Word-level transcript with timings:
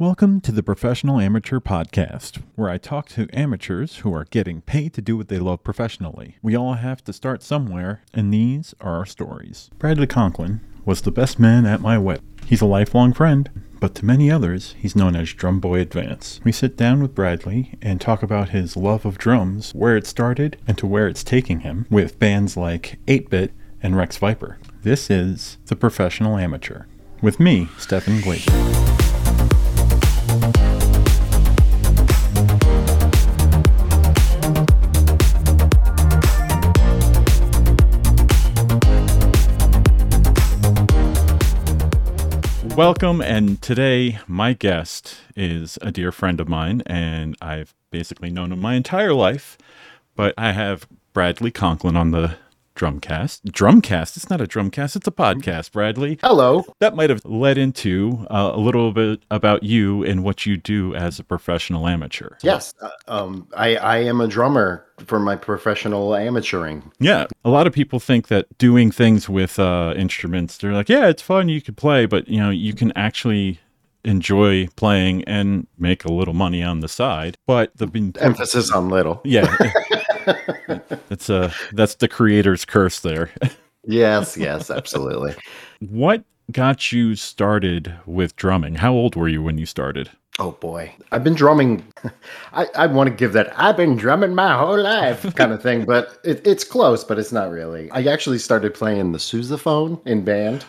Welcome 0.00 0.40
to 0.40 0.50
the 0.50 0.64
Professional 0.64 1.20
Amateur 1.20 1.60
Podcast, 1.60 2.42
where 2.56 2.68
I 2.68 2.78
talk 2.78 3.08
to 3.10 3.28
amateurs 3.32 3.98
who 3.98 4.12
are 4.12 4.24
getting 4.24 4.60
paid 4.60 4.92
to 4.94 5.00
do 5.00 5.16
what 5.16 5.28
they 5.28 5.38
love 5.38 5.62
professionally. 5.62 6.36
We 6.42 6.56
all 6.56 6.74
have 6.74 7.04
to 7.04 7.12
start 7.12 7.44
somewhere, 7.44 8.02
and 8.12 8.34
these 8.34 8.74
are 8.80 8.96
our 8.96 9.06
stories. 9.06 9.70
Bradley 9.78 10.08
Conklin 10.08 10.60
was 10.84 11.02
the 11.02 11.12
best 11.12 11.38
man 11.38 11.64
at 11.64 11.80
my 11.80 11.96
wedding. 11.96 12.24
He's 12.44 12.60
a 12.60 12.66
lifelong 12.66 13.12
friend, 13.12 13.48
but 13.78 13.94
to 13.94 14.04
many 14.04 14.32
others, 14.32 14.74
he's 14.76 14.96
known 14.96 15.14
as 15.14 15.32
Drum 15.32 15.60
Boy 15.60 15.78
Advance. 15.78 16.40
We 16.42 16.50
sit 16.50 16.76
down 16.76 17.00
with 17.00 17.14
Bradley 17.14 17.78
and 17.80 18.00
talk 18.00 18.24
about 18.24 18.48
his 18.48 18.76
love 18.76 19.06
of 19.06 19.16
drums, 19.16 19.70
where 19.76 19.96
it 19.96 20.08
started, 20.08 20.56
and 20.66 20.76
to 20.76 20.88
where 20.88 21.06
it's 21.06 21.22
taking 21.22 21.60
him, 21.60 21.86
with 21.88 22.18
bands 22.18 22.56
like 22.56 22.98
Ate 23.06 23.30
Bit 23.30 23.52
and 23.80 23.96
Rex 23.96 24.16
Viper. 24.16 24.58
This 24.82 25.08
is 25.08 25.58
The 25.66 25.76
Professional 25.76 26.36
Amateur, 26.36 26.86
with 27.22 27.38
me, 27.38 27.68
Stefan 27.78 28.18
Glazer. 28.22 29.13
Welcome, 42.76 43.20
and 43.20 43.62
today 43.62 44.18
my 44.26 44.52
guest 44.52 45.18
is 45.36 45.78
a 45.80 45.92
dear 45.92 46.10
friend 46.10 46.40
of 46.40 46.48
mine, 46.48 46.82
and 46.86 47.36
I've 47.40 47.72
basically 47.90 48.30
known 48.30 48.50
him 48.50 48.60
my 48.60 48.74
entire 48.74 49.14
life. 49.14 49.56
But 50.16 50.34
I 50.36 50.50
have 50.50 50.88
Bradley 51.12 51.52
Conklin 51.52 51.96
on 51.96 52.10
the 52.10 52.34
Drumcast. 52.74 53.42
Drumcast? 53.42 54.16
It's 54.16 54.28
not 54.28 54.40
a 54.40 54.46
Drumcast, 54.46 54.96
it's 54.96 55.06
a 55.06 55.12
podcast, 55.12 55.72
Bradley. 55.72 56.18
Hello. 56.22 56.64
That 56.80 56.96
might 56.96 57.10
have 57.10 57.24
led 57.24 57.56
into 57.56 58.26
uh, 58.30 58.52
a 58.54 58.58
little 58.58 58.92
bit 58.92 59.22
about 59.30 59.62
you 59.62 60.04
and 60.04 60.24
what 60.24 60.44
you 60.44 60.56
do 60.56 60.94
as 60.94 61.18
a 61.18 61.24
professional 61.24 61.86
amateur. 61.86 62.30
Yes, 62.42 62.74
uh, 62.80 62.90
um, 63.06 63.48
I, 63.56 63.76
I 63.76 63.98
am 63.98 64.20
a 64.20 64.26
drummer 64.26 64.84
for 65.06 65.20
my 65.20 65.36
professional 65.36 66.10
amateuring. 66.10 66.90
Yeah. 66.98 67.26
A 67.44 67.50
lot 67.50 67.66
of 67.66 67.72
people 67.72 68.00
think 68.00 68.28
that 68.28 68.46
doing 68.58 68.90
things 68.90 69.28
with 69.28 69.58
uh, 69.58 69.94
instruments, 69.96 70.58
they're 70.58 70.72
like, 70.72 70.88
yeah, 70.88 71.08
it's 71.08 71.22
fun, 71.22 71.48
you 71.48 71.60
can 71.60 71.74
play, 71.74 72.06
but 72.06 72.28
you 72.28 72.38
know, 72.38 72.50
you 72.50 72.74
can 72.74 72.92
actually 72.96 73.60
enjoy 74.04 74.66
playing 74.76 75.24
and 75.24 75.66
make 75.78 76.04
a 76.04 76.12
little 76.12 76.34
money 76.34 76.62
on 76.62 76.80
the 76.80 76.88
side. 76.88 77.36
But 77.46 77.76
the 77.76 78.12
emphasis 78.20 78.70
on 78.70 78.88
little. 78.88 79.20
Yeah. 79.24 79.56
that's 81.08 81.30
uh 81.30 81.52
that's 81.72 81.96
the 81.96 82.08
creator's 82.08 82.64
curse 82.64 83.00
there. 83.00 83.30
yes, 83.84 84.36
yes, 84.36 84.70
absolutely. 84.70 85.34
What 85.80 86.24
got 86.50 86.92
you 86.92 87.16
started 87.16 87.94
with 88.06 88.36
drumming? 88.36 88.76
How 88.76 88.92
old 88.92 89.16
were 89.16 89.28
you 89.28 89.42
when 89.42 89.58
you 89.58 89.66
started? 89.66 90.10
Oh 90.40 90.50
boy, 90.50 90.92
I've 91.12 91.22
been 91.22 91.34
drumming. 91.34 91.84
I, 92.52 92.66
I 92.74 92.86
want 92.88 93.08
to 93.08 93.14
give 93.14 93.34
that 93.34 93.52
I've 93.58 93.76
been 93.76 93.96
drumming 93.96 94.34
my 94.34 94.58
whole 94.58 94.80
life 94.80 95.32
kind 95.36 95.52
of 95.52 95.62
thing, 95.62 95.84
but 95.84 96.18
it, 96.24 96.44
it's 96.44 96.64
close, 96.64 97.04
but 97.04 97.20
it's 97.20 97.30
not 97.30 97.50
really. 97.50 97.88
I 97.92 98.02
actually 98.04 98.40
started 98.40 98.74
playing 98.74 99.12
the 99.12 99.18
sousaphone 99.18 100.04
in 100.06 100.24
band. 100.24 100.64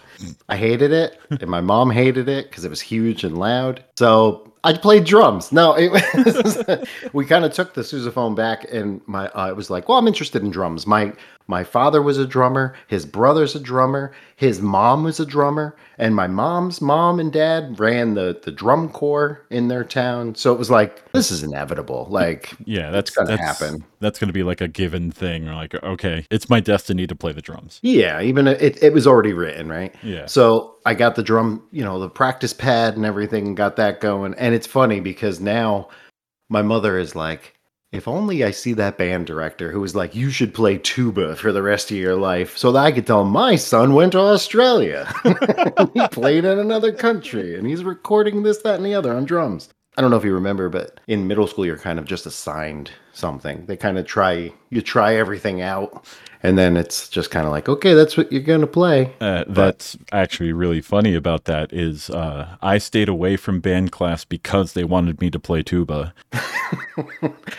I 0.49 0.55
hated 0.55 0.91
it, 0.91 1.19
and 1.31 1.47
my 1.47 1.61
mom 1.61 1.89
hated 1.89 2.29
it 2.29 2.49
because 2.49 2.63
it 2.63 2.69
was 2.69 2.79
huge 2.79 3.23
and 3.23 3.39
loud. 3.39 3.83
So 3.97 4.53
I 4.65 4.73
played 4.73 5.05
drums. 5.05 5.51
No, 5.51 5.73
was, 5.91 6.63
we 7.13 7.25
kind 7.25 7.45
of 7.45 7.53
took 7.53 7.75
the 7.75 7.81
sousaphone 7.81 8.35
back, 8.35 8.65
and 8.71 8.99
my 9.05 9.27
uh, 9.29 9.49
I 9.49 9.51
was 9.51 9.69
like, 9.69 9.87
well, 9.87 9.99
I'm 9.99 10.07
interested 10.07 10.41
in 10.41 10.49
drums. 10.49 10.87
My 10.87 11.13
my 11.47 11.63
father 11.63 12.01
was 12.01 12.17
a 12.17 12.25
drummer. 12.25 12.73
His 12.87 13.05
brother's 13.05 13.55
a 13.55 13.59
drummer. 13.59 14.11
His 14.35 14.61
mom 14.61 15.03
was 15.03 15.19
a 15.19 15.25
drummer, 15.25 15.75
and 15.99 16.15
my 16.15 16.27
mom's 16.27 16.81
mom 16.81 17.19
and 17.19 17.31
dad 17.31 17.79
ran 17.79 18.15
the 18.15 18.39
the 18.43 18.51
drum 18.51 18.89
corps 18.89 19.45
in 19.51 19.67
their 19.67 19.83
town. 19.83 20.33
So 20.35 20.51
it 20.51 20.57
was 20.57 20.71
like 20.71 21.11
this 21.11 21.29
is 21.29 21.43
inevitable. 21.43 22.07
Like 22.09 22.51
yeah, 22.65 22.89
that's 22.89 23.11
gonna 23.11 23.37
happen. 23.37 23.85
That's 23.99 24.17
gonna 24.17 24.33
be 24.33 24.43
like 24.43 24.59
a 24.59 24.67
given 24.67 25.11
thing. 25.11 25.47
Or 25.47 25.53
like 25.53 25.75
okay, 25.75 26.25
it's 26.31 26.49
my 26.49 26.59
destiny 26.59 27.05
to 27.05 27.15
play 27.15 27.31
the 27.31 27.41
drums. 27.41 27.79
Yeah, 27.83 28.21
even 28.21 28.47
it 28.47 28.81
it 28.81 28.93
was 28.93 29.05
already 29.05 29.33
written, 29.33 29.69
right? 29.69 29.93
Yeah. 30.01 30.25
So 30.25 30.75
I 30.85 30.95
got 30.95 31.15
the 31.15 31.23
drum, 31.23 31.61
you 31.71 31.83
know, 31.83 31.99
the 31.99 32.09
practice 32.09 32.53
pad 32.53 32.95
and 32.95 33.05
everything, 33.05 33.53
got 33.53 33.75
that 33.75 34.01
going, 34.01 34.33
and 34.35 34.55
it's 34.55 34.67
funny 34.67 34.99
because 34.99 35.39
now 35.39 35.89
my 36.49 36.63
mother 36.63 36.97
is 36.97 37.15
like 37.15 37.54
if 37.95 38.07
only 38.07 38.43
I 38.43 38.51
see 38.51 38.73
that 38.73 38.97
band 38.97 39.27
director 39.27 39.71
who 39.71 39.79
was 39.79 39.95
like, 39.95 40.15
you 40.15 40.29
should 40.29 40.53
play 40.53 40.77
tuba 40.77 41.35
for 41.35 41.51
the 41.51 41.63
rest 41.63 41.91
of 41.91 41.97
your 41.97 42.15
life, 42.15 42.57
so 42.57 42.71
that 42.71 42.85
I 42.85 42.91
could 42.91 43.07
tell 43.07 43.23
my 43.23 43.55
son 43.55 43.93
went 43.93 44.11
to 44.11 44.19
Australia. 44.19 45.11
he 45.93 46.07
played 46.09 46.45
in 46.45 46.59
another 46.59 46.91
country 46.91 47.55
and 47.55 47.67
he's 47.67 47.83
recording 47.83 48.43
this, 48.43 48.59
that, 48.59 48.75
and 48.75 48.85
the 48.85 48.95
other 48.95 49.15
on 49.15 49.25
drums. 49.25 49.69
I 49.97 50.01
don't 50.01 50.11
know 50.11 50.17
if 50.17 50.25
you 50.25 50.33
remember, 50.33 50.67
but 50.67 50.99
in 51.07 51.27
middle 51.27 51.47
school, 51.47 51.65
you're 51.65 51.77
kind 51.77 51.99
of 51.99 52.05
just 52.05 52.25
assigned 52.25 52.91
something. 53.13 53.65
They 53.65 53.77
kind 53.77 53.97
of 53.97 54.05
try, 54.05 54.51
you 54.69 54.81
try 54.81 55.15
everything 55.15 55.61
out 55.61 56.05
and 56.45 56.57
then 56.57 56.77
it's 56.77 57.09
just 57.09 57.31
kind 57.31 57.45
of 57.45 57.51
like 57.51 57.67
okay 57.67 57.93
that's 57.93 58.15
what 58.15 58.31
you're 58.31 58.41
gonna 58.41 58.67
play. 58.67 59.13
Uh, 59.19 59.43
that's 59.47 59.97
actually 60.11 60.53
really 60.53 60.81
funny 60.81 61.15
about 61.15 61.45
that 61.45 61.73
is 61.73 62.09
uh, 62.09 62.55
i 62.61 62.77
stayed 62.77 63.09
away 63.09 63.35
from 63.35 63.59
band 63.59 63.91
class 63.91 64.23
because 64.23 64.73
they 64.73 64.83
wanted 64.83 65.19
me 65.21 65.29
to 65.29 65.39
play 65.39 65.63
tuba. 65.63 66.13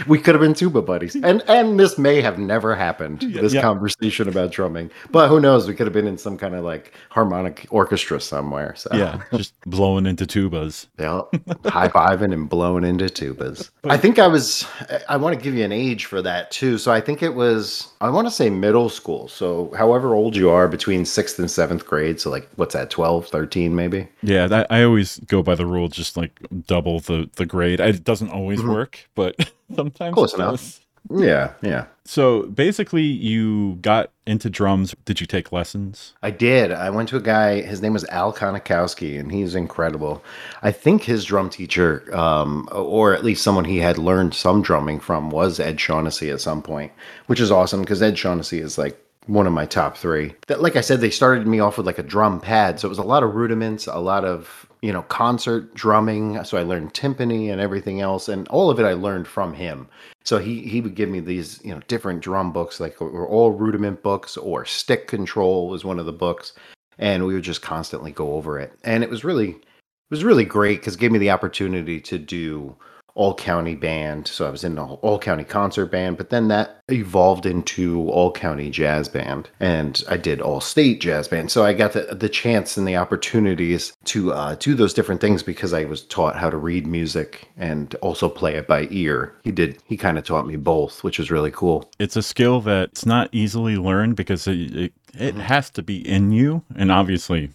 We 0.06 0.18
could 0.18 0.34
have 0.34 0.40
been 0.40 0.54
tuba 0.54 0.82
buddies. 0.82 1.14
And 1.14 1.42
and 1.48 1.78
this 1.78 1.98
may 1.98 2.20
have 2.20 2.38
never 2.38 2.74
happened 2.74 3.20
this 3.20 3.52
yeah. 3.52 3.60
conversation 3.60 4.28
about 4.28 4.50
drumming. 4.50 4.90
But 5.10 5.28
who 5.28 5.40
knows 5.40 5.66
we 5.68 5.74
could 5.74 5.86
have 5.86 5.92
been 5.92 6.06
in 6.06 6.18
some 6.18 6.38
kind 6.38 6.54
of 6.54 6.64
like 6.64 6.92
harmonic 7.10 7.66
orchestra 7.70 8.20
somewhere 8.20 8.74
so. 8.76 8.90
Yeah 8.94 9.22
just 9.34 9.54
blowing 9.66 10.06
into 10.06 10.26
tubas. 10.26 10.86
Yeah 10.98 11.22
high-fiving 11.66 12.32
and 12.32 12.48
blowing 12.48 12.84
into 12.84 13.06
tubas. 13.06 13.70
I 13.84 13.96
think 13.96 14.18
i 14.18 14.26
was 14.26 14.66
i 15.08 15.16
want 15.16 15.36
to 15.36 15.42
give 15.42 15.54
you 15.54 15.64
an 15.64 15.72
age 15.72 16.06
for 16.06 16.22
that 16.22 16.50
too. 16.50 16.78
So 16.78 16.92
i 16.92 17.00
think 17.00 17.22
it 17.22 17.34
was 17.34 17.92
i 18.00 18.08
want 18.08 18.26
to 18.26 18.30
say 18.30 18.50
middle 18.50 18.75
middle 18.76 18.88
school. 18.90 19.26
So, 19.28 19.72
however 19.74 20.14
old 20.14 20.36
you 20.36 20.50
are 20.50 20.68
between 20.68 21.06
sixth 21.06 21.38
and 21.38 21.50
seventh 21.50 21.86
grade. 21.86 22.20
So, 22.20 22.28
like, 22.30 22.46
what's 22.56 22.74
that, 22.74 22.90
12, 22.90 23.26
13, 23.26 23.74
maybe? 23.74 24.06
Yeah, 24.22 24.46
that, 24.48 24.66
I 24.70 24.82
always 24.82 25.18
go 25.20 25.42
by 25.42 25.54
the 25.54 25.64
rule, 25.64 25.88
just 25.88 26.16
like 26.16 26.38
double 26.66 27.00
the, 27.00 27.30
the 27.36 27.46
grade. 27.46 27.80
It 27.80 28.04
doesn't 28.04 28.30
always 28.30 28.60
mm-hmm. 28.60 28.72
work, 28.72 29.08
but 29.14 29.50
sometimes 29.74 30.12
close 30.12 30.34
enough. 30.34 30.80
Yeah, 31.10 31.52
yeah. 31.62 31.86
So 32.04 32.44
basically, 32.44 33.02
you 33.02 33.78
got 33.82 34.10
into 34.26 34.48
drums. 34.48 34.94
Did 35.04 35.20
you 35.20 35.26
take 35.26 35.50
lessons? 35.52 36.14
I 36.22 36.30
did. 36.30 36.70
I 36.72 36.90
went 36.90 37.08
to 37.10 37.16
a 37.16 37.20
guy. 37.20 37.62
His 37.62 37.82
name 37.82 37.92
was 37.92 38.04
Al 38.06 38.32
Konikowski, 38.32 39.18
and 39.18 39.32
he's 39.32 39.54
incredible. 39.54 40.22
I 40.62 40.70
think 40.70 41.02
his 41.02 41.24
drum 41.24 41.50
teacher, 41.50 42.08
um, 42.16 42.68
or 42.72 43.12
at 43.12 43.24
least 43.24 43.42
someone 43.42 43.64
he 43.64 43.78
had 43.78 43.98
learned 43.98 44.34
some 44.34 44.62
drumming 44.62 45.00
from, 45.00 45.30
was 45.30 45.58
Ed 45.58 45.80
Shaughnessy 45.80 46.30
at 46.30 46.40
some 46.40 46.62
point, 46.62 46.92
which 47.26 47.40
is 47.40 47.50
awesome 47.50 47.80
because 47.80 48.02
Ed 48.02 48.16
Shaughnessy 48.16 48.60
is 48.60 48.78
like 48.78 49.00
one 49.26 49.46
of 49.46 49.52
my 49.52 49.66
top 49.66 49.96
three. 49.96 50.34
That, 50.46 50.62
like 50.62 50.76
I 50.76 50.80
said, 50.80 51.00
they 51.00 51.10
started 51.10 51.46
me 51.46 51.58
off 51.60 51.76
with 51.76 51.86
like 51.86 51.98
a 51.98 52.04
drum 52.04 52.40
pad, 52.40 52.78
so 52.78 52.86
it 52.86 52.90
was 52.90 52.98
a 52.98 53.02
lot 53.02 53.22
of 53.22 53.34
rudiments, 53.34 53.86
a 53.86 53.98
lot 53.98 54.24
of 54.24 54.65
you 54.82 54.92
know 54.92 55.02
concert 55.02 55.74
drumming. 55.74 56.42
So 56.44 56.58
I 56.58 56.62
learned 56.62 56.94
timpani 56.94 57.50
and 57.50 57.60
everything 57.60 58.00
else, 58.00 58.28
and 58.28 58.46
all 58.48 58.70
of 58.70 58.78
it 58.78 58.84
I 58.84 58.92
learned 58.92 59.28
from 59.28 59.54
him. 59.54 59.88
So 60.24 60.38
he 60.38 60.62
he 60.62 60.80
would 60.80 60.94
give 60.94 61.08
me 61.08 61.20
these 61.20 61.60
you 61.64 61.74
know 61.74 61.80
different 61.88 62.20
drum 62.20 62.52
books, 62.52 62.80
like 62.80 63.00
were 63.00 63.28
all 63.28 63.52
rudiment 63.52 64.02
books, 64.02 64.36
or 64.36 64.64
stick 64.64 65.08
control 65.08 65.68
was 65.68 65.84
one 65.84 65.98
of 65.98 66.06
the 66.06 66.12
books, 66.12 66.52
and 66.98 67.26
we 67.26 67.34
would 67.34 67.44
just 67.44 67.62
constantly 67.62 68.12
go 68.12 68.34
over 68.34 68.58
it, 68.58 68.72
and 68.84 69.02
it 69.02 69.10
was 69.10 69.24
really 69.24 69.50
it 69.50 70.10
was 70.10 70.24
really 70.24 70.44
great 70.44 70.80
because 70.80 70.96
gave 70.96 71.12
me 71.12 71.18
the 71.18 71.30
opportunity 71.30 72.00
to 72.00 72.18
do 72.18 72.76
all 73.16 73.34
county 73.34 73.74
band. 73.74 74.28
So 74.28 74.46
I 74.46 74.50
was 74.50 74.62
in 74.62 74.76
the 74.76 74.84
all 74.84 75.18
county 75.18 75.42
concert 75.42 75.86
band, 75.86 76.16
but 76.16 76.30
then 76.30 76.48
that 76.48 76.82
evolved 76.88 77.46
into 77.46 78.08
all 78.10 78.30
county 78.30 78.70
jazz 78.70 79.08
band, 79.08 79.50
and 79.58 80.04
I 80.08 80.16
did 80.16 80.40
all 80.40 80.60
state 80.60 81.00
jazz 81.00 81.26
band. 81.26 81.50
So 81.50 81.64
I 81.64 81.72
got 81.72 81.92
the, 81.92 82.14
the 82.14 82.28
chance 82.28 82.76
and 82.76 82.86
the 82.86 82.96
opportunities 82.96 83.96
to 84.04 84.32
uh, 84.32 84.54
do 84.56 84.74
those 84.74 84.94
different 84.94 85.20
things 85.20 85.42
because 85.42 85.72
I 85.72 85.84
was 85.84 86.02
taught 86.04 86.36
how 86.36 86.50
to 86.50 86.56
read 86.56 86.86
music 86.86 87.48
and 87.56 87.94
also 87.96 88.28
play 88.28 88.54
it 88.54 88.68
by 88.68 88.86
ear. 88.90 89.34
He 89.42 89.50
did. 89.50 89.78
He 89.86 89.96
kind 89.96 90.18
of 90.18 90.24
taught 90.24 90.46
me 90.46 90.56
both, 90.56 91.02
which 91.02 91.18
was 91.18 91.30
really 91.30 91.50
cool. 91.50 91.90
It's 91.98 92.16
a 92.16 92.22
skill 92.22 92.60
that's 92.60 93.06
not 93.06 93.30
easily 93.32 93.76
learned 93.76 94.14
because 94.16 94.46
it, 94.46 94.54
it, 94.54 94.92
it 95.14 95.34
mm-hmm. 95.34 95.40
has 95.40 95.70
to 95.70 95.82
be 95.82 96.06
in 96.06 96.32
you, 96.32 96.62
and 96.76 96.92
obviously 96.92 97.50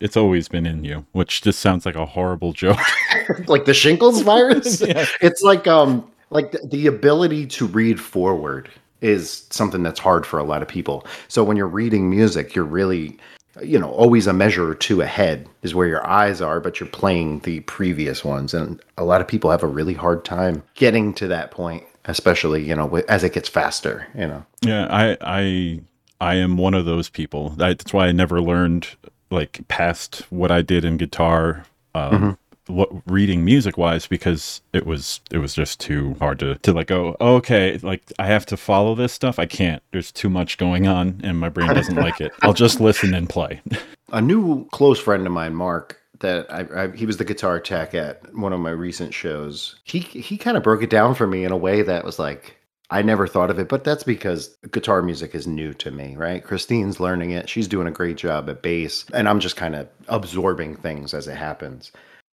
it's 0.00 0.16
always 0.16 0.48
been 0.48 0.66
in 0.66 0.84
you, 0.84 1.06
which 1.12 1.42
just 1.42 1.60
sounds 1.60 1.86
like 1.86 1.96
a 1.96 2.06
horrible 2.06 2.52
joke. 2.52 2.78
like 3.46 3.64
the 3.64 3.74
shingles 3.74 4.22
virus. 4.22 4.80
yeah. 4.80 5.06
It's 5.20 5.42
like 5.42 5.66
um 5.66 6.10
like 6.30 6.52
the, 6.52 6.58
the 6.66 6.86
ability 6.86 7.46
to 7.46 7.66
read 7.66 8.00
forward 8.00 8.68
is 9.00 9.46
something 9.50 9.82
that's 9.82 10.00
hard 10.00 10.26
for 10.26 10.38
a 10.38 10.44
lot 10.44 10.62
of 10.62 10.68
people. 10.68 11.06
So 11.28 11.44
when 11.44 11.56
you're 11.56 11.68
reading 11.68 12.10
music, 12.10 12.54
you're 12.54 12.64
really 12.64 13.18
you 13.62 13.78
know 13.78 13.90
always 13.90 14.26
a 14.26 14.32
measure 14.32 14.68
or 14.68 14.74
two 14.74 15.00
ahead 15.00 15.48
is 15.62 15.74
where 15.74 15.88
your 15.88 16.06
eyes 16.06 16.40
are 16.40 16.60
but 16.60 16.78
you're 16.78 16.88
playing 16.88 17.40
the 17.40 17.60
previous 17.60 18.24
ones 18.24 18.54
and 18.54 18.80
a 18.96 19.04
lot 19.04 19.20
of 19.20 19.26
people 19.26 19.50
have 19.50 19.62
a 19.62 19.66
really 19.66 19.94
hard 19.94 20.24
time 20.24 20.62
getting 20.74 21.12
to 21.12 21.26
that 21.26 21.50
point 21.50 21.82
especially 22.04 22.62
you 22.62 22.74
know 22.74 22.96
as 23.08 23.24
it 23.24 23.32
gets 23.32 23.48
faster 23.48 24.06
you 24.14 24.26
know 24.26 24.44
yeah 24.62 24.86
i 24.90 25.16
i 25.22 25.80
i 26.20 26.34
am 26.34 26.56
one 26.56 26.74
of 26.74 26.84
those 26.84 27.08
people 27.08 27.50
that's 27.50 27.92
why 27.92 28.06
i 28.06 28.12
never 28.12 28.40
learned 28.40 28.86
like 29.30 29.66
past 29.68 30.22
what 30.30 30.50
I 30.50 30.62
did 30.62 30.84
in 30.84 30.96
guitar 30.96 31.64
um, 31.94 32.12
mm-hmm. 32.12 32.74
what 32.74 32.90
reading 33.06 33.44
music 33.44 33.76
wise 33.76 34.06
because 34.06 34.60
it 34.72 34.86
was 34.86 35.20
it 35.30 35.38
was 35.38 35.54
just 35.54 35.80
too 35.80 36.14
hard 36.18 36.38
to 36.40 36.56
to 36.56 36.72
like 36.72 36.88
go. 36.88 37.16
Okay 37.20 37.78
like 37.82 38.02
I 38.18 38.26
have 38.26 38.46
to 38.46 38.56
follow 38.56 38.94
this 38.94 39.12
stuff? 39.12 39.38
I 39.38 39.46
can't. 39.46 39.82
There's 39.92 40.12
too 40.12 40.30
much 40.30 40.58
going 40.58 40.86
on 40.86 41.20
and 41.22 41.38
my 41.38 41.48
brain 41.48 41.68
doesn't 41.68 41.96
like 42.06 42.20
it. 42.20 42.32
I'll 42.42 42.54
just 42.54 42.80
listen 42.80 43.14
and 43.14 43.28
play. 43.28 43.60
A 44.12 44.22
new 44.22 44.66
close 44.70 44.98
friend 44.98 45.26
of 45.26 45.32
mine 45.32 45.54
Mark 45.54 46.00
that 46.20 46.52
I, 46.52 46.84
I, 46.84 46.96
he 46.96 47.06
was 47.06 47.18
the 47.18 47.24
guitar 47.24 47.60
tech 47.60 47.94
at 47.94 48.34
one 48.34 48.52
of 48.52 48.60
my 48.60 48.70
recent 48.70 49.14
shows 49.14 49.76
he 49.84 50.00
he 50.00 50.36
kind 50.36 50.56
of 50.56 50.62
broke 50.62 50.82
it 50.82 50.90
down 50.90 51.14
for 51.14 51.26
me 51.26 51.44
in 51.44 51.52
a 51.52 51.56
way 51.56 51.82
that 51.82 52.04
was 52.04 52.18
like 52.18 52.57
I 52.90 53.02
never 53.02 53.26
thought 53.26 53.50
of 53.50 53.58
it, 53.58 53.68
but 53.68 53.84
that's 53.84 54.02
because 54.02 54.56
guitar 54.70 55.02
music 55.02 55.34
is 55.34 55.46
new 55.46 55.74
to 55.74 55.90
me, 55.90 56.16
right? 56.16 56.42
Christine's 56.42 57.00
learning 57.00 57.32
it. 57.32 57.48
She's 57.48 57.68
doing 57.68 57.86
a 57.86 57.92
great 57.92 58.16
job 58.16 58.48
at 58.48 58.62
bass, 58.62 59.04
and 59.12 59.28
I'm 59.28 59.40
just 59.40 59.56
kind 59.56 59.74
of 59.74 59.88
absorbing 60.08 60.76
things 60.76 61.12
as 61.12 61.28
it 61.28 61.36
happens. 61.36 61.92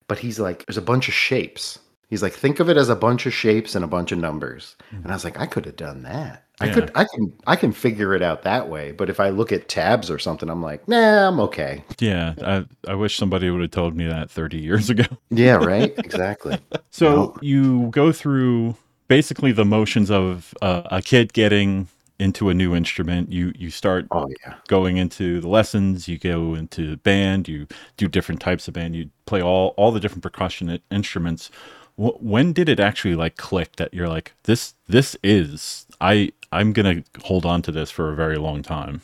But 0.08 0.20
he's 0.20 0.40
like, 0.40 0.66
there's 0.66 0.78
a 0.78 0.82
bunch 0.82 1.08
of 1.08 1.14
shapes. 1.14 1.80
He's 2.10 2.22
like, 2.22 2.34
think 2.34 2.60
of 2.60 2.70
it 2.70 2.76
as 2.76 2.90
a 2.90 2.96
bunch 2.98 3.26
of 3.26 3.34
shapes 3.34 3.76
and 3.76 3.86
a 3.86 3.88
bunch 3.88 4.12
of 4.12 4.20
numbers. 4.20 4.76
Mm-hmm. 4.88 5.04
And 5.04 5.12
I 5.12 5.16
was 5.16 5.24
like, 5.24 5.40
I 5.40 5.46
could 5.46 5.66
have 5.66 5.78
done 5.78 6.04
that. 6.04 6.44
I 6.60 6.70
could 6.70 6.92
I 6.94 7.06
can 7.06 7.34
I 7.48 7.56
can 7.56 7.72
figure 7.72 8.14
it 8.14 8.22
out 8.22 8.44
that 8.44 8.70
way. 8.70 8.92
But 8.92 9.10
if 9.10 9.20
I 9.20 9.30
look 9.30 9.52
at 9.52 9.68
tabs 9.68 10.12
or 10.12 10.20
something, 10.20 10.50
I'm 10.50 10.62
like, 10.62 10.88
nah, 10.88 11.28
I'm 11.28 11.40
okay. 11.40 11.84
Yeah. 12.00 12.36
I, 12.44 12.66
I 12.88 12.96
wish 12.96 13.18
somebody 13.18 13.50
would 13.50 13.62
have 13.62 13.72
told 13.72 13.96
me 13.96 14.06
that 14.06 14.30
30 14.30 14.58
years 14.58 14.90
ago. 14.90 15.06
yeah, 15.30 15.54
right? 15.56 15.94
Exactly. 15.98 16.60
so 16.92 17.36
you 17.42 17.88
go 17.88 18.12
through 18.12 18.76
basically 19.12 19.52
the 19.52 19.66
motions 19.66 20.10
of 20.10 20.54
uh, 20.62 20.84
a 20.86 21.02
kid 21.02 21.34
getting 21.34 21.90
into 22.18 22.48
a 22.48 22.54
new 22.54 22.74
instrument. 22.74 23.30
You 23.30 23.52
you 23.58 23.70
start 23.70 24.08
oh, 24.12 24.30
yeah. 24.42 24.56
going 24.70 24.96
into 24.96 25.42
the 25.42 25.50
lessons. 25.50 26.08
You 26.08 26.18
go 26.18 26.56
into 26.56 26.96
band. 26.96 27.50
You 27.50 27.68
do 27.98 28.08
different 28.08 28.40
types 28.40 28.70
of 28.70 28.74
band. 28.74 28.96
You 28.96 29.10
play 29.26 29.42
all 29.42 29.74
all 29.76 29.92
the 29.92 30.00
different 30.00 30.24
percussion 30.24 30.80
instruments. 30.90 31.52
W- 31.98 32.18
when 32.22 32.54
did 32.54 32.70
it 32.70 32.80
actually 32.80 33.16
like 33.16 33.36
click 33.36 33.76
that 33.76 33.94
you're 33.94 34.08
like 34.08 34.32
this 34.44 34.76
this 34.88 35.18
is 35.22 35.86
I 36.00 36.32
I'm 36.54 36.72
gonna 36.72 37.04
hold 37.26 37.46
on 37.46 37.62
to 37.64 37.72
this 37.74 37.92
for 37.92 38.14
a 38.14 38.16
very 38.16 38.38
long 38.38 38.64
time. 38.64 39.02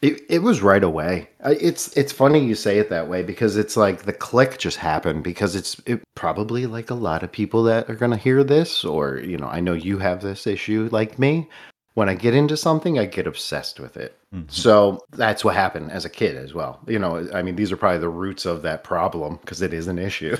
It, 0.00 0.22
it 0.28 0.38
was 0.40 0.62
right 0.62 0.84
away. 0.84 1.28
It's 1.44 1.96
it's 1.96 2.12
funny 2.12 2.44
you 2.44 2.54
say 2.54 2.78
it 2.78 2.88
that 2.90 3.08
way 3.08 3.24
because 3.24 3.56
it's 3.56 3.76
like 3.76 4.04
the 4.04 4.12
click 4.12 4.58
just 4.58 4.76
happened 4.76 5.24
because 5.24 5.56
it's 5.56 5.80
it 5.86 6.02
probably 6.14 6.66
like 6.66 6.90
a 6.90 6.94
lot 6.94 7.24
of 7.24 7.32
people 7.32 7.64
that 7.64 7.90
are 7.90 7.96
going 7.96 8.12
to 8.12 8.16
hear 8.16 8.44
this 8.44 8.84
or 8.84 9.18
you 9.18 9.36
know 9.36 9.48
I 9.48 9.60
know 9.60 9.72
you 9.72 9.98
have 9.98 10.22
this 10.22 10.46
issue 10.46 10.88
like 10.92 11.18
me. 11.18 11.48
When 11.94 12.08
I 12.08 12.14
get 12.14 12.32
into 12.32 12.56
something, 12.56 12.96
I 12.96 13.06
get 13.06 13.26
obsessed 13.26 13.80
with 13.80 13.96
it. 13.96 14.16
Mm-hmm. 14.32 14.48
So 14.50 15.00
that's 15.10 15.44
what 15.44 15.56
happened 15.56 15.90
as 15.90 16.04
a 16.04 16.08
kid 16.08 16.36
as 16.36 16.54
well. 16.54 16.78
You 16.86 17.00
know, 17.00 17.28
I 17.34 17.42
mean, 17.42 17.56
these 17.56 17.72
are 17.72 17.76
probably 17.76 17.98
the 17.98 18.08
roots 18.08 18.46
of 18.46 18.62
that 18.62 18.84
problem 18.84 19.38
because 19.40 19.62
it 19.62 19.74
is 19.74 19.88
an 19.88 19.98
issue. 19.98 20.36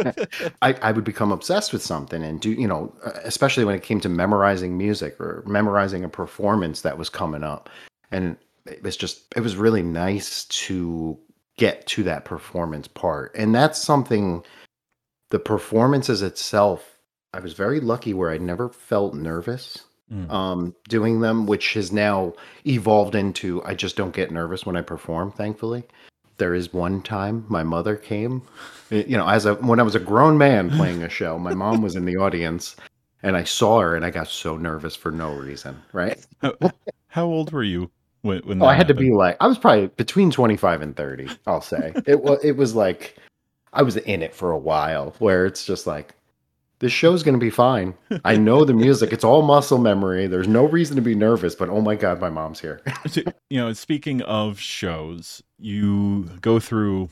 I, 0.62 0.74
I 0.74 0.92
would 0.92 1.02
become 1.02 1.32
obsessed 1.32 1.72
with 1.72 1.82
something 1.82 2.22
and 2.22 2.40
do, 2.40 2.52
you 2.52 2.68
know, 2.68 2.94
especially 3.24 3.64
when 3.64 3.74
it 3.74 3.82
came 3.82 4.00
to 4.00 4.08
memorizing 4.08 4.78
music 4.78 5.18
or 5.18 5.42
memorizing 5.44 6.04
a 6.04 6.08
performance 6.08 6.82
that 6.82 6.98
was 6.98 7.08
coming 7.08 7.42
up. 7.42 7.68
And 8.12 8.36
it 8.66 8.82
was 8.82 8.96
just 8.96 9.32
it 9.36 9.40
was 9.40 9.56
really 9.56 9.82
nice 9.82 10.44
to 10.46 11.18
get 11.56 11.86
to 11.86 12.02
that 12.04 12.24
performance 12.24 12.88
part. 12.88 13.34
And 13.36 13.54
that's 13.54 13.80
something 13.80 14.42
the 15.32 15.38
performances 15.38 16.20
itself 16.22 16.98
i 17.32 17.40
was 17.40 17.54
very 17.54 17.80
lucky 17.80 18.14
where 18.14 18.30
i 18.30 18.36
never 18.38 18.68
felt 18.68 19.14
nervous 19.14 19.78
mm. 20.12 20.30
um, 20.30 20.74
doing 20.88 21.20
them 21.20 21.46
which 21.46 21.72
has 21.72 21.90
now 21.90 22.32
evolved 22.66 23.14
into 23.14 23.64
i 23.64 23.74
just 23.74 23.96
don't 23.96 24.14
get 24.14 24.30
nervous 24.30 24.64
when 24.64 24.76
i 24.76 24.82
perform 24.82 25.32
thankfully. 25.32 25.82
There 26.38 26.54
is 26.54 26.72
one 26.72 27.02
time 27.02 27.44
my 27.48 27.62
mother 27.62 27.96
came 27.96 28.42
eh, 28.90 29.04
you 29.06 29.16
know 29.16 29.26
as 29.26 29.46
a 29.46 29.54
when 29.56 29.80
i 29.80 29.82
was 29.82 29.94
a 29.94 30.00
grown 30.00 30.36
man 30.36 30.70
playing 30.70 31.02
a 31.02 31.08
show 31.08 31.38
my 31.38 31.54
mom 31.54 31.82
was 31.82 31.96
in 31.96 32.04
the 32.04 32.16
audience 32.16 32.76
and 33.22 33.36
i 33.36 33.44
saw 33.44 33.80
her 33.80 33.96
and 33.96 34.04
i 34.04 34.10
got 34.10 34.28
so 34.28 34.56
nervous 34.56 34.96
for 34.96 35.10
no 35.10 35.32
reason 35.32 35.80
right? 35.92 36.26
How, 36.42 36.54
how 37.08 37.26
old 37.26 37.52
were 37.52 37.62
you 37.62 37.90
when, 38.22 38.40
when 38.40 38.62
oh, 38.62 38.66
I 38.66 38.74
had 38.74 38.86
happened. 38.86 38.98
to 38.98 39.04
be 39.04 39.12
like, 39.12 39.36
I 39.40 39.46
was 39.46 39.58
probably 39.58 39.88
between 39.88 40.30
25 40.30 40.82
and 40.82 40.96
30, 40.96 41.28
I'll 41.46 41.60
say. 41.60 41.92
it 42.06 42.22
was, 42.22 42.42
it 42.44 42.56
was 42.56 42.74
like, 42.74 43.16
I 43.72 43.82
was 43.82 43.96
in 43.96 44.22
it 44.22 44.34
for 44.34 44.50
a 44.50 44.58
while 44.58 45.14
where 45.18 45.46
it's 45.46 45.64
just 45.64 45.86
like, 45.86 46.14
this 46.82 46.92
show's 46.92 47.22
going 47.22 47.34
to 47.34 47.40
be 47.40 47.50
fine. 47.50 47.94
I 48.24 48.36
know 48.36 48.64
the 48.64 48.74
music. 48.74 49.12
It's 49.12 49.22
all 49.22 49.42
muscle 49.42 49.78
memory. 49.78 50.26
There's 50.26 50.48
no 50.48 50.64
reason 50.64 50.96
to 50.96 51.02
be 51.02 51.14
nervous, 51.14 51.54
but 51.54 51.68
oh 51.68 51.80
my 51.80 51.94
God, 51.94 52.20
my 52.20 52.28
mom's 52.28 52.58
here. 52.58 52.80
you 53.14 53.60
know, 53.60 53.72
speaking 53.72 54.20
of 54.22 54.58
shows, 54.58 55.44
you 55.60 56.24
go 56.40 56.58
through 56.58 57.08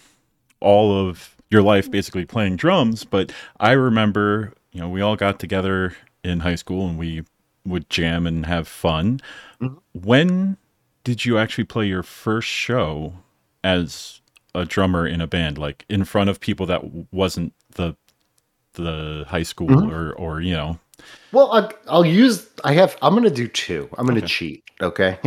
all 0.59 1.09
of 1.09 1.37
your 1.51 1.63
life 1.63 1.89
basically 1.89 2.25
playing 2.25 2.57
drums, 2.57 3.05
but 3.05 3.33
I 3.61 3.73
remember, 3.73 4.55
you 4.73 4.81
know, 4.81 4.89
we 4.89 5.01
all 5.03 5.15
got 5.15 5.39
together 5.39 5.95
in 6.25 6.41
high 6.41 6.57
school 6.57 6.89
and 6.89 6.99
we 6.99 7.23
would 7.65 7.89
jam 7.89 8.27
and 8.27 8.47
have 8.47 8.67
fun. 8.67 9.21
Mm-hmm. 9.61 9.77
When 9.93 10.57
did 11.05 11.25
you 11.25 11.39
actually 11.39 11.65
play 11.65 11.87
your 11.87 12.03
first 12.03 12.49
show 12.49 13.15
as 13.65 14.21
a 14.55 14.65
drummer 14.65 15.07
in 15.07 15.21
a 15.21 15.27
band, 15.27 15.59
like 15.59 15.85
in 15.89 16.05
front 16.05 16.31
of 16.31 16.41
people 16.41 16.67
that 16.67 17.13
wasn't 17.13 17.53
the 17.73 17.97
the 18.75 19.25
high 19.29 19.43
school 19.43 19.69
mm-hmm. 19.69 19.91
or 19.91 20.13
or 20.13 20.41
you 20.41 20.55
know? 20.55 20.79
Well, 21.33 21.51
I'll, 21.53 21.73
I'll 21.89 22.07
use. 22.07 22.49
I 22.65 22.75
have. 22.75 22.97
I'm 23.03 23.15
going 23.15 23.25
to 23.25 23.31
do 23.31 23.49
two. 23.49 23.89
I'm 23.97 24.07
going 24.07 24.17
to 24.17 24.25
okay. 24.25 24.33
cheat. 24.33 24.65
Okay, 24.83 25.19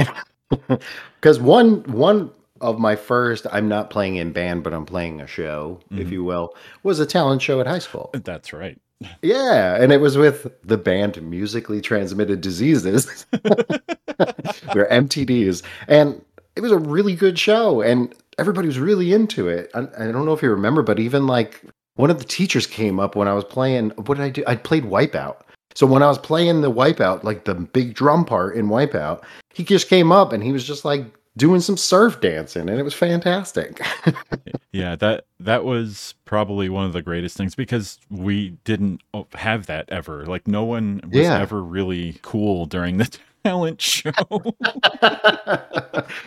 because 1.19 1.39
one 1.39 1.83
one 1.83 2.31
of 2.61 2.79
my 2.79 2.95
first, 2.95 3.45
I'm 3.51 3.67
not 3.67 3.89
playing 3.89 4.15
in 4.15 4.31
band, 4.31 4.63
but 4.63 4.73
I'm 4.73 4.85
playing 4.85 5.21
a 5.21 5.27
show, 5.27 5.79
mm-hmm. 5.85 6.01
if 6.01 6.11
you 6.11 6.23
will, 6.23 6.55
was 6.83 6.99
a 6.99 7.05
talent 7.05 7.41
show 7.41 7.59
at 7.59 7.67
high 7.67 7.79
school. 7.79 8.09
That's 8.13 8.53
right. 8.53 8.79
Yeah, 9.21 9.75
and 9.81 9.91
it 9.91 9.99
was 9.99 10.17
with 10.17 10.47
the 10.63 10.77
band 10.77 11.21
Musically 11.21 11.81
Transmitted 11.81 12.39
Diseases. 12.39 13.25
We're 14.75 14.87
MTDs, 14.89 15.63
and 15.87 16.23
it 16.55 16.61
was 16.61 16.71
a 16.71 16.77
really 16.77 17.15
good 17.15 17.37
show, 17.37 17.81
and 17.81 18.13
everybody 18.37 18.67
was 18.67 18.79
really 18.79 19.13
into 19.13 19.47
it. 19.47 19.71
I, 19.73 19.81
I, 19.97 20.11
don't 20.11 20.25
know 20.25 20.33
if 20.33 20.41
you 20.41 20.49
remember, 20.49 20.81
but 20.81 20.99
even 20.99 21.27
like 21.27 21.61
one 21.95 22.09
of 22.09 22.19
the 22.19 22.25
teachers 22.25 22.67
came 22.67 22.99
up 22.99 23.15
when 23.15 23.27
I 23.27 23.33
was 23.33 23.43
playing. 23.43 23.91
What 23.91 24.17
did 24.17 24.23
I 24.23 24.29
do? 24.29 24.43
I 24.47 24.55
played 24.55 24.83
Wipeout. 24.83 25.37
So 25.75 25.87
when 25.87 26.03
I 26.03 26.07
was 26.07 26.19
playing 26.19 26.61
the 26.61 26.71
Wipeout, 26.71 27.23
like 27.23 27.45
the 27.45 27.55
big 27.55 27.95
drum 27.95 28.25
part 28.25 28.55
in 28.55 28.67
Wipeout, 28.67 29.23
he 29.53 29.63
just 29.63 29.89
came 29.89 30.11
up 30.11 30.31
and 30.31 30.43
he 30.43 30.51
was 30.51 30.65
just 30.65 30.85
like 30.85 31.05
doing 31.35 31.61
some 31.61 31.77
surf 31.77 32.21
dancing 32.21 32.69
and 32.69 32.79
it 32.79 32.83
was 32.83 32.93
fantastic. 32.93 33.81
yeah, 34.71 34.95
that 34.97 35.25
that 35.39 35.63
was 35.63 36.13
probably 36.25 36.69
one 36.69 36.85
of 36.85 36.93
the 36.93 37.01
greatest 37.01 37.35
things 37.35 37.55
because 37.55 37.99
we 38.09 38.51
didn't 38.65 39.01
have 39.33 39.65
that 39.65 39.89
ever. 39.89 40.25
Like 40.25 40.47
no 40.47 40.63
one 40.63 41.01
was 41.05 41.21
yeah. 41.21 41.39
ever 41.39 41.61
really 41.61 42.19
cool 42.21 42.65
during 42.65 42.97
the 42.97 43.17
talent 43.43 43.81
show. 43.81 44.11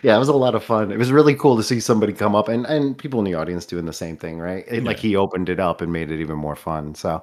yeah, 0.02 0.14
it 0.14 0.18
was 0.18 0.28
a 0.28 0.36
lot 0.36 0.54
of 0.54 0.64
fun. 0.64 0.90
It 0.90 0.98
was 0.98 1.12
really 1.12 1.34
cool 1.34 1.56
to 1.56 1.62
see 1.62 1.80
somebody 1.80 2.12
come 2.12 2.34
up 2.34 2.48
and 2.48 2.66
and 2.66 2.96
people 2.96 3.18
in 3.18 3.24
the 3.24 3.34
audience 3.34 3.66
doing 3.66 3.86
the 3.86 3.92
same 3.92 4.16
thing, 4.16 4.38
right? 4.38 4.64
It, 4.68 4.82
yeah. 4.82 4.88
Like 4.88 4.98
he 4.98 5.16
opened 5.16 5.48
it 5.48 5.60
up 5.60 5.80
and 5.80 5.92
made 5.92 6.10
it 6.10 6.20
even 6.20 6.36
more 6.36 6.56
fun. 6.56 6.94
So 6.94 7.22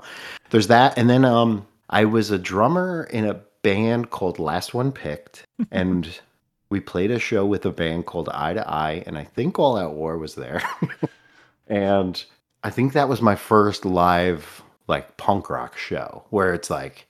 there's 0.49 0.67
that 0.67 0.97
and 0.97 1.09
then 1.09 1.25
um 1.25 1.65
I 1.89 2.05
was 2.05 2.31
a 2.31 2.37
drummer 2.37 3.07
in 3.11 3.25
a 3.25 3.39
band 3.61 4.09
called 4.09 4.39
Last 4.39 4.73
One 4.73 4.91
Picked 4.91 5.45
and 5.71 6.19
we 6.73 6.79
played 6.79 7.11
a 7.11 7.19
show 7.19 7.45
with 7.45 7.65
a 7.67 7.71
band 7.71 8.07
called 8.07 8.29
Eye 8.29 8.53
to 8.53 8.67
Eye, 8.67 9.03
and 9.05 9.15
I 9.15 9.23
think 9.23 9.59
All 9.59 9.77
Out 9.77 9.93
War 9.93 10.17
was 10.17 10.33
there. 10.33 10.63
and 11.67 12.25
I 12.63 12.71
think 12.71 12.93
that 12.93 13.07
was 13.07 13.21
my 13.21 13.35
first 13.35 13.85
live 13.85 14.63
like 14.87 15.15
punk 15.17 15.51
rock 15.51 15.77
show 15.77 16.23
where 16.31 16.51
it's 16.51 16.71
like 16.71 17.07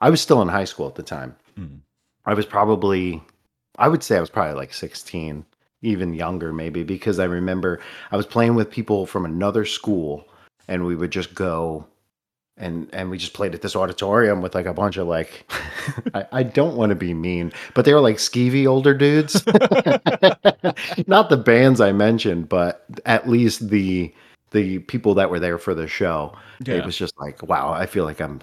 I 0.00 0.08
was 0.08 0.22
still 0.22 0.40
in 0.40 0.48
high 0.48 0.64
school 0.64 0.86
at 0.88 0.94
the 0.94 1.02
time. 1.02 1.36
Mm. 1.58 1.80
I 2.28 2.34
was 2.34 2.44
probably 2.44 3.22
I 3.78 3.88
would 3.88 4.02
say 4.02 4.18
I 4.18 4.20
was 4.20 4.28
probably 4.28 4.54
like 4.54 4.74
16, 4.74 5.46
even 5.80 6.12
younger 6.12 6.52
maybe 6.52 6.82
because 6.82 7.18
I 7.18 7.24
remember 7.24 7.80
I 8.12 8.16
was 8.16 8.26
playing 8.26 8.54
with 8.54 8.70
people 8.70 9.06
from 9.06 9.24
another 9.24 9.64
school 9.64 10.28
and 10.68 10.84
we 10.84 10.94
would 10.94 11.10
just 11.10 11.34
go 11.34 11.86
and 12.58 12.86
and 12.92 13.08
we 13.08 13.16
just 13.16 13.32
played 13.32 13.54
at 13.54 13.62
this 13.62 13.74
auditorium 13.74 14.42
with 14.42 14.54
like 14.54 14.66
a 14.66 14.74
bunch 14.74 14.98
of 14.98 15.08
like 15.08 15.50
I, 16.14 16.26
I 16.32 16.42
don't 16.42 16.76
want 16.76 16.90
to 16.90 16.96
be 16.96 17.14
mean, 17.14 17.50
but 17.72 17.86
they 17.86 17.94
were 17.94 18.00
like 18.00 18.16
skeevy 18.16 18.66
older 18.66 18.92
dudes. 18.92 19.46
Not 21.06 21.30
the 21.30 21.42
bands 21.42 21.80
I 21.80 21.92
mentioned, 21.92 22.50
but 22.50 22.84
at 23.06 23.26
least 23.26 23.70
the 23.70 24.12
the 24.50 24.80
people 24.80 25.14
that 25.14 25.30
were 25.30 25.40
there 25.40 25.56
for 25.56 25.74
the 25.74 25.88
show. 25.88 26.36
Yeah. 26.62 26.74
It 26.74 26.84
was 26.84 26.96
just 26.96 27.18
like, 27.18 27.42
wow, 27.42 27.72
I 27.72 27.86
feel 27.86 28.04
like 28.04 28.20
I'm 28.20 28.42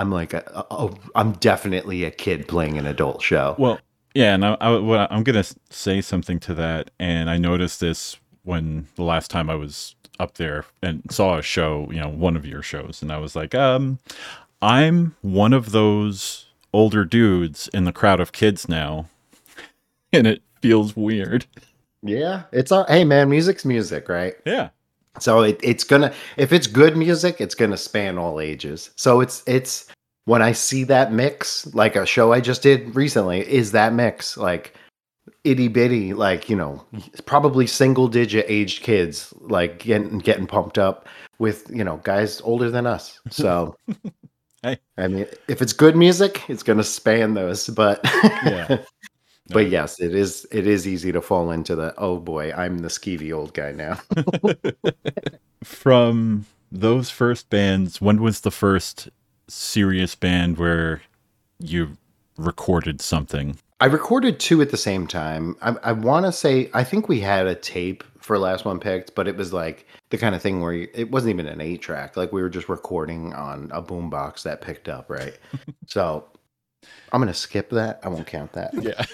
I'm 0.00 0.10
like 0.10 0.32
a, 0.32 0.64
a, 0.70 0.90
I'm 1.14 1.32
definitely 1.32 2.04
a 2.04 2.10
kid 2.10 2.48
playing 2.48 2.78
an 2.78 2.86
adult 2.86 3.20
show. 3.20 3.54
Well, 3.58 3.78
yeah, 4.14 4.34
and 4.34 4.46
I, 4.46 4.54
I, 4.54 5.14
I'm 5.14 5.22
gonna 5.22 5.44
say 5.68 6.00
something 6.00 6.40
to 6.40 6.54
that, 6.54 6.90
and 6.98 7.28
I 7.28 7.36
noticed 7.36 7.80
this 7.80 8.16
when 8.42 8.88
the 8.94 9.02
last 9.02 9.30
time 9.30 9.50
I 9.50 9.56
was 9.56 9.96
up 10.18 10.36
there 10.36 10.64
and 10.82 11.02
saw 11.10 11.36
a 11.36 11.42
show, 11.42 11.86
you 11.90 12.00
know, 12.00 12.08
one 12.08 12.34
of 12.34 12.46
your 12.46 12.62
shows, 12.62 13.02
and 13.02 13.12
I 13.12 13.18
was 13.18 13.36
like, 13.36 13.54
um, 13.54 13.98
I'm 14.62 15.16
one 15.20 15.52
of 15.52 15.72
those 15.72 16.46
older 16.72 17.04
dudes 17.04 17.68
in 17.74 17.84
the 17.84 17.92
crowd 17.92 18.20
of 18.20 18.32
kids 18.32 18.70
now, 18.70 19.06
and 20.14 20.26
it 20.26 20.42
feels 20.62 20.96
weird. 20.96 21.44
Yeah, 22.02 22.44
it's 22.52 22.72
all. 22.72 22.86
Hey, 22.86 23.04
man, 23.04 23.28
music's 23.28 23.66
music, 23.66 24.08
right? 24.08 24.34
Yeah, 24.46 24.70
So 25.18 25.42
it, 25.42 25.60
it's 25.62 25.84
gonna 25.84 26.12
if 26.36 26.52
it's 26.52 26.66
good 26.66 26.96
music, 26.96 27.40
it's 27.40 27.54
gonna 27.54 27.76
span 27.76 28.18
all 28.18 28.40
ages. 28.40 28.90
So 28.96 29.20
it's 29.20 29.42
it's 29.46 29.86
when 30.26 30.42
I 30.42 30.52
see 30.52 30.84
that 30.84 31.12
mix, 31.12 31.72
like 31.74 31.96
a 31.96 32.06
show 32.06 32.32
I 32.32 32.40
just 32.40 32.62
did 32.62 32.94
recently, 32.94 33.40
is 33.40 33.72
that 33.72 33.92
mix 33.92 34.36
like 34.36 34.74
itty 35.44 35.68
bitty, 35.68 36.14
like 36.14 36.48
you 36.48 36.56
know, 36.56 36.84
probably 37.26 37.66
single 37.66 38.08
digit 38.08 38.46
aged 38.48 38.82
kids, 38.82 39.32
like 39.40 39.80
getting 39.80 40.18
getting 40.18 40.46
pumped 40.46 40.78
up 40.78 41.08
with 41.38 41.66
you 41.70 41.82
know 41.82 41.96
guys 42.04 42.40
older 42.42 42.70
than 42.70 42.86
us. 42.86 43.20
So, 43.30 43.76
Hey. 44.62 44.78
I 44.98 45.08
mean, 45.08 45.26
if 45.48 45.62
it's 45.62 45.72
good 45.72 45.96
music, 45.96 46.42
it's 46.48 46.62
gonna 46.62 46.84
span 46.84 47.34
those. 47.34 47.68
But 47.68 48.00
Yeah. 48.44 48.78
but 49.50 49.68
yes, 49.68 50.00
it 50.00 50.14
is 50.14 50.46
it 50.50 50.66
is 50.66 50.86
easy 50.86 51.12
to 51.12 51.20
fall 51.20 51.50
into 51.50 51.76
the 51.76 51.94
oh 51.98 52.18
boy, 52.18 52.52
I'm 52.52 52.78
the 52.78 52.88
skeevy 52.88 53.32
old 53.32 53.54
guy 53.54 53.72
now. 53.72 54.00
From 55.64 56.46
those 56.72 57.10
first 57.10 57.50
bands, 57.50 58.00
when 58.00 58.22
was 58.22 58.40
the 58.40 58.50
first 58.50 59.08
serious 59.48 60.14
band 60.14 60.58
where 60.58 61.02
you 61.58 61.96
recorded 62.36 63.00
something? 63.00 63.58
I 63.80 63.86
recorded 63.86 64.38
two 64.38 64.60
at 64.60 64.70
the 64.70 64.76
same 64.76 65.06
time. 65.06 65.56
I, 65.62 65.74
I 65.82 65.92
want 65.92 66.26
to 66.26 66.32
say 66.32 66.70
I 66.74 66.84
think 66.84 67.08
we 67.08 67.20
had 67.20 67.46
a 67.46 67.54
tape 67.54 68.04
for 68.18 68.38
last 68.38 68.64
one 68.64 68.78
picked, 68.78 69.14
but 69.14 69.26
it 69.26 69.36
was 69.36 69.52
like 69.52 69.86
the 70.10 70.18
kind 70.18 70.34
of 70.34 70.42
thing 70.42 70.60
where 70.60 70.72
you, 70.72 70.88
it 70.94 71.10
wasn't 71.10 71.30
even 71.30 71.46
an 71.46 71.60
eight 71.60 71.80
track. 71.80 72.16
Like 72.16 72.32
we 72.32 72.42
were 72.42 72.50
just 72.50 72.68
recording 72.68 73.32
on 73.34 73.70
a 73.72 73.82
boombox 73.82 74.42
that 74.42 74.60
picked 74.60 74.88
up, 74.88 75.08
right? 75.08 75.36
so 75.86 76.24
I'm 77.12 77.20
gonna 77.20 77.34
skip 77.34 77.70
that. 77.70 78.00
I 78.02 78.08
won't 78.08 78.26
count 78.26 78.52
that. 78.52 78.72
Yeah. 78.74 79.04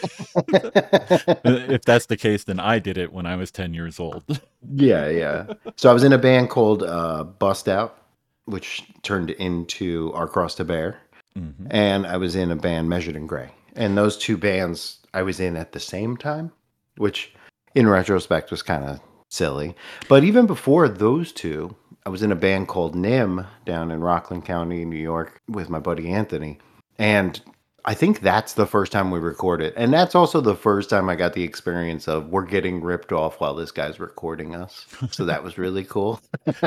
if 1.72 1.82
that's 1.82 2.06
the 2.06 2.16
case, 2.16 2.44
then 2.44 2.60
I 2.60 2.78
did 2.78 2.98
it 2.98 3.12
when 3.12 3.26
I 3.26 3.36
was 3.36 3.50
10 3.50 3.74
years 3.74 3.98
old. 3.98 4.22
yeah, 4.74 5.08
yeah. 5.08 5.46
So 5.76 5.90
I 5.90 5.92
was 5.92 6.04
in 6.04 6.12
a 6.12 6.18
band 6.18 6.50
called 6.50 6.82
uh, 6.82 7.24
Bust 7.24 7.68
Out, 7.68 7.98
which 8.44 8.84
turned 9.02 9.30
into 9.30 10.12
Our 10.14 10.28
Cross 10.28 10.56
to 10.56 10.64
Bear, 10.64 10.98
Mhm. 11.36 11.66
and 11.70 12.06
I 12.06 12.16
was 12.16 12.34
in 12.36 12.50
a 12.50 12.56
band 12.56 12.88
Measured 12.88 13.16
in 13.16 13.26
Gray. 13.26 13.50
And 13.74 13.96
those 13.96 14.16
two 14.16 14.36
bands 14.38 14.98
I 15.12 15.22
was 15.22 15.38
in 15.40 15.56
at 15.56 15.72
the 15.72 15.80
same 15.80 16.16
time, 16.16 16.50
which 16.96 17.34
in 17.74 17.88
retrospect 17.88 18.50
was 18.50 18.62
kind 18.62 18.84
of 18.84 19.00
silly. 19.30 19.74
But 20.08 20.24
even 20.24 20.46
before 20.46 20.88
those 20.88 21.32
two, 21.32 21.76
I 22.06 22.08
was 22.08 22.22
in 22.22 22.32
a 22.32 22.36
band 22.36 22.68
called 22.68 22.94
Nim 22.94 23.44
down 23.66 23.90
in 23.90 24.00
Rockland 24.00 24.44
County, 24.46 24.84
New 24.84 24.96
York, 24.96 25.42
with 25.48 25.68
my 25.68 25.78
buddy 25.78 26.10
Anthony. 26.10 26.58
And 26.98 27.38
I 27.86 27.94
think 27.94 28.20
that's 28.20 28.54
the 28.54 28.66
first 28.66 28.90
time 28.90 29.12
we 29.12 29.20
recorded. 29.20 29.72
And 29.76 29.92
that's 29.92 30.16
also 30.16 30.40
the 30.40 30.56
first 30.56 30.90
time 30.90 31.08
I 31.08 31.14
got 31.14 31.34
the 31.34 31.44
experience 31.44 32.08
of 32.08 32.28
we're 32.28 32.44
getting 32.44 32.82
ripped 32.82 33.12
off 33.12 33.40
while 33.40 33.54
this 33.54 33.70
guy's 33.70 34.00
recording 34.00 34.56
us. 34.56 34.86
So 35.12 35.24
that 35.24 35.44
was 35.44 35.56
really 35.56 35.84
cool. 35.84 36.20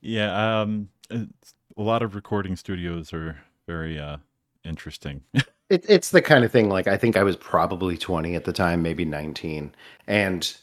Yeah. 0.00 0.60
Um, 0.60 0.88
it's, 1.10 1.54
a 1.76 1.82
lot 1.82 2.02
of 2.02 2.14
recording 2.14 2.56
studios 2.56 3.12
are 3.12 3.38
very 3.66 3.98
uh, 3.98 4.18
interesting. 4.64 5.22
It, 5.70 5.84
it's 5.86 6.12
the 6.12 6.22
kind 6.22 6.46
of 6.46 6.50
thing 6.50 6.70
like 6.70 6.86
I 6.86 6.96
think 6.96 7.14
I 7.14 7.22
was 7.22 7.36
probably 7.36 7.98
20 7.98 8.34
at 8.34 8.44
the 8.44 8.54
time, 8.54 8.80
maybe 8.80 9.04
19. 9.04 9.74
And 10.06 10.56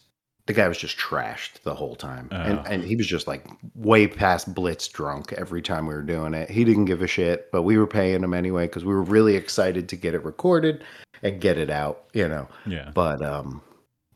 the 0.48 0.54
guy 0.54 0.68
was 0.68 0.78
just 0.78 0.98
trashed 0.98 1.62
the 1.64 1.74
whole 1.74 1.96
time. 1.96 2.28
And, 2.32 2.60
Oh. 2.60 2.64
and 2.68 2.84
he 2.84 2.96
was 2.96 3.08
just 3.08 3.26
like 3.28 3.46
way 3.74 4.08
past 4.08 4.54
blitz 4.54 4.88
drunk 4.88 5.34
every 5.34 5.62
time 5.62 5.88
we 5.88 5.94
were 5.96 6.04
doing 6.04 6.34
it. 6.36 6.50
He 6.52 6.64
didn't 6.64 6.86
give 6.86 7.02
a 7.02 7.08
shit, 7.08 7.52
but 7.52 7.64
we 7.64 7.78
were 7.78 7.88
paying 7.88 8.24
him 8.24 8.34
anyway 8.34 8.68
because 8.68 8.86
we 8.86 8.94
were 8.94 9.02
really 9.02 9.36
excited 9.36 9.90
to 9.90 9.96
get 9.96 10.14
it 10.14 10.24
recorded 10.24 10.84
and 11.24 11.42
get 11.42 11.58
it 11.58 11.70
out, 11.72 12.04
you 12.14 12.28
know. 12.28 12.48
yeah. 12.68 12.92
But 12.94 13.24
um 13.24 13.62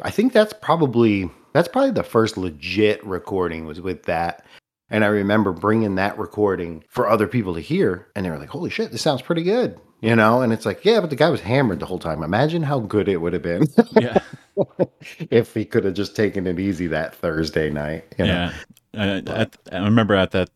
I 0.02 0.12
think 0.12 0.32
that's 0.34 0.54
probably 0.54 1.30
that's 1.54 1.68
probably 1.68 1.92
the 1.92 2.04
first 2.04 2.38
legit 2.38 3.04
recording 3.06 3.66
was 3.66 3.82
with 3.82 4.04
that. 4.04 4.46
And 4.92 5.04
I 5.04 5.08
remember 5.08 5.52
bringing 5.52 5.96
that 5.96 6.18
recording 6.18 6.84
for 6.90 7.10
other 7.10 7.28
people 7.28 7.54
to 7.56 7.60
hear 7.60 8.08
and 8.16 8.24
they 8.26 8.30
were 8.30 8.38
like, 8.38 8.50
"Holy 8.50 8.70
shit, 8.70 8.92
this 8.92 9.02
sounds 9.02 9.22
pretty 9.24 9.44
good." 9.44 9.80
You 10.02 10.16
know, 10.16 10.42
and 10.42 10.54
it's 10.54 10.66
like, 10.66 10.86
"Yeah, 10.86 11.02
but 11.02 11.10
the 11.10 11.16
guy 11.18 11.30
was 11.30 11.42
hammered 11.42 11.80
the 11.80 11.86
whole 11.86 12.00
time. 12.00 12.24
Imagine 12.24 12.64
how 12.64 12.80
good 12.80 13.10
it 13.10 13.18
would 13.18 13.34
have 13.34 13.42
been 13.42 13.68
Yeah. 14.00 14.20
if 15.32 15.54
he 15.54 15.66
could 15.66 15.84
have 15.86 15.94
just 15.94 16.16
taken 16.16 16.48
it 16.48 16.60
easy 16.60 16.88
that 16.88 17.16
Thursday 17.16 17.70
night, 17.70 18.06
you 18.18 18.26
know. 18.26 18.34
Yeah. 18.34 18.54
Uh, 18.94 19.22
at, 19.32 19.58
I 19.72 19.78
remember 19.84 20.16
at 20.16 20.32
that 20.32 20.50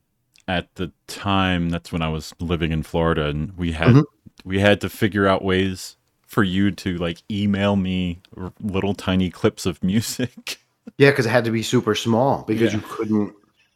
at 0.47 0.73
the 0.75 0.91
time 1.07 1.69
that's 1.69 1.91
when 1.91 2.01
I 2.01 2.09
was 2.09 2.33
living 2.39 2.71
in 2.71 2.83
Florida 2.83 3.27
and 3.27 3.55
we 3.57 3.71
had 3.73 3.89
Mhm. 3.89 4.03
we 4.43 4.59
had 4.59 4.81
to 4.81 4.89
figure 4.89 5.27
out 5.27 5.43
ways 5.43 5.95
for 6.27 6.43
you 6.43 6.71
to 6.71 6.97
like 6.97 7.21
email 7.31 7.75
me 7.75 8.21
little 8.59 8.93
tiny 8.95 9.29
clips 9.29 9.65
of 9.65 9.83
music. 9.83 10.57
Yeah, 10.97 11.11
because 11.11 11.25
it 11.25 11.29
had 11.29 11.45
to 11.45 11.51
be 11.51 11.63
super 11.63 11.95
small 11.95 12.43
because 12.45 12.73
Yeah. 12.73 12.79
you 12.79 12.85
couldn't. 12.89 13.33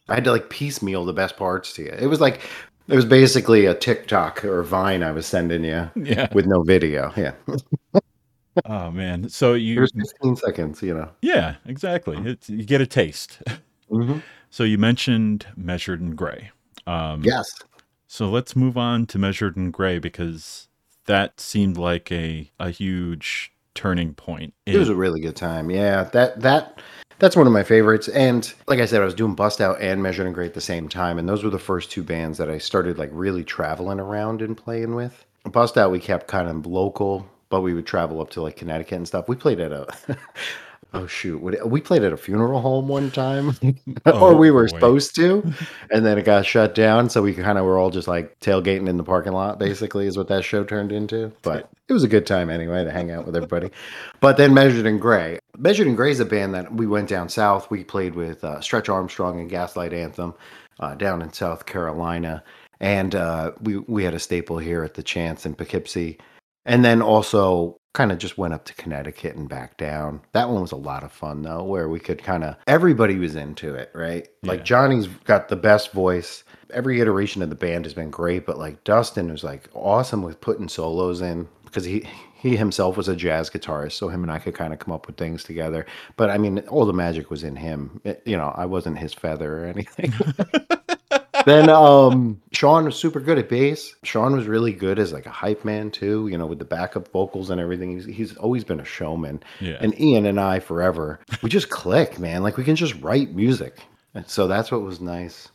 I 0.10 0.16
had 0.16 0.26
to 0.26 0.32
like 0.32 0.50
piecemeal 0.50 1.06
the 1.06 1.14
best 1.14 1.38
parts 1.38 1.72
to 1.76 1.84
you. 1.84 1.92
It 1.98 2.08
was 2.08 2.20
like 2.20 2.42
it 2.90 2.96
was 2.98 3.06
basically 3.06 3.66
a 3.66 3.74
TikTok 3.74 4.44
or 4.44 4.62
Vine 4.64 5.04
I 5.04 5.12
was 5.14 5.26
sending 5.26 5.64
you 5.64 5.90
yeah. 5.96 6.28
with 6.34 6.46
no 6.48 6.64
video. 6.64 7.14
Yeah, 7.16 7.32
Oh 8.66 8.92
man. 8.92 9.30
So 9.30 9.54
you 9.54 9.76
here's 9.76 9.92
15 9.92 10.36
seconds. 10.38 10.82
You 10.82 10.96
know. 10.96 11.10
Yeah, 11.22 11.56
exactly. 11.66 12.18
It's, 12.18 12.50
you 12.50 12.66
get 12.66 12.82
a 12.82 12.88
taste. 12.88 13.42
Mm-hmm. 13.92 14.20
So 14.50 14.64
you 14.64 14.78
mentioned 14.78 15.46
Measured 15.58 16.00
in 16.00 16.16
Gray. 16.16 16.52
Um, 16.88 17.22
Yes. 17.22 17.46
So 18.08 18.30
let's 18.30 18.56
move 18.56 18.78
on 18.78 19.06
to 19.08 19.20
Measured 19.20 19.58
in 19.58 19.72
Gray 19.72 20.00
because 20.00 20.70
that 21.06 21.40
seemed 21.42 21.78
like 21.78 22.12
a, 22.12 22.50
a 22.58 22.70
huge 22.70 23.52
turning 23.76 24.14
point. 24.14 24.54
It 24.66 24.78
was 24.78 24.90
a 24.90 24.96
really 24.96 25.20
good 25.20 25.36
time. 25.36 25.70
Yeah, 25.70 26.04
that 26.06 26.40
that 26.42 26.80
that's 27.20 27.36
one 27.36 27.48
of 27.48 27.54
my 27.54 27.64
favorites. 27.64 28.08
And 28.10 28.52
like 28.68 28.80
I 28.80 28.86
said, 28.86 29.02
I 29.02 29.06
was 29.06 29.14
doing 29.14 29.36
Bust 29.36 29.60
Out 29.60 29.82
and 29.82 30.02
Measured 30.02 30.28
in 30.28 30.34
Gray 30.34 30.46
at 30.46 30.54
the 30.54 30.62
same 30.62 30.88
time, 30.88 31.20
and 31.20 31.28
those 31.28 31.44
were 31.44 31.50
the 31.50 31.60
first 31.60 31.92
two 31.92 32.04
bands 32.04 32.38
that 32.38 32.50
I 32.50 32.58
started 32.58 32.98
like 32.98 33.10
really 33.12 33.44
traveling 33.44 34.00
around 34.00 34.42
and 34.42 34.58
playing 34.58 34.96
with. 34.96 35.26
Bust 35.52 35.78
Out 35.78 35.92
we 35.92 36.00
kept 36.00 36.28
kind 36.28 36.50
of 36.50 36.66
local, 36.66 37.28
but 37.50 37.62
we 37.62 37.74
would 37.74 37.86
travel 37.86 38.22
up 38.22 38.30
to 38.32 38.42
like 38.42 38.56
Connecticut 38.56 38.98
and 38.98 39.08
stuff. 39.08 39.28
We 39.28 39.36
played 39.36 39.60
at 39.60 39.72
a 39.72 39.88
oh 40.94 41.08
shoot, 41.08 41.40
we 41.42 41.82
played 41.82 42.04
at 42.04 42.14
a 42.14 42.18
funeral 42.18 42.62
home 42.62 42.88
one 42.88 43.12
time, 43.12 43.56
or 44.06 44.36
we 44.36 44.52
were 44.52 44.64
boy. 44.64 44.68
supposed 44.68 45.16
to, 45.16 45.54
and 45.92 46.06
then 46.06 46.18
it 46.18 46.26
got 46.26 46.46
shut 46.46 46.76
down. 46.76 47.10
So 47.10 47.22
we 47.22 47.34
kind 47.34 47.58
of 47.58 47.66
were 47.66 47.78
all 47.78 47.90
just 47.90 48.08
like 48.08 48.40
tailgating 48.40 48.88
in 48.88 48.98
the 48.98 49.04
parking 49.04 49.34
lot. 49.34 49.60
Basically, 49.60 50.08
is 50.08 50.18
what 50.18 50.28
that 50.30 50.44
show 50.44 50.64
turned 50.64 50.92
into. 50.92 51.32
But 51.42 51.70
it 51.88 51.94
was 51.94 52.04
a 52.04 52.08
good 52.08 52.26
time 52.26 52.50
anyway 52.50 52.84
to 52.84 52.92
hang 52.92 53.12
out 53.12 53.26
with 53.26 53.36
everybody. 53.36 53.72
But 54.20 54.38
then 54.38 54.54
Measured 54.54 54.86
in 54.86 54.98
Gray. 54.98 55.40
Measured 55.58 55.88
in 55.88 55.96
Gray 55.96 56.12
is 56.12 56.20
a 56.20 56.26
band 56.26 56.54
that 56.54 56.74
we 56.74 56.88
went 56.88 57.10
down 57.10 57.30
south. 57.30 57.70
We 57.70 57.84
played 57.84 58.16
with 58.16 58.44
uh, 58.44 58.62
Stretch 58.62 58.90
Armstrong 58.90 59.40
and 59.40 59.50
Gaslight 59.50 59.94
Anthem 59.94 60.34
uh, 60.80 60.96
down 60.96 61.22
in 61.22 61.32
South 61.34 61.66
Carolina. 61.66 62.44
And 62.80 63.16
uh, 63.16 63.54
we, 63.62 63.78
we 63.78 64.04
had 64.04 64.14
a 64.14 64.20
staple 64.20 64.60
here 64.60 64.84
at 64.84 64.94
the 64.94 65.04
Chance 65.04 65.46
in 65.46 65.56
Poughkeepsie. 65.56 66.20
And 66.68 66.86
then 66.86 67.02
also 67.02 67.78
kind 67.94 68.12
of 68.12 68.20
just 68.20 68.38
went 68.38 68.54
up 68.54 68.66
to 68.66 68.76
Connecticut 68.76 69.36
and 69.36 69.50
back 69.50 69.78
down. 69.78 70.22
That 70.34 70.50
one 70.50 70.62
was 70.62 70.72
a 70.74 70.76
lot 70.78 71.04
of 71.04 71.12
fun 71.12 71.42
though, 71.42 71.64
where 71.64 71.90
we 71.90 72.00
could 72.00 72.22
kind 72.22 72.44
of, 72.44 72.56
everybody 72.68 73.18
was 73.18 73.36
into 73.36 73.74
it, 73.74 73.90
right? 73.96 74.28
Like 74.44 74.64
Johnny's 74.64 75.08
got 75.08 75.48
the 75.50 75.56
best 75.56 75.94
voice. 75.94 76.44
Every 76.72 77.02
iteration 77.02 77.42
of 77.42 77.50
the 77.50 77.56
band 77.56 77.86
has 77.86 77.96
been 77.96 78.12
great, 78.12 78.46
but 78.46 78.60
like 78.60 78.84
Dustin 78.84 79.32
was 79.32 79.44
like 79.44 79.70
awesome 79.74 80.22
with 80.22 80.42
putting 80.42 80.68
solos 80.70 81.22
in 81.22 81.48
because 81.66 81.86
he 81.86 82.08
he 82.40 82.56
himself 82.56 82.98
was 82.98 83.08
a 83.08 83.16
jazz 83.16 83.50
guitarist, 83.50 83.94
so 83.94 84.10
him 84.10 84.22
and 84.22 84.32
I 84.32 84.38
could 84.38 84.54
kind 84.54 84.72
of 84.72 84.78
come 84.80 84.94
up 84.94 85.08
with 85.08 85.18
things 85.18 85.44
together. 85.44 85.88
But 86.18 86.30
I 86.30 86.38
mean, 86.38 86.60
all 86.68 86.86
the 86.86 86.94
magic 86.94 87.32
was 87.32 87.44
in 87.44 87.56
him. 87.56 88.00
It- 88.04 88.22
you 88.26 88.38
know, 88.38 88.54
I 88.56 88.66
wasn't 88.68 89.00
his 89.00 89.14
feather 89.14 89.64
or 89.64 89.66
anything. 89.66 90.14
then 91.48 91.70
um 91.70 92.40
Sean 92.52 92.86
was 92.86 92.96
super 92.96 93.20
good 93.20 93.38
at 93.38 93.50
bass. 93.50 93.96
Sean 94.04 94.36
was 94.36 94.48
really 94.48 94.74
good 94.74 95.00
as 95.00 95.14
like 95.14 95.26
a 95.26 95.32
hype 95.32 95.64
man 95.66 95.90
too, 95.92 96.28
you 96.28 96.38
know, 96.38 96.46
with 96.46 96.60
the 96.60 96.66
backup 96.66 97.08
vocals 97.12 97.50
and 97.50 97.60
everything. 97.62 97.92
He's, 97.92 98.06
he's 98.06 98.38
always 98.38 98.64
been 98.64 98.80
a 98.80 98.86
showman. 98.86 99.42
Yeah. 99.60 99.78
And 99.80 100.00
Ian 100.00 100.26
and 100.26 100.40
I 100.40 100.60
forever, 100.60 101.20
we 101.42 101.50
just 101.50 101.70
click, 101.70 102.20
man. 102.20 102.44
Like 102.44 102.58
we 102.58 102.64
can 102.64 102.76
just 102.76 102.96
write 103.02 103.34
music. 103.34 103.80
And 104.14 104.28
so 104.30 104.48
that's 104.48 104.72
what 104.72 104.82
was 104.82 105.00
nice. 105.02 105.50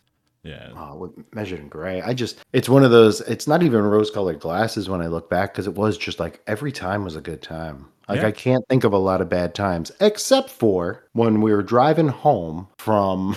yeah. 0.44 0.70
Oh, 0.76 0.96
with 0.96 1.34
measured 1.34 1.60
in 1.60 1.68
gray. 1.68 2.00
I 2.02 2.14
just 2.14 2.38
it's 2.52 2.68
one 2.68 2.84
of 2.84 2.90
those 2.90 3.20
it's 3.22 3.46
not 3.46 3.62
even 3.62 3.82
rose 3.82 4.10
colored 4.10 4.40
glasses 4.40 4.88
when 4.88 5.00
I 5.02 5.06
look 5.08 5.28
back 5.30 5.52
because 5.52 5.66
it 5.66 5.74
was 5.74 5.96
just 5.98 6.18
like 6.20 6.40
every 6.46 6.72
time 6.72 7.04
was 7.04 7.16
a 7.16 7.20
good 7.20 7.42
time. 7.42 7.86
Like 8.08 8.20
Yeah. 8.20 8.26
I 8.28 8.32
can't 8.32 8.64
think 8.68 8.84
of 8.84 8.92
a 8.92 8.98
lot 8.98 9.20
of 9.20 9.28
bad 9.28 9.54
times 9.54 9.92
except 10.00 10.50
for 10.50 11.04
when 11.12 11.40
we 11.40 11.52
were 11.52 11.62
driving 11.62 12.08
home 12.08 12.68
from 12.78 13.36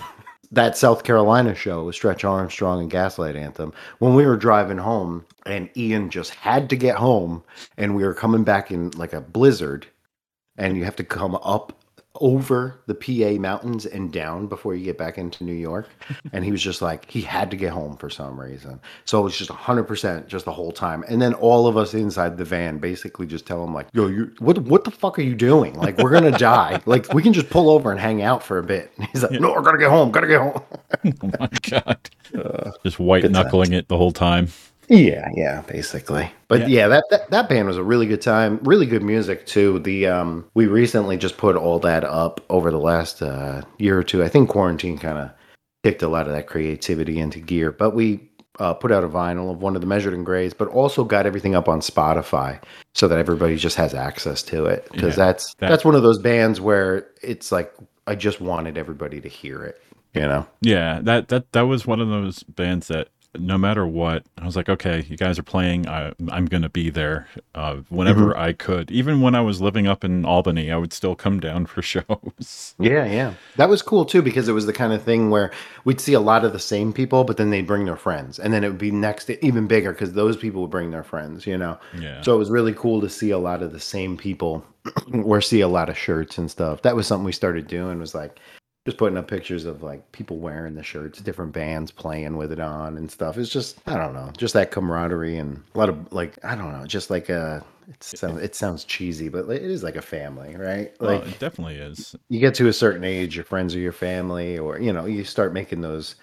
that 0.56 0.78
South 0.78 1.04
Carolina 1.04 1.54
show 1.54 1.84
with 1.84 1.96
Stretch 1.96 2.24
Armstrong 2.24 2.82
and 2.82 2.90
Gaslight 2.90 3.36
Anthem. 3.36 3.74
When 4.00 4.16
we 4.16 4.26
were 4.26 4.38
driving 4.38 4.78
home 4.78 5.26
and 5.46 5.70
Ian 5.76 6.10
just 6.10 6.34
had 6.34 6.70
to 6.70 6.78
get 6.78 6.96
home 6.96 7.44
and 7.78 7.94
we 7.94 8.06
were 8.06 8.14
coming 8.14 8.46
back 8.46 8.72
in 8.72 8.92
like 8.92 9.12
a 9.12 9.20
blizzard 9.20 9.86
and 10.58 10.78
you 10.78 10.86
have 10.86 10.96
to 10.96 11.04
come 11.04 11.36
up 11.36 11.84
over 12.22 12.80
the 12.88 12.96
PA 12.96 13.40
mountains 13.40 13.86
and 13.86 14.12
down 14.12 14.48
before 14.48 14.76
you 14.76 14.84
get 14.84 14.98
back 14.98 15.18
into 15.18 15.44
New 15.44 15.54
York. 15.54 15.90
And 16.34 16.44
he 16.44 16.52
was 16.52 16.62
just 16.62 16.82
like, 16.82 17.10
he 17.10 17.22
had 17.22 17.50
to 17.52 17.58
get 17.58 17.72
home 17.72 17.96
for 17.98 18.10
some 18.10 18.38
reason. 18.40 18.82
So 19.06 19.20
it 19.22 19.24
was 19.24 19.38
just 19.38 19.50
100% 19.50 20.28
just 20.28 20.44
the 20.46 20.52
whole 20.52 20.72
time. 20.72 21.04
And 21.08 21.22
then 21.22 21.34
all 21.36 21.68
of 21.68 21.78
us 21.78 21.94
inside 21.94 22.38
the 22.38 22.44
van 22.44 22.78
basically 22.78 23.26
just 23.26 23.46
tell 23.46 23.64
him, 23.64 23.74
like, 23.74 23.88
yo, 23.94 24.08
you, 24.08 24.34
what, 24.40 24.58
what 24.60 24.84
the 24.84 24.92
fuck 24.92 25.18
are 25.18 25.22
you 25.22 25.36
doing? 25.36 25.76
Like, 25.76 25.98
we're 25.98 26.10
going 26.10 26.32
to 26.32 26.38
die. 26.38 26.82
Like, 26.86 27.14
we 27.14 27.24
can 27.24 27.34
just 27.34 27.50
pull 27.50 27.70
over 27.70 27.92
and 27.92 28.00
hang 28.00 28.22
out 28.22 28.44
for 28.44 28.58
a 28.58 28.64
bit. 28.64 28.92
And 28.98 29.08
he's 29.08 29.24
like, 29.24 29.40
no, 29.40 29.52
we're 29.54 29.62
going 29.62 29.76
to 29.76 29.82
get 29.82 29.90
home. 29.90 30.12
Got 30.12 30.22
to 30.22 30.28
get 30.28 30.40
home. 30.40 30.62
oh 31.24 31.32
my 31.40 31.50
God. 31.70 32.10
Uh, 32.38 32.72
just 32.84 33.00
white 33.00 33.30
knuckling 33.30 33.74
it 33.74 33.88
the 33.88 33.98
whole 33.98 34.12
time. 34.12 34.50
Yeah, 34.88 35.30
yeah, 35.34 35.62
basically. 35.62 36.32
But 36.48 36.62
yeah. 36.62 36.68
yeah, 36.68 36.88
that, 36.90 37.04
that 37.10 37.30
that 37.32 37.50
band 37.50 37.68
was 37.68 37.78
a 37.78 37.84
really 37.84 38.06
good 38.06 38.22
time. 38.22 38.60
Really 38.64 38.86
good 38.86 39.04
music 39.04 39.46
too. 39.46 39.80
The 39.80 40.08
um 40.08 40.46
we 40.54 40.68
recently 40.68 41.18
just 41.18 41.38
put 41.38 41.56
all 41.56 41.80
that 41.80 42.04
up 42.04 42.42
over 42.50 42.72
the 42.72 42.80
last 42.80 43.22
uh 43.22 43.62
year 43.78 43.98
or 43.98 44.04
two. 44.04 44.24
I 44.24 44.30
think 44.30 44.50
quarantine 44.50 44.98
kind 44.98 45.18
of 45.18 45.32
kicked 45.84 46.02
a 46.02 46.08
lot 46.08 46.28
of 46.28 46.34
that 46.34 46.48
creativity 46.48 47.20
into 47.20 47.40
gear. 47.40 47.72
But 47.72 47.92
we 47.92 48.30
uh, 48.60 48.74
put 48.74 48.92
out 48.92 49.04
a 49.04 49.08
vinyl 49.08 49.52
of 49.52 49.62
one 49.62 49.76
of 49.76 49.82
the 49.82 49.88
Measured 49.88 50.14
in 50.14 50.24
Grays, 50.24 50.54
but 50.54 50.68
also 50.70 51.04
got 51.04 51.26
everything 51.26 51.56
up 51.56 51.68
on 51.68 51.80
Spotify 51.80 52.60
so 52.94 53.08
that 53.08 53.20
everybody 53.20 53.56
just 53.58 53.76
has 53.76 53.94
access 53.94 54.42
to 54.44 54.66
it. 54.66 54.88
Because 54.92 55.18
yeah, 55.18 55.26
that's 55.26 55.54
that, 55.56 55.70
that's 55.70 55.86
one 55.86 55.96
of 55.96 56.04
those 56.04 56.20
bands 56.20 56.62
where 56.62 57.08
it's 57.22 57.52
like 57.52 57.74
I 58.08 58.16
just 58.16 58.42
wanted 58.42 58.78
everybody 58.78 59.22
to 59.22 59.30
hear 59.30 59.64
it. 59.64 59.82
You 60.14 60.22
know? 60.22 60.48
Yeah, 60.62 61.02
that 61.04 61.28
that 61.28 61.52
that 61.52 61.64
was 61.64 61.86
one 61.86 62.00
of 62.00 62.08
those 62.08 62.44
bands 62.44 62.88
that 62.88 63.10
no 63.40 63.58
matter 63.58 63.86
what, 63.86 64.26
I 64.38 64.46
was 64.46 64.56
like, 64.56 64.70
okay, 64.70 65.06
you 65.10 65.18
guys 65.18 65.40
are 65.40 65.44
playing. 65.44 65.88
I, 65.88 66.14
am 66.32 66.46
going 66.46 66.64
to 66.64 66.70
be 66.70 66.90
there 66.90 67.28
uh, 67.54 67.78
whenever 67.90 68.28
mm-hmm. 68.28 68.40
I 68.40 68.54
could. 68.54 68.92
Even 68.92 69.22
when 69.22 69.36
I 69.36 69.42
was 69.42 69.62
living 69.62 69.88
up 69.88 70.04
in 70.04 70.26
Albany, 70.26 70.72
I 70.72 70.78
would 70.78 70.94
still 70.94 71.16
come 71.16 71.40
down 71.40 71.66
for 71.66 71.82
shows. 71.84 72.76
Yeah, 72.80 73.06
yeah. 73.06 73.34
That 73.58 73.70
was 73.70 73.82
cool 73.82 74.06
too 74.06 74.22
because 74.22 74.48
it 74.48 74.54
was 74.54 74.66
the 74.66 74.74
kind 74.74 74.94
of 74.94 75.04
thing 75.04 75.30
where 75.30 75.52
we'd 75.84 76.02
see 76.02 76.14
a 76.14 76.20
lot 76.20 76.46
of 76.46 76.54
the 76.54 76.60
same 76.60 76.94
people, 76.94 77.24
but 77.24 77.38
then 77.38 77.50
they'd 77.50 77.68
bring 77.68 77.86
their 77.86 77.96
friends. 77.96 78.40
And 78.40 78.54
then 78.54 78.64
it 78.64 78.70
would 78.70 78.78
be 78.78 78.92
next 78.92 79.30
even 79.30 79.68
bigger 79.68 79.92
because 79.92 80.14
those 80.14 80.38
people 80.38 80.62
would 80.62 80.72
bring 80.72 80.92
their 80.92 81.04
friends, 81.04 81.46
you 81.46 81.58
know? 81.58 81.78
Yeah. 81.98 82.22
So 82.22 82.36
it 82.36 82.40
was 82.40 82.50
really 82.50 82.74
cool 82.74 83.02
to 83.02 83.10
see 83.10 83.32
a 83.32 83.38
lot 83.38 83.62
of 83.62 83.72
the 83.72 83.80
same 83.80 84.18
people 84.18 84.66
or 85.24 85.42
see 85.42 85.62
a 85.62 85.68
lot 85.68 85.90
of 85.90 85.98
shirts 85.98 86.38
and 86.38 86.50
stuff. 86.50 86.82
That 86.82 86.96
was 86.96 87.08
something 87.08 87.26
we 87.26 87.32
started 87.32 87.68
doing 87.68 88.00
was 88.00 88.16
like, 88.16 88.40
just 88.86 88.98
putting 88.98 89.18
up 89.18 89.28
pictures 89.28 89.66
of 89.66 89.82
like 89.82 90.12
people 90.12 90.38
wearing 90.38 90.76
the 90.76 90.84
shirts, 90.84 91.20
different 91.20 91.52
bands 91.52 91.92
playing 91.92 92.38
with 92.38 92.52
it 92.52 92.60
on 92.60 92.98
and 92.98 93.10
stuff. 93.10 93.38
It's 93.38 93.50
just 93.50 93.80
I 93.88 93.98
don't 93.98 94.14
know, 94.14 94.32
just 94.38 94.54
that 94.54 94.72
camaraderie 94.72 95.38
and 95.38 95.64
a 95.74 95.78
lot 95.78 95.90
of 95.90 96.14
like 96.14 96.38
I 96.44 96.56
don't 96.56 96.72
know, 96.72 96.86
just 96.86 97.10
like 97.10 97.30
a 97.30 97.64
it 97.88 98.04
sounds 98.04 98.42
it 98.42 98.56
sounds 98.56 98.84
cheesy, 98.84 99.30
but 99.30 99.50
it 99.50 99.64
is 99.64 99.84
like 99.84 99.96
a 99.96 100.02
family, 100.02 100.56
right? 100.56 100.92
Like 101.02 101.22
well, 101.22 101.30
it 101.30 101.40
definitely 101.40 101.78
is. 101.78 102.16
You 102.30 102.40
get 102.40 102.54
to 102.56 102.68
a 102.68 102.74
certain 102.74 103.04
age, 103.04 103.36
your 103.36 103.46
friends 103.46 103.76
are 103.76 103.80
your 103.80 103.92
family, 103.92 104.58
or 104.58 104.80
you 104.80 104.94
know, 104.94 105.06
you 105.06 105.24
start 105.24 105.54
making 105.54 105.82
those 105.82 106.16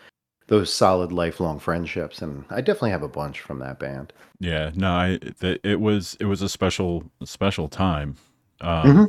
those 0.46 0.72
solid 0.72 1.12
lifelong 1.12 1.58
friendships, 1.58 2.22
and 2.22 2.44
I 2.50 2.60
definitely 2.60 2.90
have 2.90 3.02
a 3.02 3.08
bunch 3.08 3.40
from 3.40 3.58
that 3.60 3.78
band. 3.78 4.12
Yeah, 4.38 4.70
no, 4.74 4.90
I 4.90 5.18
it 5.40 5.80
was 5.80 6.16
it 6.20 6.26
was 6.26 6.42
a 6.42 6.48
special 6.48 7.10
special 7.24 7.68
time. 7.68 8.16
Um, 8.60 8.86
mm-hmm. 8.86 9.04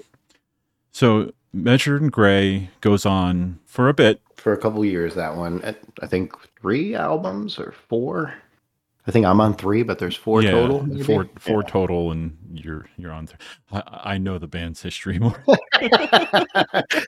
So 0.92 1.32
Measured 1.54 2.02
in 2.02 2.10
Gray 2.10 2.72
goes 2.82 3.06
on 3.06 3.60
for 3.66 3.88
a 3.88 3.94
bit. 3.94 4.22
For 4.36 4.54
a 4.54 4.58
couple 4.58 4.84
years, 4.84 5.14
that 5.16 5.36
one. 5.36 5.62
I 6.02 6.08
think 6.08 6.34
three 6.60 6.96
albums 6.96 7.60
or 7.60 7.74
four. 7.88 8.34
I 9.06 9.12
think 9.12 9.26
I'm 9.26 9.42
on 9.42 9.54
three, 9.56 9.84
but 9.84 10.00
there's 10.00 10.16
four 10.16 10.42
yeah, 10.42 10.52
total. 10.52 10.84
Maybe? 10.84 11.04
Four, 11.04 11.30
four 11.38 11.62
yeah. 11.62 11.70
total, 11.70 12.12
and 12.12 12.38
you're 12.52 12.86
you're 12.98 13.12
on. 13.12 13.28
Th- 13.28 13.40
I, 13.72 14.14
I 14.14 14.18
know 14.18 14.38
the 14.38 14.48
band's 14.48 14.82
history 14.82 15.20
more. 15.20 15.44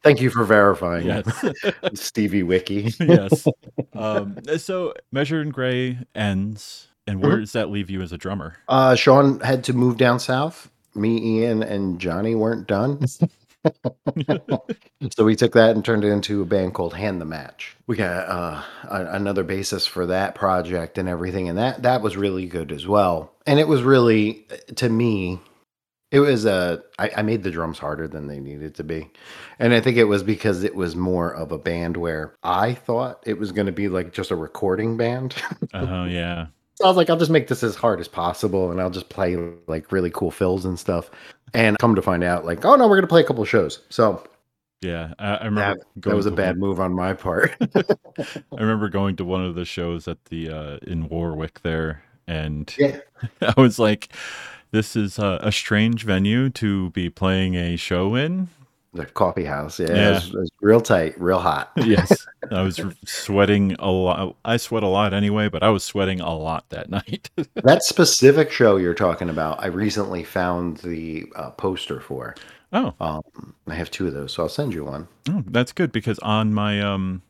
Thank 0.04 0.22
you 0.22 0.30
for 0.30 0.44
verifying. 0.44 1.08
Yes, 1.08 1.46
Stevie 1.94 2.44
Wiki. 2.44 2.94
yes. 3.00 3.48
Um, 3.94 4.38
so 4.58 4.94
Measured 5.12 5.48
in 5.48 5.52
Gray 5.54 6.00
ends, 6.14 6.90
and 7.08 7.22
where 7.22 7.32
mm-hmm. 7.32 7.42
does 7.42 7.54
that 7.54 7.72
leave 7.72 7.90
you 7.90 8.02
as 8.02 8.12
a 8.12 8.18
drummer? 8.18 8.58
Uh, 8.68 8.96
Sean 8.96 9.40
had 9.40 9.64
to 9.64 9.74
move 9.74 9.98
down 9.98 10.20
south. 10.20 10.70
Me, 10.94 11.42
Ian, 11.42 11.64
and 11.64 12.00
Johnny 12.00 12.36
weren't 12.36 12.68
done. 12.68 13.06
so 15.15 15.24
we 15.24 15.36
took 15.36 15.53
that 15.53 15.72
and 15.75 15.84
turned 15.84 16.03
it 16.03 16.10
into 16.10 16.41
a 16.41 16.45
band 16.45 16.74
called 16.74 16.93
Hand 16.93 17.22
the 17.22 17.25
Match. 17.25 17.75
We 17.88 17.95
got 17.95 18.29
uh, 18.29 18.63
a, 18.84 19.05
another 19.12 19.43
basis 19.43 19.86
for 19.86 20.05
that 20.07 20.36
project 20.36 20.98
and 20.98 21.10
everything, 21.10 21.50
and 21.50 21.57
that 21.57 21.84
that 21.84 22.01
was 22.01 22.17
really 22.17 22.45
good 22.45 22.72
as 22.72 22.88
well. 22.88 23.34
And 23.45 23.60
it 23.60 23.67
was 23.67 23.84
really, 23.84 24.45
to 24.75 24.90
me, 24.90 25.40
it 26.11 26.20
was 26.20 26.46
a. 26.46 26.83
I, 26.98 27.11
I 27.18 27.22
made 27.24 27.44
the 27.44 27.51
drums 27.51 27.79
harder 27.79 28.07
than 28.07 28.27
they 28.27 28.40
needed 28.40 28.75
to 28.75 28.83
be, 28.83 29.09
and 29.59 29.74
I 29.74 29.81
think 29.81 29.98
it 29.98 30.05
was 30.05 30.24
because 30.24 30.63
it 30.63 30.75
was 30.75 30.96
more 30.96 31.33
of 31.33 31.51
a 31.51 31.57
band 31.57 31.98
where 31.98 32.35
I 32.44 32.74
thought 32.74 33.24
it 33.25 33.40
was 33.40 33.51
going 33.51 33.66
to 33.66 33.72
be 33.72 33.90
like 33.90 34.13
just 34.13 34.31
a 34.31 34.35
recording 34.35 34.98
band. 34.98 35.35
Oh 35.74 35.79
uh, 35.79 36.05
yeah. 36.05 36.48
So 36.75 36.85
I 36.85 36.88
was 36.90 36.98
like, 36.98 37.09
I'll 37.09 37.18
just 37.18 37.31
make 37.31 37.48
this 37.48 37.64
as 37.64 37.75
hard 37.75 38.00
as 38.00 38.07
possible, 38.07 38.72
and 38.72 38.81
I'll 38.81 38.90
just 38.90 39.09
play 39.09 39.38
like 39.68 39.92
really 39.92 40.09
cool 40.09 40.31
fills 40.31 40.66
and 40.66 40.77
stuff. 40.77 41.09
And 41.53 41.77
come 41.79 41.96
to 41.96 42.01
find 42.01 42.24
out, 42.24 42.46
like, 42.46 42.66
oh 42.66 42.75
no, 42.75 42.88
we're 42.88 42.98
gonna 42.98 43.07
play 43.07 43.22
a 43.22 43.24
couple 43.24 43.46
shows. 43.46 43.81
So 43.90 44.22
yeah, 44.81 45.14
I, 45.18 45.35
I 45.35 45.46
remember 45.46 45.83
that, 45.96 46.09
that 46.09 46.16
was 46.16 46.25
a 46.25 46.31
bad 46.31 46.59
one. 46.59 46.70
move 46.70 46.79
on 46.79 46.94
my 46.94 47.14
part. 47.14 47.55
I 48.20 48.61
remember 48.61 48.90
going 48.90 49.16
to 49.18 49.25
one 49.25 49.44
of 49.44 49.55
the 49.55 49.66
shows 49.66 50.07
at 50.07 50.24
the 50.25 50.50
uh, 50.50 50.77
in 50.85 51.07
Warwick 51.07 51.61
there, 51.61 52.03
and 52.27 52.74
yeah. 52.77 53.00
I 53.42 53.53
was 53.59 53.79
like, 53.79 54.09
"This 54.72 54.96
is 54.96 55.18
a, 55.18 55.40
a 55.42 55.51
strange 55.51 56.03
venue 56.03 56.50
to 56.51 56.90
be 56.92 57.09
playing 57.09 57.55
a 57.55 57.77
show 57.77 58.16
in." 58.16 58.50
The 58.96 59.05
coffee 59.05 59.44
house, 59.44 59.77
yeah, 59.77 59.88
yeah. 59.90 60.08
It, 60.08 60.14
was, 60.14 60.27
it, 60.29 60.38
was, 60.38 60.51
real 60.62 60.79
tight, 60.79 61.20
real 61.20 61.40
hot. 61.40 61.70
yes, 61.77 62.25
I 62.51 62.62
was 62.62 62.79
sweating 63.05 63.75
a 63.77 63.92
lot. 63.92 64.38
I 64.46 64.55
sweat 64.55 64.84
a 64.84 64.88
lot 64.88 65.14
anyway, 65.14 65.50
but 65.50 65.64
I 65.64 65.70
was 65.70 65.84
sweating 65.84 66.22
a 66.22 66.34
lot 66.34 66.70
that 66.70 66.90
night. 66.90 67.29
that 67.55 67.84
specific 67.84 68.53
show 68.53 68.77
you're 68.77 68.94
talking 68.94 69.29
about, 69.29 69.62
I 69.62 69.68
recently 69.68 70.24
found 70.24 70.77
the 70.77 71.25
uh, 71.36 71.51
poster 71.51 72.00
for. 72.00 72.36
Oh, 72.72 72.94
um, 73.01 73.53
I 73.68 73.75
have 73.75 73.92
two 73.92 74.08
of 74.08 74.14
those, 74.14 74.31
so 74.31 74.44
I'll 74.44 74.50
send 74.50 74.74
you 74.74 74.86
one. 74.86 75.10
Oh, 75.29 75.44
that's 75.48 75.74
good 75.74 75.92
because 75.92 76.18
on 76.20 76.53
my 76.53 76.81
um, 76.81 77.22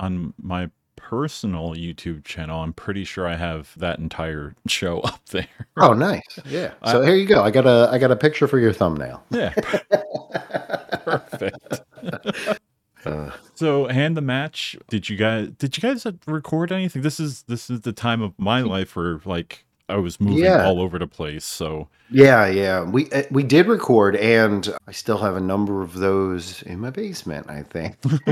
on 0.00 0.34
my 0.42 0.68
personal 0.96 1.74
YouTube 1.74 2.24
channel, 2.24 2.60
I'm 2.60 2.72
pretty 2.72 3.04
sure 3.04 3.26
I 3.26 3.36
have 3.36 3.72
that 3.76 3.98
entire 3.98 4.54
show 4.66 5.00
up 5.00 5.24
there. 5.26 5.48
Oh, 5.76 5.92
nice. 5.92 6.38
Yeah. 6.44 6.74
So 6.86 7.02
I, 7.02 7.06
here 7.06 7.16
you 7.16 7.26
go. 7.26 7.42
I 7.42 7.50
got 7.50 7.66
a 7.66 7.88
I 7.90 7.98
got 7.98 8.10
a 8.10 8.16
picture 8.16 8.46
for 8.46 8.58
your 8.58 8.72
thumbnail. 8.72 9.22
Yeah. 9.30 9.54
Perfect. 11.04 11.82
Uh, 13.04 13.30
so 13.54 13.86
hand 13.88 14.16
the 14.16 14.22
match. 14.22 14.76
Did 14.88 15.10
you 15.10 15.16
guys 15.18 15.50
did 15.58 15.76
you 15.76 15.82
guys 15.82 16.06
record 16.26 16.72
anything? 16.72 17.02
This 17.02 17.20
is 17.20 17.42
this 17.42 17.68
is 17.68 17.82
the 17.82 17.92
time 17.92 18.22
of 18.22 18.32
my 18.38 18.62
life 18.62 18.96
where 18.96 19.20
like 19.26 19.66
I 19.88 19.96
was 19.96 20.18
moving 20.18 20.44
yeah. 20.44 20.64
all 20.64 20.80
over 20.80 20.98
the 20.98 21.06
place. 21.06 21.44
So 21.44 21.88
yeah, 22.10 22.46
yeah, 22.46 22.82
we 22.82 23.10
uh, 23.10 23.24
we 23.30 23.42
did 23.42 23.66
record, 23.66 24.16
and 24.16 24.74
I 24.86 24.92
still 24.92 25.18
have 25.18 25.36
a 25.36 25.40
number 25.40 25.82
of 25.82 25.94
those 25.94 26.62
in 26.62 26.80
my 26.80 26.90
basement. 26.90 27.50
I 27.50 27.62
think, 27.62 27.96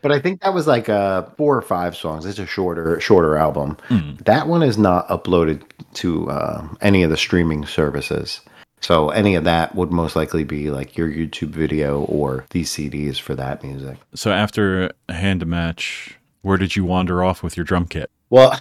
but 0.00 0.12
I 0.12 0.20
think 0.20 0.40
that 0.40 0.54
was 0.54 0.66
like 0.66 0.88
uh 0.88 1.24
four 1.36 1.56
or 1.56 1.62
five 1.62 1.96
songs. 1.96 2.24
It's 2.24 2.38
a 2.38 2.46
shorter 2.46 2.98
shorter 3.00 3.36
album. 3.36 3.76
Mm. 3.88 4.24
That 4.24 4.48
one 4.48 4.62
is 4.62 4.78
not 4.78 5.06
uploaded 5.08 5.62
to 5.94 6.30
uh, 6.30 6.66
any 6.80 7.02
of 7.02 7.10
the 7.10 7.16
streaming 7.16 7.66
services. 7.66 8.40
So 8.80 9.10
any 9.10 9.34
of 9.34 9.44
that 9.44 9.74
would 9.74 9.92
most 9.92 10.16
likely 10.16 10.44
be 10.44 10.70
like 10.70 10.96
your 10.96 11.08
YouTube 11.08 11.50
video 11.50 12.04
or 12.04 12.46
these 12.50 12.70
CDs 12.70 13.20
for 13.20 13.34
that 13.34 13.62
music. 13.62 13.98
So 14.14 14.30
after 14.30 14.90
a 15.08 15.12
Hand 15.12 15.42
the 15.42 15.46
Match, 15.46 16.18
where 16.40 16.56
did 16.56 16.76
you 16.76 16.84
wander 16.84 17.22
off 17.22 17.42
with 17.42 17.58
your 17.58 17.64
drum 17.64 17.86
kit? 17.86 18.10
Well, 18.30 18.58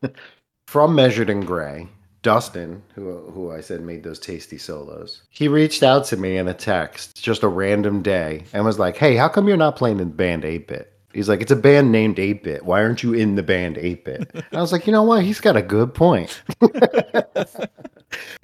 from 0.70 0.94
Measured 0.94 1.28
in 1.28 1.40
Gray, 1.40 1.88
Dustin, 2.22 2.80
who 2.94 3.28
who 3.32 3.50
I 3.50 3.60
said 3.60 3.80
made 3.80 4.04
those 4.04 4.20
tasty 4.20 4.56
solos, 4.56 5.22
he 5.28 5.48
reached 5.48 5.82
out 5.82 6.04
to 6.04 6.16
me 6.16 6.36
in 6.36 6.46
a 6.46 6.54
text 6.54 7.20
just 7.20 7.42
a 7.42 7.48
random 7.48 8.02
day 8.02 8.44
and 8.52 8.64
was 8.64 8.78
like, 8.78 8.96
"Hey, 8.96 9.16
how 9.16 9.26
come 9.26 9.48
you're 9.48 9.56
not 9.56 9.74
playing 9.74 9.98
in 9.98 10.10
the 10.10 10.14
band 10.14 10.44
Ate 10.44 10.68
Bit?" 10.68 10.92
He's 11.12 11.28
like, 11.28 11.40
"It's 11.40 11.50
a 11.50 11.56
band 11.56 11.90
named 11.90 12.20
Ate 12.20 12.44
Bit. 12.44 12.64
Why 12.64 12.84
aren't 12.84 13.02
you 13.02 13.14
in 13.14 13.34
the 13.34 13.42
band 13.42 13.78
Ate 13.78 14.04
Bit?" 14.04 14.30
I 14.52 14.60
was 14.60 14.70
like, 14.70 14.86
"You 14.86 14.92
know 14.92 15.02
what? 15.02 15.24
He's 15.24 15.40
got 15.40 15.56
a 15.56 15.62
good 15.62 15.92
point." 15.92 16.40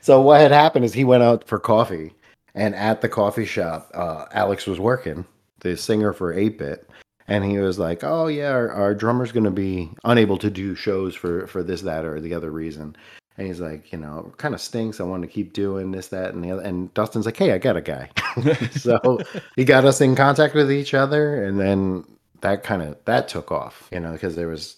so 0.00 0.20
what 0.20 0.40
had 0.40 0.50
happened 0.50 0.84
is 0.84 0.94
he 0.94 1.04
went 1.04 1.22
out 1.22 1.46
for 1.46 1.60
coffee, 1.60 2.12
and 2.56 2.74
at 2.74 3.02
the 3.02 3.08
coffee 3.08 3.46
shop, 3.46 3.88
uh, 3.94 4.24
Alex 4.32 4.66
was 4.66 4.80
working, 4.80 5.26
the 5.60 5.76
singer 5.76 6.12
for 6.12 6.34
Ate 6.34 6.58
Bit, 6.58 6.85
and 7.28 7.44
he 7.44 7.58
was 7.58 7.78
like, 7.78 8.04
"Oh 8.04 8.26
yeah, 8.26 8.50
our, 8.50 8.70
our 8.70 8.94
drummer's 8.94 9.32
going 9.32 9.44
to 9.44 9.50
be 9.50 9.90
unable 10.04 10.38
to 10.38 10.50
do 10.50 10.74
shows 10.74 11.14
for 11.14 11.46
for 11.46 11.62
this, 11.62 11.82
that, 11.82 12.04
or 12.04 12.20
the 12.20 12.34
other 12.34 12.50
reason." 12.50 12.96
And 13.38 13.46
he's 13.46 13.60
like, 13.60 13.92
you 13.92 13.98
know, 13.98 14.32
kind 14.38 14.54
of 14.54 14.62
stinks. 14.62 14.98
I 14.98 15.04
want 15.04 15.22
to 15.22 15.28
keep 15.28 15.52
doing 15.52 15.90
this, 15.90 16.08
that, 16.08 16.32
and 16.32 16.42
the 16.42 16.52
other. 16.52 16.62
And 16.62 16.92
Dustin's 16.94 17.26
like, 17.26 17.36
hey, 17.36 17.52
I 17.52 17.58
got 17.58 17.76
a 17.76 17.82
guy. 17.82 18.08
so 18.70 19.18
he 19.56 19.64
got 19.66 19.84
us 19.84 20.00
in 20.00 20.16
contact 20.16 20.54
with 20.54 20.72
each 20.72 20.94
other, 20.94 21.44
and 21.44 21.60
then 21.60 22.04
that 22.40 22.62
kind 22.62 22.82
of 22.82 22.96
that 23.04 23.28
took 23.28 23.52
off, 23.52 23.88
you 23.92 24.00
know, 24.00 24.12
because 24.12 24.36
there 24.36 24.48
was 24.48 24.76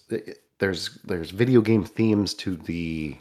there's 0.59 0.99
there's 1.05 1.31
video 1.31 1.61
game 1.61 1.85
themes 1.85 2.33
to 2.33 2.55
the 2.57 3.17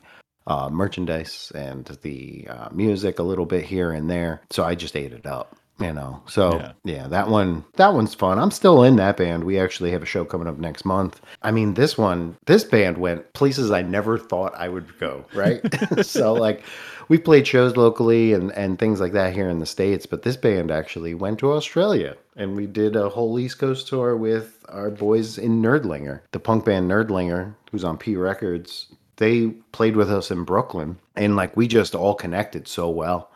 uh, 0.47 0.69
merchandise 0.71 1.53
and 1.55 1.85
the 2.03 2.47
uh, 2.49 2.69
music 2.73 3.19
a 3.19 3.23
little 3.23 3.47
bit 3.47 3.65
here 3.65 3.93
and 3.93 4.11
there. 4.11 4.43
So 4.51 4.65
I 4.65 4.75
just 4.75 4.97
ate 4.97 5.13
it 5.13 5.27
up. 5.27 5.57
You 5.81 5.93
know 5.93 6.21
so 6.27 6.55
Yeah. 6.57 6.73
yeah. 6.85 7.09
that 7.09 7.29
one 7.29 7.65
that 7.77 7.95
one's 7.95 8.15
fun. 8.15 8.39
I'm 8.39 8.51
still 8.51 8.83
in 8.83 8.97
that 8.97 9.17
band. 9.17 9.45
We 9.45 9.59
actually 9.61 9.91
have 9.93 10.03
a 10.03 10.07
show 10.07 10.25
coming 10.25 10.49
up 10.49 10.59
next 10.59 10.85
month. 10.85 11.21
I 11.43 11.51
mean 11.53 11.75
this 11.75 11.97
one 11.97 12.37
this 12.47 12.65
band 12.65 12.99
went 12.99 13.33
places 13.33 13.71
i 13.71 13.83
never 13.83 14.19
thought 14.19 14.55
i 14.57 14.69
would 14.69 14.99
go 14.99 15.25
right? 15.35 15.61
So 16.05 16.33
like 16.35 16.63
we 17.09 17.19
played 17.19 17.47
shows 17.47 17.77
locally 17.77 18.33
and 18.33 18.51
and 18.53 18.79
things 18.79 19.01
like 19.01 19.13
that 19.13 19.33
here 19.35 19.49
in 19.49 19.61
the 19.61 19.67
states 19.67 20.05
but 20.07 20.23
this 20.23 20.37
band 20.37 20.71
actually 20.71 21.15
went 21.15 21.39
to 21.41 21.53
australia 21.53 22.17
and 22.37 22.57
we 22.57 22.67
did 22.67 22.95
a 22.97 23.09
whole 23.09 23.39
east 23.39 23.59
coast 23.59 23.89
tour 23.89 24.17
with 24.17 24.65
our 24.69 24.91
boys 24.91 25.39
in 25.39 25.63
nerdlinger. 25.63 26.21
The 26.33 26.39
punk 26.41 26.65
band 26.65 26.91
nerdlinger 26.91 27.55
who's 27.71 27.85
on 27.85 27.99
p 27.99 28.17
records 28.17 28.87
they 29.17 29.49
played 29.73 29.97
with 29.97 30.11
us 30.11 30.31
in 30.31 30.45
brooklyn 30.45 30.99
and 31.17 31.37
like 31.37 31.57
we 31.57 31.67
just 31.69 31.95
all 31.95 32.15
connected 32.15 32.67
so 32.69 32.89
well 32.91 33.31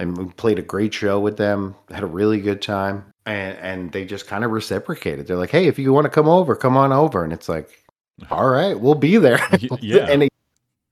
and 0.00 0.16
we 0.16 0.24
played 0.32 0.58
a 0.58 0.62
great 0.62 0.94
show 0.94 1.20
with 1.20 1.36
them 1.36 1.76
had 1.90 2.02
a 2.02 2.06
really 2.06 2.40
good 2.40 2.62
time 2.62 3.04
and 3.26 3.56
and 3.58 3.92
they 3.92 4.04
just 4.04 4.26
kind 4.26 4.44
of 4.44 4.50
reciprocated. 4.50 5.26
They're 5.26 5.36
like 5.36 5.50
hey 5.50 5.66
if 5.66 5.78
you 5.78 5.92
want 5.92 6.06
to 6.06 6.10
come 6.10 6.28
over 6.28 6.56
come 6.56 6.76
on 6.76 6.92
over. 6.92 7.22
And 7.22 7.32
it's 7.32 7.48
like 7.48 7.84
all 8.30 8.48
right 8.48 8.80
we'll 8.80 8.94
be 8.94 9.18
there. 9.18 9.38
Yeah. 9.80 10.06
and 10.08 10.24
it, 10.24 10.32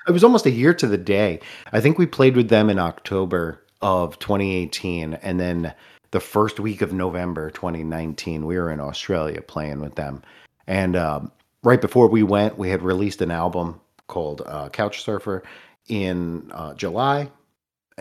it 0.06 0.12
was 0.12 0.22
almost 0.24 0.46
a 0.46 0.50
year 0.50 0.74
to 0.74 0.86
the 0.86 0.98
day. 0.98 1.40
I 1.72 1.80
think 1.80 1.98
we 1.98 2.06
played 2.06 2.36
with 2.36 2.50
them 2.50 2.70
in 2.70 2.78
october 2.78 3.64
of 3.80 4.18
2018 4.18 5.14
and 5.14 5.40
then 5.40 5.72
the 6.10 6.20
first 6.20 6.58
week 6.58 6.82
of 6.82 6.92
november 6.92 7.50
2019 7.50 8.44
we 8.44 8.56
were 8.56 8.72
in 8.72 8.80
australia 8.80 9.40
playing 9.40 9.80
with 9.80 9.94
them. 9.94 10.22
And 10.66 10.96
um, 10.96 11.32
right 11.62 11.80
before 11.80 12.08
we 12.08 12.22
went 12.22 12.58
we 12.58 12.68
had 12.68 12.82
released 12.82 13.22
an 13.22 13.30
album 13.30 13.80
called 14.06 14.42
uh, 14.44 14.68
couch 14.68 15.02
surfer 15.02 15.42
in 15.88 16.50
uh, 16.52 16.74
july 16.74 17.30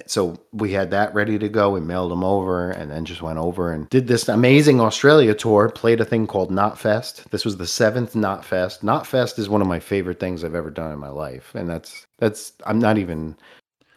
so 0.06 0.38
we 0.52 0.72
had 0.72 0.92
that 0.92 1.14
ready 1.14 1.40
to 1.40 1.50
go. 1.50 1.72
We 1.72 1.80
mailed 1.80 2.12
them 2.12 2.24
over 2.24 2.72
and 2.72 2.92
then 2.92 3.06
just 3.06 3.22
went 3.22 3.40
over 3.40 3.72
and 3.72 3.90
did 3.90 4.08
this 4.08 4.28
amazing 4.28 4.80
Australia 4.80 5.34
tour. 5.34 5.70
Played 5.70 6.02
a 6.02 6.06
thing 6.06 6.28
called 6.28 6.52
Not 6.52 6.78
Fest. 6.78 7.30
This 7.32 7.46
was 7.46 7.58
the 7.58 7.68
seventh 7.68 8.16
Not 8.16 8.46
Fest. 8.46 8.84
Not 8.84 9.08
Fest 9.08 9.40
is 9.40 9.50
one 9.50 9.62
of 9.62 9.68
my 9.68 9.80
favorite 9.80 10.20
things 10.20 10.44
I've 10.44 10.56
ever 10.56 10.70
done 10.72 10.92
in 10.92 11.00
my 11.00 11.10
life, 11.10 11.54
and 11.56 11.70
that's 11.70 12.06
that's 12.20 12.54
I'm 12.66 12.80
not 12.80 12.98
even 12.98 13.36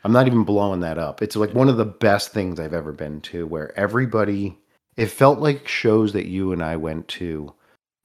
I'm 0.04 0.12
not 0.12 0.26
even 0.26 0.44
blowing 0.44 0.80
that 0.80 0.98
up. 0.98 1.20
It's 1.22 1.36
like 1.36 1.54
one 1.54 1.68
of 1.68 1.76
the 1.76 1.84
best 1.84 2.32
things 2.32 2.58
I've 2.58 2.74
ever 2.74 2.92
been 2.92 3.20
to, 3.22 3.46
where 3.46 3.78
everybody 3.78 4.56
it 4.96 5.06
felt 5.06 5.38
like 5.38 5.68
shows 5.68 6.12
that 6.14 6.26
you 6.26 6.52
and 6.52 6.62
I 6.62 6.76
went 6.76 7.08
to 7.08 7.52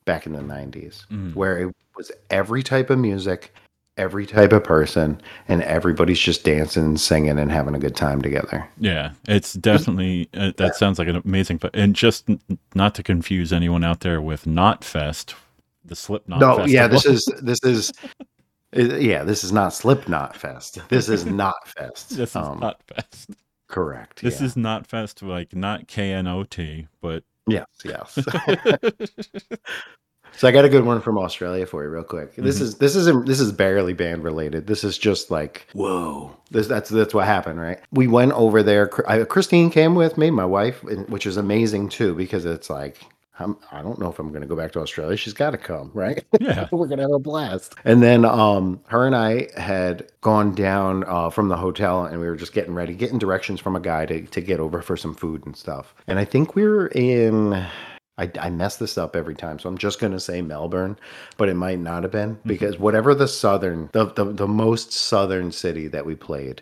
back 0.05 0.25
in 0.25 0.33
the 0.33 0.39
90s, 0.41 1.05
Mm. 1.07 1.33
where 1.35 1.57
it 1.57 1.75
was 1.97 2.11
every 2.29 2.61
type 2.63 2.89
of 2.89 2.99
music, 2.99 3.53
every 3.97 4.25
type 4.25 4.51
of 4.51 4.63
person, 4.63 5.21
and 5.47 5.61
everybody's 5.63 6.19
just 6.19 6.43
dancing 6.43 6.83
and 6.83 6.99
singing 6.99 7.39
and 7.39 7.51
having 7.51 7.75
a 7.75 7.79
good 7.79 7.95
time 7.95 8.21
together. 8.21 8.67
Yeah, 8.79 9.11
it's 9.27 9.53
definitely 9.53 10.29
uh, 10.33 10.51
that 10.57 10.75
sounds 10.75 10.99
like 10.99 11.07
an 11.07 11.21
amazing. 11.23 11.59
fe- 11.59 11.69
And 11.73 11.95
just 11.95 12.29
n- 12.29 12.39
not 12.73 12.95
to 12.95 13.03
confuse 13.03 13.53
anyone 13.53 13.83
out 13.83 14.01
there 14.01 14.21
with 14.21 14.45
Not 14.45 14.83
Fest, 14.83 15.35
the 15.83 15.95
Slipknot. 15.95 16.39
no, 16.39 16.47
festival. 16.57 16.71
yeah, 16.71 16.87
this 16.87 17.05
is 17.05 17.25
this 17.41 17.59
is 17.63 17.91
uh, 18.77 18.81
yeah, 18.97 19.23
this 19.23 19.43
is 19.43 19.51
not 19.51 19.73
Slipknot 19.73 20.35
Fest. 20.35 20.79
This 20.89 21.07
is 21.09 21.25
not 21.25 21.55
Fest. 21.67 22.09
this 22.17 22.29
is 22.31 22.35
Um, 22.35 22.59
Not 22.59 22.81
Fest. 22.87 23.31
correct. 23.67 24.21
This 24.21 24.39
yeah. 24.41 24.45
is 24.47 24.57
Not 24.57 24.85
Fest, 24.87 25.21
like 25.23 25.55
not 25.55 25.87
K 25.87 26.11
N 26.11 26.27
O 26.27 26.43
T, 26.43 26.87
but 27.01 27.23
yes, 27.47 27.65
yes. 27.85 28.17
So 30.37 30.47
I 30.47 30.51
got 30.51 30.65
a 30.65 30.69
good 30.69 30.85
one 30.85 31.01
from 31.01 31.17
Australia 31.17 31.65
for 31.65 31.83
you, 31.83 31.89
real 31.89 32.03
quick. 32.03 32.35
This 32.35 32.59
Mhm. 32.59 32.61
is 32.63 32.75
this 32.75 32.95
isn't 32.95 33.25
this 33.25 33.39
is 33.39 33.51
barely 33.51 33.93
band 33.93 34.23
related. 34.23 34.67
This 34.67 34.83
is 34.83 34.97
just 34.97 35.31
like 35.31 35.67
whoa. 35.73 36.31
This 36.51 36.67
that's 36.67 36.89
that's 36.89 37.13
what 37.13 37.25
happened, 37.25 37.59
right? 37.59 37.79
We 37.91 38.07
went 38.07 38.33
over 38.33 38.61
there. 38.63 38.89
I, 39.09 39.23
Christine 39.23 39.69
came 39.69 39.95
with 39.95 40.17
me, 40.17 40.29
my 40.31 40.45
wife, 40.45 40.83
which 40.83 41.25
is 41.25 41.37
amazing 41.37 41.89
too 41.89 42.13
because 42.15 42.45
it's 42.45 42.69
like 42.69 42.97
I'm, 43.37 43.57
I 43.69 43.81
don't 43.81 43.99
know 43.99 44.09
if 44.09 44.17
I'm 44.17 44.29
going 44.29 44.43
to 44.43 44.47
go 44.47 44.55
back 44.55 44.71
to 44.73 44.79
Australia. 44.79 45.17
She's 45.17 45.33
got 45.33 45.51
to 45.51 45.57
come, 45.57 45.91
right? 45.93 46.23
yeah, 46.39 46.69
We're 46.71 46.87
gonna 46.87 47.01
have 47.01 47.11
a 47.11 47.19
blast. 47.19 47.75
And 47.83 48.01
then 48.01 48.23
um, 48.23 48.79
her 48.87 49.05
and 49.05 49.13
I 49.13 49.49
had 49.57 50.09
gone 50.21 50.55
down 50.55 51.03
uh, 51.05 51.29
from 51.29 51.49
the 51.49 51.57
hotel, 51.57 52.05
and 52.05 52.21
we 52.21 52.27
were 52.29 52.37
just 52.37 52.53
getting 52.53 52.73
ready, 52.73 52.93
getting 52.93 53.17
directions 53.19 53.59
from 53.59 53.75
a 53.75 53.81
guy 53.81 54.05
to 54.05 54.21
to 54.21 54.39
get 54.41 54.61
over 54.61 54.81
for 54.81 54.95
some 54.95 55.13
food 55.13 55.45
and 55.45 55.53
stuff. 55.55 55.93
And 56.07 56.17
I 56.17 56.23
think 56.23 56.55
we 56.55 56.63
were 56.65 56.87
in. 56.87 57.65
I, 58.17 58.31
I 58.39 58.49
mess 58.49 58.77
this 58.77 58.97
up 58.97 59.15
every 59.15 59.35
time, 59.35 59.59
so 59.59 59.67
I'm 59.67 59.77
just 59.77 59.99
gonna 59.99 60.19
say 60.19 60.41
Melbourne, 60.41 60.97
but 61.37 61.49
it 61.49 61.55
might 61.55 61.79
not 61.79 62.03
have 62.03 62.11
been 62.11 62.39
because 62.45 62.79
whatever 62.79 63.13
the 63.13 63.27
southern, 63.27 63.89
the 63.91 64.05
the, 64.05 64.25
the 64.25 64.47
most 64.47 64.93
southern 64.93 65.51
city 65.51 65.87
that 65.89 66.05
we 66.05 66.15
played 66.15 66.61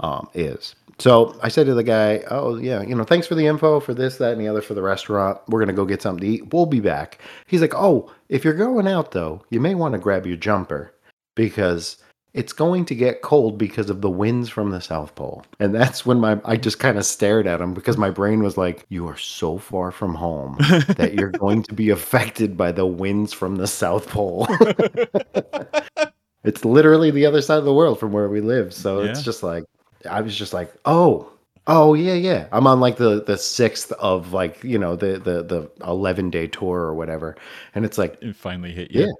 um, 0.00 0.28
is. 0.34 0.74
So 0.98 1.38
I 1.42 1.48
said 1.48 1.64
to 1.66 1.74
the 1.74 1.82
guy, 1.82 2.22
"Oh 2.30 2.56
yeah, 2.56 2.82
you 2.82 2.94
know, 2.94 3.04
thanks 3.04 3.26
for 3.26 3.34
the 3.34 3.46
info 3.46 3.80
for 3.80 3.94
this, 3.94 4.18
that, 4.18 4.32
and 4.32 4.40
the 4.40 4.48
other 4.48 4.60
for 4.60 4.74
the 4.74 4.82
restaurant. 4.82 5.38
We're 5.48 5.60
gonna 5.60 5.72
go 5.72 5.86
get 5.86 6.02
something 6.02 6.20
to 6.20 6.34
eat. 6.34 6.52
We'll 6.52 6.66
be 6.66 6.80
back." 6.80 7.18
He's 7.46 7.62
like, 7.62 7.74
"Oh, 7.74 8.12
if 8.28 8.44
you're 8.44 8.54
going 8.54 8.86
out 8.86 9.12
though, 9.12 9.42
you 9.50 9.60
may 9.60 9.74
want 9.74 9.94
to 9.94 9.98
grab 9.98 10.26
your 10.26 10.36
jumper 10.36 10.94
because 11.34 11.96
it's 12.32 12.52
going 12.52 12.84
to 12.86 12.94
get 12.94 13.22
cold 13.22 13.58
because 13.58 13.90
of 13.90 14.00
the 14.00 14.10
winds 14.10 14.48
from 14.48 14.70
the 14.70 14.80
South 14.80 15.14
Pole." 15.14 15.44
And 15.58 15.74
that's 15.74 16.04
when 16.06 16.20
my 16.20 16.40
I 16.44 16.56
just 16.56 16.78
kind 16.78 16.98
of 16.98 17.04
stared 17.04 17.46
at 17.46 17.60
him 17.60 17.74
because 17.74 17.96
my 17.96 18.10
brain 18.10 18.42
was 18.42 18.56
like, 18.56 18.86
"You 18.88 19.08
are 19.08 19.16
so 19.16 19.58
far 19.58 19.90
from 19.90 20.14
home 20.14 20.56
that 20.96 21.14
you're 21.14 21.30
going 21.30 21.62
to 21.64 21.74
be 21.74 21.90
affected 21.90 22.56
by 22.56 22.72
the 22.72 22.86
winds 22.86 23.32
from 23.32 23.56
the 23.56 23.66
South 23.66 24.08
Pole." 24.08 24.46
it's 26.44 26.64
literally 26.64 27.10
the 27.10 27.26
other 27.26 27.42
side 27.42 27.58
of 27.58 27.64
the 27.64 27.74
world 27.74 27.98
from 27.98 28.12
where 28.12 28.28
we 28.28 28.40
live. 28.40 28.72
So 28.72 29.00
it's 29.00 29.22
just 29.22 29.42
like 29.42 29.64
I 30.08 30.20
was 30.20 30.36
just 30.36 30.52
like, 30.52 30.72
oh, 30.84 31.30
oh 31.66 31.94
yeah, 31.94 32.14
yeah. 32.14 32.46
I'm 32.52 32.66
on 32.66 32.80
like 32.80 32.96
the 32.96 33.22
the 33.22 33.36
sixth 33.36 33.92
of 33.92 34.32
like 34.32 34.62
you 34.64 34.78
know 34.78 34.96
the 34.96 35.18
the 35.18 35.42
the 35.42 35.70
eleven 35.86 36.30
day 36.30 36.46
tour 36.46 36.80
or 36.80 36.94
whatever, 36.94 37.36
and 37.74 37.84
it's 37.84 37.98
like 37.98 38.18
it 38.22 38.36
finally 38.36 38.72
hit 38.72 38.90
you. 38.90 39.14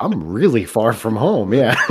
I'm 0.00 0.26
really 0.26 0.64
far 0.64 0.92
from 0.92 1.16
home. 1.16 1.52
Yeah, 1.54 1.74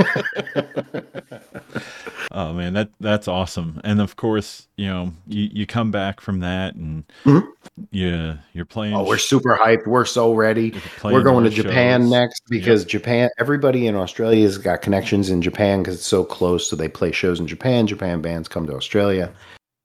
Oh 2.32 2.52
man, 2.52 2.74
that 2.74 2.90
that's 3.00 3.28
awesome. 3.28 3.80
And 3.84 4.00
of 4.00 4.16
course, 4.16 4.66
you 4.76 4.86
know, 4.86 5.12
you, 5.26 5.48
you 5.52 5.66
come 5.66 5.90
back 5.90 6.20
from 6.20 6.40
that 6.40 6.74
and 6.74 7.04
Mhm. 7.24 7.46
yeah, 7.92 8.36
you're 8.52 8.64
playing. 8.64 8.94
oh, 8.94 9.04
we're 9.04 9.16
super 9.16 9.56
hyped. 9.56 9.86
We're 9.86 10.04
so 10.04 10.34
ready. 10.34 10.74
We're 11.02 11.22
going 11.22 11.44
to 11.44 11.50
Japan 11.50 12.02
shows. 12.02 12.10
next 12.10 12.42
because 12.50 12.84
Japan. 12.84 13.30
Everybody 13.38 13.86
in 13.86 13.94
Australia 13.94 14.42
has 14.42 14.58
got 14.58 14.82
connections 14.82 15.30
in 15.30 15.40
Japan 15.40 15.80
because 15.82 15.94
it's 15.94 16.06
so 16.06 16.24
close. 16.24 16.68
So 16.68 16.76
they 16.76 16.88
play 16.88 17.12
shows 17.12 17.40
in 17.40 17.46
Japan. 17.46 17.86
Japan 17.86 18.20
bands 18.20 18.48
come 18.48 18.66
to 18.66 18.74
Australia. 18.74 19.32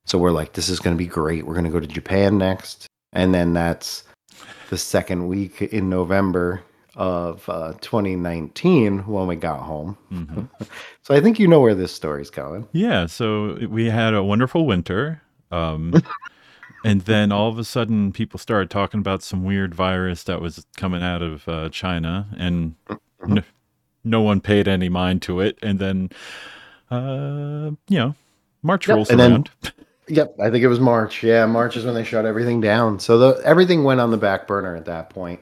So 0.06 0.18
we're 0.18 0.32
like, 0.32 0.54
this 0.54 0.68
is 0.68 0.80
going 0.80 0.96
to 0.96 1.02
be 1.02 1.08
great. 1.08 1.46
We're 1.46 1.54
going 1.54 1.64
to 1.66 1.70
go 1.72 1.80
to 1.80 1.88
Japan 1.88 2.38
next, 2.38 2.88
and 3.14 3.34
then 3.34 3.54
that's 3.54 4.04
the 4.70 4.78
second 4.78 5.28
week 5.28 5.62
in 5.62 5.90
November 5.90 6.64
of 6.96 7.48
uh, 7.50 7.74
2019 7.82 9.06
when 9.08 9.28
we 9.28 9.36
got 9.36 9.60
home. 9.62 9.98
Mhm. 10.12 10.50
So 11.04 11.16
I 11.16 11.20
think 11.20 11.40
you 11.40 11.48
know 11.48 11.60
where 11.60 11.74
this 11.76 11.92
story's 11.92 12.30
going. 12.30 12.68
Yeah, 12.74 13.08
so 13.08 13.58
we 13.70 13.90
had 13.90 14.14
a 14.14 14.24
wonderful 14.24 14.66
winter. 14.68 15.22
Um, 15.52 15.94
and 16.86 17.02
then 17.02 17.32
all 17.32 17.50
of 17.50 17.58
a 17.58 17.64
sudden, 17.64 18.12
people 18.14 18.38
started 18.40 18.70
talking 18.70 19.00
about 19.00 19.24
some 19.24 19.44
weird 19.44 19.74
virus 19.74 20.24
that 20.24 20.42
was 20.42 20.66
coming 20.78 21.02
out 21.02 21.22
of 21.24 21.48
uh, 21.48 21.70
China, 21.70 22.28
and 22.38 22.76
Mm-hmm. 22.88 23.38
n- 23.38 23.44
no 24.04 24.22
one 24.22 24.42
paid 24.42 24.68
any 24.68 24.90
mind 24.90 25.22
to 25.24 25.40
it. 25.42 25.58
And 25.62 25.78
then, 25.80 26.10
uh, 26.92 27.72
you 27.88 28.00
know, 28.00 28.16
March 28.64 28.88
Yep, 28.88 28.96
rolls 28.96 29.10
and 29.10 29.20
then- 29.20 29.32
around. 29.32 29.50
Yep, 30.08 30.36
I 30.42 30.50
think 30.50 30.62
it 30.64 30.68
was 30.68 30.80
March. 30.82 31.24
Yeah, 31.24 31.46
March 31.46 31.78
is 31.78 31.86
when 31.86 31.94
they 31.96 32.04
shut 32.04 32.26
everything 32.26 32.60
down. 32.60 33.00
So 33.00 33.18
the 33.18 33.42
everything 33.46 33.86
went 33.86 34.02
on 34.02 34.12
the 34.12 34.18
back 34.18 34.46
burner 34.46 34.76
at 34.76 34.84
that 34.86 35.10
point. 35.10 35.40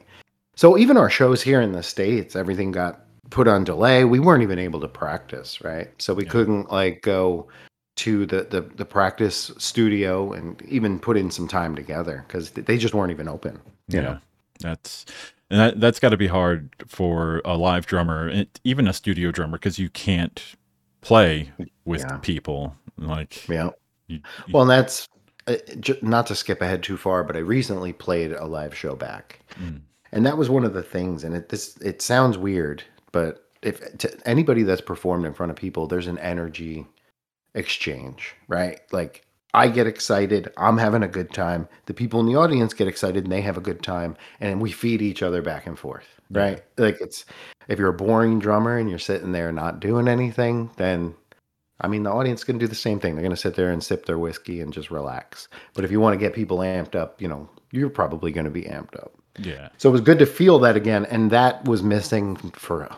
So 0.60 0.76
even 0.76 0.98
our 0.98 1.08
shows 1.08 1.40
here 1.40 1.62
in 1.62 1.72
the 1.72 1.82
states, 1.82 2.36
everything 2.36 2.70
got 2.70 3.00
put 3.30 3.48
on 3.48 3.64
delay. 3.64 4.04
We 4.04 4.20
weren't 4.20 4.42
even 4.42 4.58
able 4.58 4.78
to 4.80 4.88
practice, 4.88 5.62
right? 5.62 5.88
So 5.96 6.12
we 6.12 6.24
Yeah. 6.24 6.30
couldn't 6.32 6.70
like 6.70 7.00
go 7.00 7.48
to 7.96 8.26
the, 8.26 8.42
the 8.42 8.60
the 8.60 8.84
practice 8.84 9.50
studio 9.56 10.34
and 10.34 10.60
even 10.68 10.98
put 10.98 11.16
in 11.16 11.30
some 11.30 11.48
time 11.48 11.74
together 11.74 12.26
because 12.28 12.50
they 12.50 12.76
just 12.76 12.92
weren't 12.92 13.10
even 13.10 13.26
open. 13.26 13.58
You 13.88 13.96
yeah, 13.96 14.00
know, 14.02 14.18
that's 14.60 15.06
and 15.48 15.58
that 15.60 15.80
that's 15.80 15.98
got 15.98 16.10
to 16.10 16.18
be 16.18 16.26
hard 16.26 16.68
for 16.86 17.40
a 17.46 17.56
live 17.56 17.86
drummer, 17.86 18.28
and 18.28 18.46
even 18.62 18.86
a 18.86 18.92
studio 18.92 19.30
drummer, 19.30 19.56
because 19.56 19.78
you 19.78 19.88
can't 19.88 20.42
play 21.00 21.50
with 21.86 22.02
Yeah. 22.02 22.18
people 22.18 22.76
like. 22.98 23.48
yeah. 23.48 23.70
You, 24.08 24.16
you- 24.46 24.52
Well, 24.52 24.64
and 24.64 24.70
that's 24.70 25.08
uh, 25.46 25.56
j- 25.80 25.98
not 26.02 26.26
to 26.26 26.34
skip 26.34 26.60
ahead 26.60 26.82
too 26.82 26.98
far, 26.98 27.24
but 27.24 27.34
I 27.34 27.38
recently 27.40 27.94
played 27.94 28.32
a 28.32 28.44
live 28.44 28.74
show 28.76 28.94
back, 28.94 29.40
Mm. 29.58 29.80
And 30.12 30.26
that 30.26 30.38
was 30.38 30.50
one 30.50 30.64
of 30.64 30.74
the 30.74 30.82
things. 30.82 31.24
And 31.24 31.34
it 31.34 31.48
this 31.48 31.76
it 31.78 32.02
sounds 32.02 32.38
weird, 32.38 32.82
but 33.12 33.44
if 33.62 33.98
to 33.98 34.28
anybody 34.28 34.62
that's 34.62 34.80
performed 34.80 35.26
in 35.26 35.34
front 35.34 35.50
of 35.50 35.56
people, 35.56 35.86
there's 35.86 36.06
an 36.06 36.18
energy 36.18 36.86
exchange, 37.54 38.34
right? 38.48 38.80
Like 38.92 39.26
I 39.52 39.68
get 39.68 39.86
excited, 39.86 40.52
I'm 40.56 40.78
having 40.78 41.02
a 41.02 41.08
good 41.08 41.32
time. 41.32 41.68
The 41.86 41.94
people 41.94 42.20
in 42.20 42.26
the 42.26 42.36
audience 42.36 42.72
get 42.72 42.88
excited 42.88 43.24
and 43.24 43.32
they 43.32 43.40
have 43.40 43.56
a 43.56 43.62
good 43.62 43.82
time, 43.82 44.16
and 44.40 44.60
we 44.60 44.70
feed 44.70 45.02
each 45.02 45.22
other 45.22 45.42
back 45.42 45.66
and 45.66 45.78
forth, 45.78 46.06
right? 46.30 46.62
Like 46.76 47.00
it's 47.00 47.24
if 47.68 47.78
you're 47.78 47.88
a 47.88 47.94
boring 47.94 48.38
drummer 48.38 48.78
and 48.78 48.88
you're 48.88 48.98
sitting 48.98 49.32
there 49.32 49.52
not 49.52 49.80
doing 49.80 50.08
anything, 50.08 50.70
then 50.76 51.14
I 51.80 51.88
mean, 51.88 52.02
the 52.02 52.12
audience 52.12 52.44
to 52.44 52.52
do 52.52 52.66
the 52.66 52.74
same 52.74 53.00
thing. 53.00 53.14
They're 53.14 53.22
going 53.22 53.30
to 53.30 53.40
sit 53.40 53.54
there 53.54 53.70
and 53.70 53.82
sip 53.82 54.04
their 54.04 54.18
whiskey 54.18 54.60
and 54.60 54.72
just 54.72 54.90
relax. 54.90 55.48
But 55.74 55.84
if 55.84 55.90
you 55.90 55.98
want 55.98 56.12
to 56.12 56.18
get 56.18 56.34
people 56.34 56.58
amped 56.58 56.94
up, 56.94 57.20
you 57.22 57.28
know, 57.28 57.48
you're 57.72 57.88
probably 57.88 58.32
going 58.32 58.44
to 58.44 58.50
be 58.50 58.64
amped 58.64 58.96
up. 58.96 59.14
Yeah. 59.42 59.68
So 59.78 59.88
it 59.88 59.92
was 59.92 60.00
good 60.00 60.18
to 60.18 60.26
feel 60.26 60.58
that 60.60 60.76
again, 60.76 61.06
and 61.06 61.30
that 61.30 61.64
was 61.64 61.82
missing 61.82 62.36
for. 62.52 62.88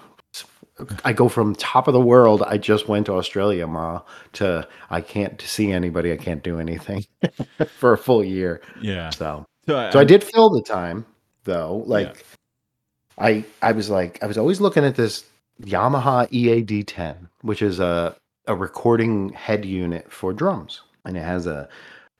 I 1.05 1.13
go 1.13 1.29
from 1.29 1.55
top 1.55 1.87
of 1.87 1.95
the 1.95 2.01
world. 2.01 2.43
I 2.43 2.59
just 2.59 2.89
went 2.89 3.07
to 3.07 3.13
Australia, 3.13 3.67
ma, 3.67 4.01
to 4.35 4.67
I 4.91 5.01
can't 5.01 5.41
see 5.41 5.71
anybody. 5.71 6.13
I 6.13 6.17
can't 6.17 6.43
do 6.43 6.59
anything 6.59 7.05
for 7.79 7.93
a 7.93 7.99
full 7.99 8.25
year. 8.25 8.61
Yeah. 8.81 9.11
So, 9.11 9.45
So 9.69 9.79
I, 9.79 9.91
so 9.91 10.01
I 10.01 10.05
did 10.05 10.25
fill 10.25 10.51
the 10.51 10.63
time 10.63 11.05
though. 11.45 11.85
Like, 11.87 12.25
Yeah. 13.19 13.27
I 13.27 13.45
I 13.61 13.73
was 13.73 13.91
like 13.91 14.23
I 14.23 14.27
was 14.27 14.39
always 14.39 14.61
looking 14.61 14.85
at 14.85 14.97
this 14.97 15.25
Yamaha 15.63 16.27
EAD 16.33 16.89
10, 16.89 17.29
which 17.43 17.63
is 17.63 17.79
a 17.79 18.17
a 18.47 18.57
recording 18.57 19.29
head 19.35 19.65
unit 19.65 20.11
for 20.11 20.33
drums, 20.33 20.81
and 21.05 21.17
it 21.17 21.23
has 21.23 21.47
a 21.47 21.69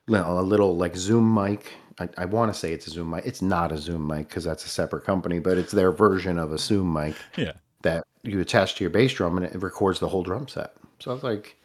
a 0.09 0.41
little 0.41 0.77
like 0.77 0.95
Zoom 0.95 1.33
mic. 1.33 1.73
I, 1.99 2.09
I 2.17 2.25
want 2.25 2.51
to 2.53 2.59
say 2.59 2.73
it's 2.73 2.87
a 2.87 2.89
Zoom 2.89 3.11
mic. 3.11 3.25
It's 3.25 3.41
not 3.41 3.71
a 3.71 3.77
Zoom 3.77 4.07
mic 4.07 4.27
because 4.27 4.43
that's 4.43 4.65
a 4.65 4.69
separate 4.69 5.03
company, 5.03 5.39
but 5.39 5.57
it's 5.57 5.71
their 5.71 5.91
version 5.91 6.39
of 6.39 6.51
a 6.51 6.57
Zoom 6.57 6.91
mic 6.91 7.15
Yeah. 7.37 7.53
that 7.83 8.03
you 8.23 8.39
attach 8.39 8.75
to 8.75 8.83
your 8.83 8.91
bass 8.91 9.13
drum 9.13 9.37
and 9.37 9.45
it 9.45 9.61
records 9.61 9.99
the 9.99 10.07
whole 10.07 10.23
drum 10.23 10.47
set. 10.47 10.73
So 10.99 11.11
I 11.11 11.13
was 11.13 11.23
like, 11.23 11.55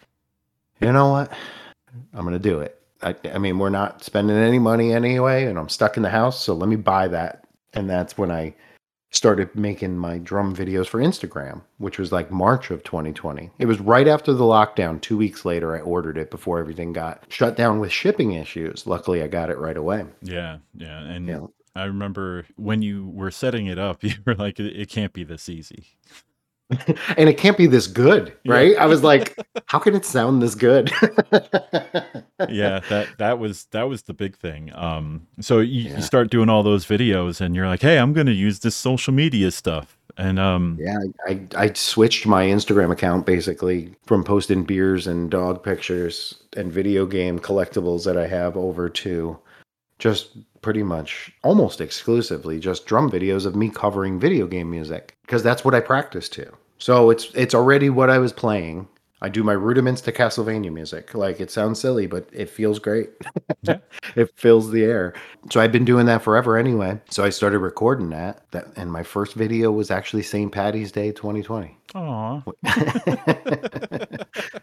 you 0.80 0.92
know 0.92 1.08
what? 1.08 1.32
I'm 2.12 2.24
gonna 2.24 2.38
do 2.38 2.60
it. 2.60 2.80
I, 3.02 3.14
I 3.32 3.38
mean, 3.38 3.58
we're 3.58 3.70
not 3.70 4.02
spending 4.02 4.36
any 4.36 4.58
money 4.58 4.92
anyway, 4.92 5.44
and 5.44 5.58
I'm 5.58 5.68
stuck 5.68 5.96
in 5.96 6.02
the 6.02 6.10
house, 6.10 6.42
so 6.42 6.52
let 6.54 6.68
me 6.68 6.76
buy 6.76 7.06
that. 7.08 7.44
And 7.74 7.88
that's 7.88 8.18
when 8.18 8.30
I 8.30 8.54
started 9.10 9.54
making 9.54 9.96
my 9.96 10.18
drum 10.18 10.54
videos 10.54 10.86
for 10.86 11.00
Instagram, 11.00 11.62
which 11.78 11.98
was 11.98 12.12
like 12.12 12.30
March 12.30 12.70
of 12.70 12.82
2020. 12.84 13.50
It 13.58 13.66
was 13.66 13.80
right 13.80 14.06
after 14.06 14.32
the 14.34 14.44
lockdown. 14.44 15.00
Two 15.00 15.16
weeks 15.16 15.44
later, 15.44 15.74
I 15.76 15.80
ordered 15.80 16.18
it 16.18 16.30
before 16.30 16.58
everything 16.58 16.92
got 16.92 17.24
shut 17.28 17.56
down 17.56 17.80
with 17.80 17.90
shipping 17.92 18.32
issues. 18.32 18.86
Luckily, 18.86 19.22
I 19.22 19.28
got 19.28 19.50
it 19.50 19.58
right 19.58 19.76
away. 19.76 20.04
Yeah. 20.22 20.58
Yeah. 20.74 21.00
And 21.00 21.26
Yeah. 21.26 21.46
I 21.74 21.84
remember 21.84 22.44
when 22.56 22.82
you 22.82 23.08
were 23.08 23.30
setting 23.30 23.66
it 23.66 23.78
up, 23.78 24.02
you 24.04 24.14
were 24.26 24.34
like, 24.34 24.58
it, 24.60 24.78
it 24.78 24.88
can't 24.90 25.12
be 25.12 25.24
this 25.24 25.48
easy. 25.48 25.86
and 27.16 27.28
it 27.28 27.38
can't 27.38 27.56
be 27.56 27.66
this 27.66 27.86
good, 27.86 28.32
Yeah. 28.44 28.52
right? 28.52 28.76
I 28.76 28.86
was 28.86 29.02
like, 29.02 29.36
how 29.66 29.78
can 29.78 29.94
it 29.94 30.04
sound 30.04 30.42
this 30.42 30.54
good? 30.54 30.90
yeah 32.48 32.80
that 32.88 33.08
that 33.18 33.38
was 33.38 33.64
that 33.72 33.88
was 33.88 34.02
the 34.02 34.14
big 34.14 34.36
thing 34.36 34.72
um 34.74 35.26
so 35.40 35.58
you, 35.58 35.88
Yeah. 35.90 35.96
you 35.96 36.02
start 36.02 36.30
doing 36.30 36.48
all 36.48 36.62
those 36.62 36.86
videos 36.86 37.40
and 37.40 37.56
you're 37.56 37.66
like 37.66 37.82
hey 37.82 37.98
i'm 37.98 38.12
gonna 38.12 38.30
use 38.30 38.60
this 38.60 38.76
social 38.76 39.12
media 39.12 39.50
stuff 39.50 39.98
and 40.18 40.38
um 40.38 40.76
Yeah, 40.80 40.98
I, 41.26 41.40
I 41.56 41.72
switched 41.74 42.26
my 42.26 42.44
Instagram 42.44 42.92
account 42.92 43.24
basically 43.26 43.94
from 44.06 44.22
posting 44.24 44.62
beers 44.64 45.06
and 45.06 45.30
dog 45.30 45.62
pictures 45.64 46.42
and 46.56 46.72
video 46.72 47.06
game 47.06 47.38
collectibles 47.38 48.04
that 48.04 48.16
I 48.16 48.26
have 48.26 48.56
over 48.56 48.88
to 48.88 49.38
just 50.00 50.36
pretty 50.68 50.82
much 50.82 51.32
almost 51.42 51.80
exclusively 51.80 52.60
just 52.60 52.84
drum 52.84 53.10
videos 53.10 53.46
of 53.46 53.56
me 53.56 53.70
covering 53.70 54.20
video 54.20 54.46
game 54.46 54.70
music 54.70 55.16
because 55.22 55.42
that's 55.42 55.64
what 55.64 55.74
I 55.74 55.80
practice 55.80 56.28
to. 56.28 56.52
So 56.76 57.08
it's 57.08 57.32
it's 57.34 57.54
already 57.54 57.88
what 57.88 58.10
I 58.10 58.18
was 58.18 58.34
playing. 58.34 58.86
I 59.22 59.30
do 59.30 59.42
my 59.42 59.54
rudiments 59.54 60.02
to 60.02 60.12
Castlevania 60.12 60.70
music. 60.70 61.14
Like 61.14 61.40
it 61.40 61.50
sounds 61.50 61.80
silly, 61.80 62.06
but 62.06 62.28
it 62.34 62.50
feels 62.50 62.78
great. 62.78 63.08
Yeah. 63.62 63.78
it 64.14 64.30
fills 64.36 64.70
the 64.70 64.84
air. 64.84 65.14
So 65.50 65.58
I've 65.58 65.72
been 65.72 65.86
doing 65.86 66.04
that 66.04 66.20
forever 66.20 66.58
anyway. 66.58 67.00
So 67.08 67.24
I 67.24 67.30
started 67.30 67.60
recording 67.60 68.10
that. 68.10 68.42
That 68.50 68.66
and 68.76 68.92
my 68.92 69.02
first 69.02 69.32
video 69.32 69.72
was 69.72 69.90
actually 69.90 70.22
St. 70.22 70.52
Patty's 70.52 70.92
Day 70.92 71.12
2020. 71.12 71.77
Aw. 71.94 72.42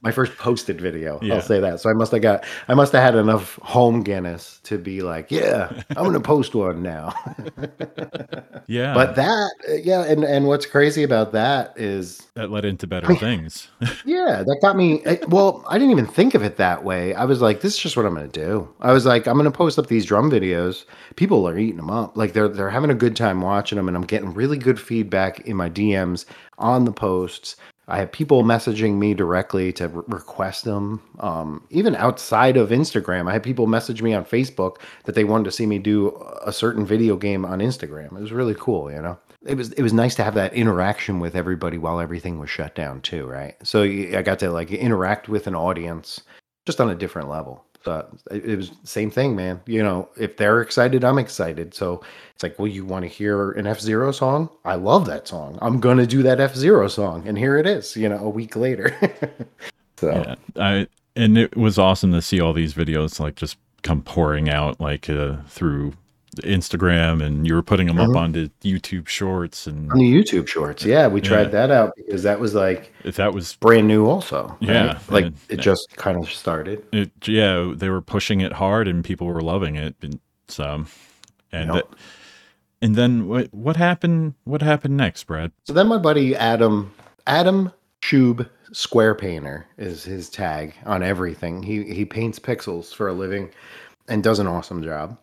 my 0.01 0.11
first 0.11 0.37
posted 0.37 0.79
video. 0.79 1.19
Yeah. 1.21 1.35
I'll 1.35 1.41
say 1.41 1.59
that. 1.59 1.79
So 1.79 1.89
I 1.89 1.93
must 1.93 2.11
have 2.11 2.21
got 2.21 2.45
I 2.67 2.73
must 2.73 2.91
have 2.93 3.01
had 3.03 3.15
enough 3.15 3.55
home 3.61 4.03
Guinness 4.03 4.59
to 4.63 4.77
be 4.77 5.01
like, 5.01 5.31
yeah, 5.31 5.81
I'm 5.89 6.03
gonna 6.05 6.19
post 6.19 6.55
one 6.55 6.81
now. 6.83 7.13
yeah 8.67 8.93
but 8.93 9.15
that 9.15 9.51
yeah, 9.83 10.03
and 10.03 10.23
and 10.23 10.47
what's 10.47 10.65
crazy 10.65 11.03
about 11.03 11.31
that 11.33 11.73
is 11.77 12.27
that 12.35 12.51
led 12.51 12.65
into 12.65 12.87
better 12.87 13.13
things 13.15 13.67
yeah, 14.05 14.43
that 14.45 14.57
got 14.61 14.75
me. 14.75 15.01
I- 15.05 15.19
Well, 15.27 15.63
I 15.67 15.77
didn't 15.77 15.91
even 15.91 16.05
think 16.07 16.35
of 16.35 16.43
it 16.43 16.57
that 16.57 16.83
way. 16.83 17.13
I 17.13 17.25
was 17.25 17.41
like, 17.41 17.61
this 17.61 17.73
is 17.75 17.79
just 17.79 17.97
what 17.97 18.05
I'm 18.05 18.13
going 18.13 18.29
to 18.29 18.39
do. 18.45 18.67
I 18.81 18.91
was 18.91 19.05
like, 19.05 19.27
I'm 19.27 19.35
going 19.35 19.45
to 19.45 19.51
post 19.57 19.79
up 19.79 19.87
these 19.87 20.05
drum 20.05 20.29
videos. 20.29 20.85
People 21.15 21.47
are 21.47 21.57
eating 21.57 21.77
them 21.77 21.89
up. 21.89 22.15
Like 22.17 22.33
they're 22.33 22.47
they're 22.49 22.69
having 22.69 22.89
a 22.89 22.95
good 22.95 23.15
time 23.15 23.41
watching 23.41 23.77
them, 23.77 23.87
and 23.87 23.95
I'm 23.95 24.03
getting 24.05 24.33
really 24.33 24.57
good 24.57 24.79
feedback 24.79 25.41
in 25.41 25.55
my 25.55 25.69
DMs 25.69 26.25
on 26.57 26.85
the 26.85 26.91
posts. 26.91 27.55
I 27.87 27.99
have 27.99 28.11
people 28.11 28.43
messaging 28.43 28.95
me 28.95 29.13
directly 29.13 29.71
to 29.73 29.87
re- 29.87 30.03
request 30.07 30.63
them. 30.63 31.01
Um, 31.19 31.67
even 31.69 31.95
outside 31.95 32.57
of 32.57 32.69
Instagram, 32.69 33.29
I 33.29 33.33
had 33.33 33.43
people 33.43 33.67
message 33.67 34.01
me 34.01 34.13
on 34.13 34.25
Facebook 34.25 34.77
that 35.03 35.13
they 35.13 35.23
wanted 35.23 35.43
to 35.45 35.51
see 35.51 35.67
me 35.67 35.77
do 35.77 36.17
a 36.43 36.51
certain 36.51 36.85
video 36.85 37.15
game 37.15 37.45
on 37.45 37.59
Instagram. 37.59 38.17
It 38.17 38.21
was 38.21 38.31
really 38.31 38.55
cool, 38.55 38.91
you 38.91 39.01
know 39.01 39.19
it 39.45 39.55
was 39.55 39.71
it 39.73 39.83
was 39.83 39.93
nice 39.93 40.15
to 40.15 40.23
have 40.23 40.33
that 40.33 40.53
interaction 40.53 41.19
with 41.19 41.35
everybody 41.35 41.77
while 41.77 41.99
everything 41.99 42.39
was 42.39 42.49
shut 42.49 42.75
down 42.75 43.01
too, 43.01 43.25
right? 43.25 43.55
So 43.63 43.83
I 43.83 44.21
got 44.21 44.39
to 44.39 44.51
like 44.51 44.71
interact 44.71 45.29
with 45.29 45.47
an 45.47 45.55
audience 45.55 46.21
just 46.65 46.81
on 46.81 46.89
a 46.89 46.95
different 46.95 47.29
level. 47.29 47.63
So 47.85 48.07
it 48.31 48.45
it 48.45 48.55
was 48.57 48.71
same 48.83 49.11
thing, 49.11 49.35
man. 49.35 49.61
You 49.65 49.83
know, 49.83 50.09
if 50.17 50.37
they're 50.37 50.61
excited, 50.61 51.03
I'm 51.03 51.19
excited. 51.19 51.73
So 51.73 52.03
it's 52.33 52.43
like, 52.43 52.59
well, 52.59 52.67
you 52.67 52.85
want 52.85 53.03
to 53.03 53.09
hear 53.09 53.51
an 53.51 53.67
F 53.67 53.79
Zero 53.79 54.11
song? 54.11 54.49
I 54.65 54.75
love 54.75 55.05
that 55.05 55.27
song. 55.27 55.57
I'm 55.61 55.79
gonna 55.79 56.07
do 56.07 56.23
that 56.23 56.39
F 56.39 56.55
Zero 56.55 56.87
song, 56.87 57.27
and 57.27 57.37
here 57.37 57.57
it 57.57 57.67
is. 57.67 57.95
You 57.95 58.09
know, 58.09 58.17
a 58.17 58.29
week 58.29 58.55
later. 58.55 58.95
so 59.97 60.11
yeah 60.11 60.35
i 60.61 60.87
and 61.15 61.37
it 61.37 61.55
was 61.55 61.79
awesome 61.79 62.11
to 62.11 62.21
see 62.21 62.39
all 62.39 62.53
these 62.53 62.73
videos 62.73 63.19
like 63.19 63.35
just 63.35 63.57
come 63.83 64.01
pouring 64.01 64.49
out 64.49 64.79
like 64.79 65.09
uh, 65.09 65.37
through 65.47 65.93
instagram 66.43 67.23
and 67.23 67.47
you 67.47 67.53
were 67.55 67.61
putting 67.63 67.87
them 67.87 67.97
Mhm. 67.97 68.09
up 68.11 68.15
onto 68.15 68.49
youtube 68.63 69.07
shorts 69.07 69.67
and 69.67 69.91
on 69.91 69.97
the 69.97 70.03
YouTube 70.23 70.47
shorts, 70.47 70.83
yeah, 70.85 71.07
we 71.07 71.21
tried 71.21 71.43
Yeah. 71.53 71.67
that 71.67 71.71
out 71.71 71.93
because 71.97 72.23
that 72.23 72.39
was 72.39 72.53
like 72.53 72.91
if 73.03 73.15
that 73.15 73.33
was 73.33 73.55
brand 73.55 73.87
new, 73.87 74.05
also. 74.05 74.57
right? 74.61 74.69
Yeah, 74.69 74.99
like 75.09 75.25
and- 75.25 75.35
it 75.49 75.59
just 75.59 75.87
kind 75.97 76.17
of 76.17 76.29
started. 76.31 76.83
it 76.91 77.11
yeah 77.27 77.71
they 77.75 77.89
were 77.89 78.01
pushing 78.01 78.41
it 78.41 78.53
hard 78.53 78.87
and 78.87 79.03
people 79.03 79.27
were 79.27 79.41
loving 79.41 79.75
it 79.75 79.95
and 80.01 80.19
so 80.47 80.85
and 81.51 81.73
Yep. 81.73 81.89
that- 81.89 81.97
and 82.81 82.95
then 82.95 83.27
what 83.27 83.53
what 83.53 83.77
happened 83.77 84.33
what 84.43 84.61
happened 84.61 84.97
next 84.97 85.23
brad 85.25 85.51
So 85.63 85.73
then 85.73 85.87
my 85.87 85.97
buddy 85.97 86.35
Adam, 86.35 86.91
Adam 87.25 87.71
Shub 88.01 88.47
Square 88.71 89.15
Painter 89.15 89.65
is 89.77 90.03
his 90.03 90.29
tag 90.29 90.73
on 90.85 91.01
everything. 91.01 91.63
He 91.63 91.83
he 91.83 92.03
paints 92.05 92.37
pixels 92.39 92.93
for 92.93 93.07
a 93.07 93.13
living 93.13 93.49
and 94.07 94.21
does 94.23 94.37
an 94.39 94.45
awesome 94.47 94.83
job. 94.83 95.17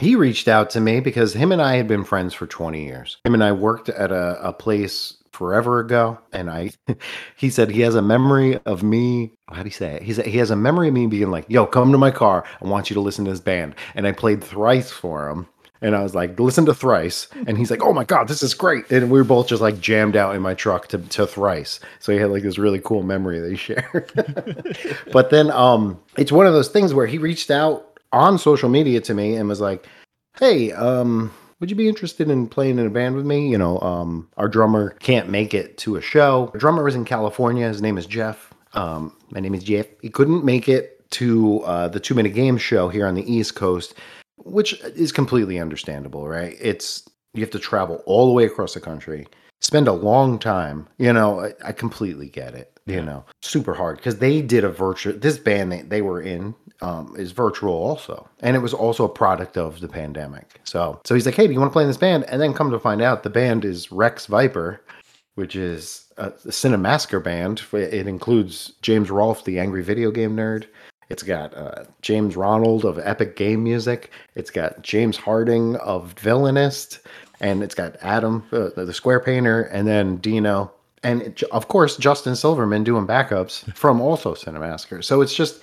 He 0.00 0.16
reached 0.16 0.48
out 0.48 0.70
to 0.70 0.80
me 0.80 1.00
because 1.00 1.34
him 1.34 1.52
and 1.52 1.60
I 1.60 1.76
had 1.76 1.86
been 1.86 2.04
friends 2.04 2.32
for 2.32 2.46
20 2.46 2.84
years. 2.84 3.18
Him 3.24 3.34
and 3.34 3.44
I 3.44 3.52
worked 3.52 3.88
at 3.90 4.10
a, 4.10 4.48
a 4.48 4.52
place 4.52 5.16
forever 5.32 5.80
ago 5.80 6.18
and 6.32 6.50
I 6.50 6.70
he 7.36 7.48
said 7.48 7.70
he 7.70 7.80
has 7.80 7.94
a 7.94 8.02
memory 8.02 8.58
of 8.66 8.82
me 8.82 9.32
how 9.50 9.62
do 9.62 9.68
you 9.68 9.72
say 9.72 9.94
it? 9.94 10.02
He 10.02 10.12
said 10.12 10.26
he 10.26 10.38
has 10.38 10.50
a 10.50 10.56
memory 10.56 10.88
of 10.88 10.94
me 10.94 11.06
being 11.06 11.30
like, 11.30 11.44
"Yo, 11.48 11.66
come 11.66 11.92
to 11.92 11.98
my 11.98 12.10
car. 12.10 12.44
I 12.62 12.66
want 12.66 12.88
you 12.88 12.94
to 12.94 13.00
listen 13.00 13.24
to 13.26 13.30
this 13.30 13.40
band." 13.40 13.74
And 13.94 14.06
I 14.06 14.12
played 14.12 14.42
thrice 14.42 14.90
for 14.90 15.28
him. 15.28 15.46
And 15.82 15.96
I 15.96 16.02
was 16.02 16.14
like, 16.14 16.38
listen 16.38 16.64
to 16.66 16.74
Thrice. 16.74 17.26
And 17.46 17.58
he's 17.58 17.68
like, 17.68 17.82
oh 17.82 17.92
my 17.92 18.04
God, 18.04 18.28
this 18.28 18.40
is 18.42 18.54
great. 18.54 18.88
And 18.90 19.10
we 19.10 19.18
were 19.18 19.24
both 19.24 19.48
just 19.48 19.60
like 19.60 19.80
jammed 19.80 20.14
out 20.14 20.36
in 20.36 20.40
my 20.40 20.54
truck 20.54 20.86
to, 20.88 20.98
to 20.98 21.26
Thrice. 21.26 21.80
So 21.98 22.12
he 22.12 22.18
had 22.18 22.30
like 22.30 22.44
this 22.44 22.56
really 22.56 22.78
cool 22.78 23.02
memory 23.02 23.40
that 23.40 23.50
he 23.50 23.56
shared. 23.56 24.12
but 25.12 25.30
then 25.30 25.50
um, 25.50 26.00
it's 26.16 26.30
one 26.30 26.46
of 26.46 26.52
those 26.52 26.68
things 26.68 26.94
where 26.94 27.06
he 27.06 27.18
reached 27.18 27.50
out 27.50 27.91
on 28.12 28.38
social 28.38 28.68
media 28.68 29.00
to 29.00 29.14
me 29.14 29.36
and 29.36 29.48
was 29.48 29.60
like, 29.60 29.86
hey, 30.38 30.72
um, 30.72 31.32
would 31.60 31.70
you 31.70 31.76
be 31.76 31.88
interested 31.88 32.30
in 32.30 32.48
playing 32.48 32.78
in 32.78 32.86
a 32.86 32.90
band 32.90 33.14
with 33.14 33.26
me? 33.26 33.48
You 33.48 33.58
know, 33.58 33.78
um, 33.80 34.28
our 34.36 34.48
drummer 34.48 34.90
can't 35.00 35.28
make 35.28 35.54
it 35.54 35.78
to 35.78 35.96
a 35.96 36.00
show. 36.00 36.50
Our 36.54 36.58
drummer 36.58 36.88
is 36.88 36.94
in 36.94 37.04
California. 37.04 37.68
His 37.68 37.82
name 37.82 37.98
is 37.98 38.06
Jeff. 38.06 38.52
Um, 38.74 39.16
my 39.30 39.40
name 39.40 39.54
is 39.54 39.64
Jeff. 39.64 39.86
He 40.00 40.08
couldn't 40.08 40.44
make 40.44 40.68
it 40.68 41.08
to 41.10 41.60
uh, 41.60 41.88
the 41.88 42.00
two 42.00 42.14
minute 42.14 42.34
game 42.34 42.56
show 42.56 42.88
here 42.88 43.06
on 43.06 43.14
the 43.14 43.32
East 43.32 43.54
Coast 43.54 43.94
which 44.44 44.80
is 44.80 45.12
completely 45.12 45.58
understandable, 45.58 46.28
right? 46.28 46.56
It's 46.60 47.08
you 47.34 47.40
have 47.40 47.50
to 47.50 47.58
travel 47.58 48.02
all 48.06 48.26
the 48.26 48.32
way 48.32 48.44
across 48.44 48.74
the 48.74 48.80
country, 48.80 49.26
spend 49.72 49.88
a 49.88 49.92
long 49.92 50.38
time. 50.38 50.86
You 50.98 51.12
know, 51.12 51.40
I, 51.40 51.52
I 51.68 51.72
completely 51.72 52.28
get 52.28 52.54
it. 52.54 52.68
You 52.84 52.96
Yeah. 52.96 53.04
know, 53.04 53.24
super 53.42 53.74
hard 53.74 53.96
because 53.98 54.18
they 54.18 54.42
did 54.42 54.64
a 54.64 54.68
virtual. 54.68 55.12
This 55.14 55.38
band 55.38 55.70
they, 55.72 55.82
they 55.82 56.02
were 56.02 56.20
in 56.20 56.54
um, 56.80 57.14
is 57.16 57.30
virtual 57.30 57.72
also, 57.74 58.28
and 58.40 58.56
it 58.56 58.58
was 58.58 58.74
also 58.74 59.04
a 59.04 59.08
product 59.08 59.56
of 59.56 59.78
the 59.80 59.86
pandemic. 59.88 60.60
So, 60.64 61.00
so 61.04 61.14
he's 61.14 61.24
like, 61.24 61.36
"Hey, 61.36 61.46
do 61.46 61.52
you 61.52 61.60
want 61.60 61.70
to 61.70 61.72
play 61.72 61.84
in 61.84 61.88
this 61.88 61.96
band?" 61.96 62.24
And 62.24 62.40
then 62.40 62.52
come 62.54 62.70
to 62.72 62.80
find 62.80 63.00
out, 63.00 63.22
the 63.22 63.30
band 63.30 63.64
is 63.64 63.92
Rex 63.92 64.26
Viper, 64.26 64.80
which 65.36 65.54
is 65.54 66.06
a, 66.18 66.26
a 66.26 66.50
Cinemassacre 66.50 67.22
band. 67.22 67.62
It 67.72 68.08
includes 68.08 68.72
James 68.82 69.10
Rolfe, 69.12 69.44
the 69.44 69.60
angry 69.60 69.84
video 69.84 70.10
game 70.10 70.36
nerd. 70.36 70.64
It's 71.08 71.22
got 71.22 71.56
uh, 71.56 71.84
James 72.00 72.36
Ronald 72.36 72.84
of 72.84 72.98
Epic 72.98 73.36
Game 73.36 73.62
Music. 73.62 74.10
It's 74.34 74.50
got 74.50 74.82
James 74.82 75.16
Harding 75.16 75.76
of 75.76 76.14
Villainist, 76.14 76.98
and 77.42 77.62
it's 77.62 77.74
got 77.74 77.96
Adam, 78.00 78.44
uh, 78.52 78.70
the 78.74 78.94
Square 78.94 79.20
Painter, 79.20 79.64
and 79.64 79.86
then 79.86 80.16
Dino 80.16 80.72
and 81.02 81.22
it, 81.22 81.42
of 81.44 81.68
course 81.68 81.96
Justin 81.96 82.36
Silverman 82.36 82.84
doing 82.84 83.06
backups 83.06 83.70
from 83.76 84.00
also 84.00 84.34
Cinemassacre. 84.34 85.04
So 85.04 85.20
it's 85.20 85.34
just 85.34 85.62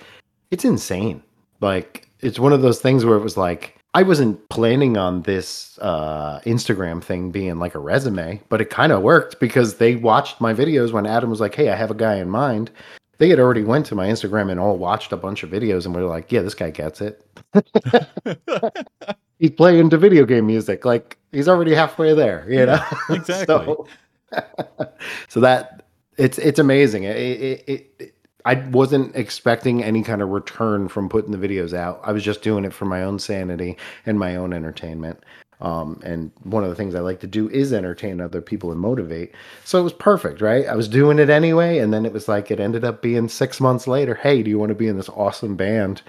it's 0.50 0.64
insane. 0.64 1.22
Like 1.60 2.08
it's 2.20 2.38
one 2.38 2.52
of 2.52 2.62
those 2.62 2.80
things 2.80 3.04
where 3.04 3.16
it 3.16 3.22
was 3.22 3.36
like 3.36 3.76
I 3.92 4.02
wasn't 4.04 4.48
planning 4.50 4.96
on 4.96 5.22
this 5.22 5.76
uh, 5.82 6.38
Instagram 6.44 7.02
thing 7.02 7.32
being 7.32 7.58
like 7.58 7.74
a 7.74 7.80
resume, 7.80 8.40
but 8.48 8.60
it 8.60 8.70
kind 8.70 8.92
of 8.92 9.02
worked 9.02 9.40
because 9.40 9.78
they 9.78 9.96
watched 9.96 10.40
my 10.40 10.54
videos 10.54 10.92
when 10.92 11.06
Adam 11.06 11.28
was 11.28 11.40
like, 11.40 11.56
"Hey, 11.56 11.70
I 11.70 11.74
have 11.74 11.90
a 11.90 11.94
guy 11.94 12.16
in 12.16 12.30
mind." 12.30 12.70
They 13.18 13.28
had 13.28 13.40
already 13.40 13.64
went 13.64 13.84
to 13.86 13.94
my 13.94 14.06
Instagram 14.06 14.50
and 14.50 14.60
all 14.60 14.78
watched 14.78 15.12
a 15.12 15.16
bunch 15.16 15.42
of 15.42 15.50
videos 15.50 15.86
and 15.86 15.94
were 15.94 16.02
like, 16.02 16.30
"Yeah, 16.30 16.42
this 16.42 16.54
guy 16.54 16.70
gets 16.70 17.00
it." 17.00 17.26
he's 19.40 19.50
playing 19.50 19.88
the 19.88 19.98
video 19.98 20.24
game 20.24 20.46
music. 20.46 20.84
Like 20.84 21.18
he's 21.32 21.48
already 21.48 21.74
halfway 21.74 22.14
there, 22.14 22.46
you 22.48 22.66
know. 22.66 22.84
exactly. 23.10 23.46
so, 23.46 23.86
so 25.28 25.40
that 25.40 25.86
it's 26.16 26.38
it's 26.38 26.60
amazing. 26.60 27.04
It, 27.04 27.16
it, 27.16 27.64
it, 27.98 28.14
I 28.44 28.54
wasn't 28.54 29.16
expecting 29.16 29.82
any 29.82 30.02
kind 30.02 30.22
of 30.22 30.28
return 30.28 30.88
from 30.88 31.08
putting 31.08 31.32
the 31.32 31.48
videos 31.48 31.74
out. 31.74 32.00
I 32.04 32.12
was 32.12 32.22
just 32.22 32.42
doing 32.42 32.64
it 32.64 32.72
for 32.72 32.84
my 32.84 33.02
own 33.02 33.18
sanity 33.18 33.76
and 34.06 34.18
my 34.18 34.36
own 34.36 34.52
entertainment. 34.52 35.22
Um, 35.60 36.00
and 36.02 36.30
one 36.42 36.64
of 36.64 36.70
the 36.70 36.74
things 36.74 36.94
I 36.94 37.00
like 37.00 37.20
to 37.20 37.26
do 37.26 37.50
is 37.50 37.74
entertain 37.74 38.18
other 38.18 38.40
people 38.40 38.72
and 38.72 38.80
motivate. 38.80 39.34
So 39.64 39.78
it 39.78 39.82
was 39.82 39.92
perfect, 39.92 40.40
right? 40.40 40.66
I 40.66 40.74
was 40.74 40.88
doing 40.88 41.18
it 41.18 41.28
anyway, 41.28 41.78
and 41.78 41.92
then 41.92 42.06
it 42.06 42.14
was 42.14 42.28
like 42.28 42.50
it 42.50 42.60
ended 42.60 42.82
up 42.82 43.02
being 43.02 43.28
six 43.28 43.60
months 43.60 43.86
later. 43.86 44.14
Hey, 44.14 44.42
do 44.42 44.48
you 44.48 44.58
want 44.58 44.70
to 44.70 44.74
be 44.74 44.88
in 44.88 44.96
this 44.96 45.10
awesome 45.10 45.56
band? 45.56 46.00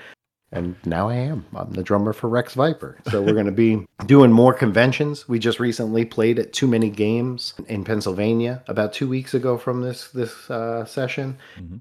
And 0.51 0.75
now 0.85 1.09
I 1.09 1.15
am. 1.15 1.45
I'm 1.55 1.71
the 1.71 1.83
drummer 1.83 2.13
for 2.13 2.29
Rex 2.29 2.53
Viper. 2.53 2.97
So 3.09 3.21
we're 3.21 3.33
going 3.33 3.45
to 3.45 3.51
be 3.51 3.87
doing 4.05 4.31
more 4.31 4.53
conventions. 4.53 5.27
We 5.27 5.39
just 5.39 5.59
recently 5.59 6.03
played 6.05 6.39
at 6.39 6.53
Too 6.53 6.67
Many 6.67 6.89
Games 6.89 7.53
in 7.67 7.83
Pennsylvania 7.83 8.63
about 8.67 8.93
two 8.93 9.07
weeks 9.07 9.33
ago 9.33 9.57
from 9.57 9.81
this 9.81 10.09
this 10.09 10.49
uh, 10.49 10.85
session. 10.85 11.37
Mm-hmm. 11.57 11.77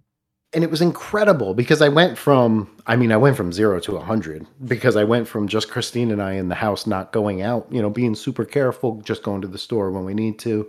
And 0.53 0.65
it 0.65 0.71
was 0.71 0.83
incredible 0.83 1.55
because 1.55 1.81
I 1.81 1.89
went 1.89 2.19
from, 2.19 2.69
I 2.85 2.97
mean, 2.97 3.13
I 3.13 3.17
went 3.17 3.37
from 3.37 3.53
zero 3.53 3.79
to 3.81 3.97
a 3.97 4.03
hundred 4.03 4.45
because 4.65 4.97
I 4.97 5.05
went 5.05 5.29
from 5.29 5.47
just 5.47 5.71
Christine 5.71 6.11
and 6.11 6.21
I 6.21 6.33
in 6.33 6.49
the 6.49 6.57
house, 6.57 6.89
not 6.89 7.13
going 7.13 7.41
out, 7.41 7.69
you 7.71 7.81
know, 7.81 7.89
being 7.89 8.17
super 8.17 8.45
careful, 8.45 9.01
just 9.03 9.23
going 9.23 9.43
to 9.43 9.49
the 9.49 9.59
store 9.59 9.93
when 9.93 10.05
we 10.05 10.13
need 10.13 10.41
to, 10.41 10.69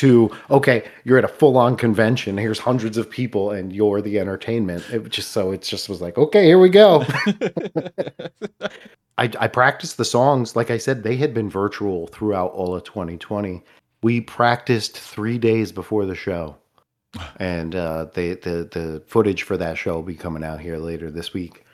to 0.00 0.30
okay 0.50 0.88
you're 1.04 1.18
at 1.18 1.24
a 1.24 1.28
full-on 1.28 1.76
convention 1.76 2.38
here's 2.38 2.58
hundreds 2.58 2.96
of 2.96 3.10
people 3.10 3.50
and 3.50 3.72
you're 3.72 4.00
the 4.00 4.18
entertainment. 4.18 4.82
It 4.90 5.08
just 5.10 5.30
so 5.32 5.50
it 5.52 5.62
just 5.62 5.88
was 5.88 6.00
like 6.00 6.16
okay 6.16 6.44
here 6.44 6.58
we 6.58 6.70
go. 6.70 7.04
I, 9.18 9.30
I 9.38 9.48
practiced 9.48 9.98
the 9.98 10.04
songs. 10.04 10.56
Like 10.56 10.70
i 10.70 10.78
said 10.78 11.02
they 11.02 11.16
had 11.16 11.34
been 11.34 11.50
virtual 11.50 12.06
throughout 12.06 12.52
all 12.52 12.74
of 12.74 12.84
2020 12.84 13.62
we 14.02 14.22
practiced 14.22 14.98
three 14.98 15.36
days 15.36 15.72
before 15.72 16.06
the 16.06 16.14
show. 16.14 16.56
And 17.38 17.74
uh, 17.74 18.06
the, 18.14 18.34
the 18.34 18.68
the 18.70 19.02
footage 19.06 19.42
for 19.42 19.56
that 19.56 19.76
show 19.76 19.94
will 19.94 20.02
be 20.02 20.14
coming 20.14 20.44
out 20.44 20.60
here 20.60 20.78
later 20.78 21.10
this 21.10 21.34
week. 21.34 21.64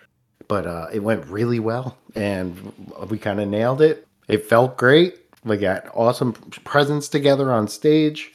But 0.48 0.66
uh, 0.66 0.86
it 0.92 1.00
went 1.00 1.26
really 1.26 1.60
well 1.60 1.98
and 2.14 2.72
we 3.08 3.18
kind 3.18 3.40
of 3.40 3.48
nailed 3.48 3.82
it. 3.82 4.06
It 4.28 4.46
felt 4.46 4.76
great 4.76 5.25
we 5.46 5.56
got 5.56 5.88
awesome 5.94 6.32
presence 6.64 7.08
together 7.08 7.52
on 7.52 7.68
stage. 7.68 8.32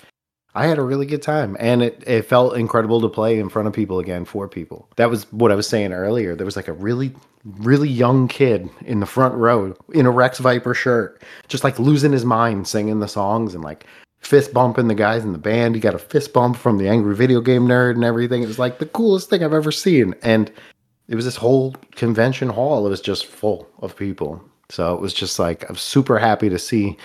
I 0.53 0.67
had 0.67 0.77
a 0.77 0.83
really 0.83 1.05
good 1.05 1.21
time, 1.21 1.55
and 1.59 1.81
it, 1.81 2.03
it 2.05 2.23
felt 2.23 2.57
incredible 2.57 2.99
to 3.01 3.09
play 3.09 3.39
in 3.39 3.47
front 3.47 3.67
of 3.67 3.73
people 3.73 3.99
again 3.99 4.25
for 4.25 4.49
people. 4.49 4.89
That 4.97 5.09
was 5.09 5.31
what 5.31 5.51
I 5.51 5.55
was 5.55 5.67
saying 5.67 5.93
earlier. 5.93 6.35
There 6.35 6.45
was 6.45 6.57
like 6.57 6.67
a 6.67 6.73
really, 6.73 7.13
really 7.43 7.87
young 7.87 8.27
kid 8.27 8.69
in 8.85 8.99
the 8.99 9.05
front 9.05 9.35
row 9.35 9.75
in 9.93 10.05
a 10.05 10.11
Rex 10.11 10.39
Viper 10.39 10.73
shirt, 10.73 11.21
just 11.47 11.63
like 11.63 11.79
losing 11.79 12.11
his 12.11 12.25
mind 12.25 12.67
singing 12.67 12.99
the 12.99 13.07
songs 13.07 13.55
and 13.55 13.63
like 13.63 13.85
fist 14.19 14.53
bumping 14.53 14.87
the 14.87 14.95
guys 14.95 15.23
in 15.23 15.31
the 15.31 15.37
band. 15.37 15.75
He 15.75 15.81
got 15.81 15.95
a 15.95 15.99
fist 15.99 16.33
bump 16.33 16.57
from 16.57 16.77
the 16.77 16.87
angry 16.89 17.15
video 17.15 17.39
game 17.39 17.65
nerd 17.65 17.95
and 17.95 18.03
everything. 18.03 18.43
It 18.43 18.47
was 18.47 18.59
like 18.59 18.79
the 18.79 18.85
coolest 18.85 19.29
thing 19.29 19.43
I've 19.43 19.53
ever 19.53 19.71
seen. 19.71 20.15
And 20.21 20.51
it 21.07 21.15
was 21.15 21.25
this 21.25 21.37
whole 21.37 21.75
convention 21.95 22.49
hall. 22.49 22.85
It 22.85 22.89
was 22.89 23.01
just 23.01 23.25
full 23.25 23.69
of 23.79 23.95
people. 23.95 24.43
So 24.71 24.93
it 24.93 25.01
was 25.01 25.13
just 25.13 25.39
like 25.39 25.69
I'm 25.69 25.75
super 25.75 26.17
happy 26.17 26.49
to 26.49 26.59
see 26.59 26.97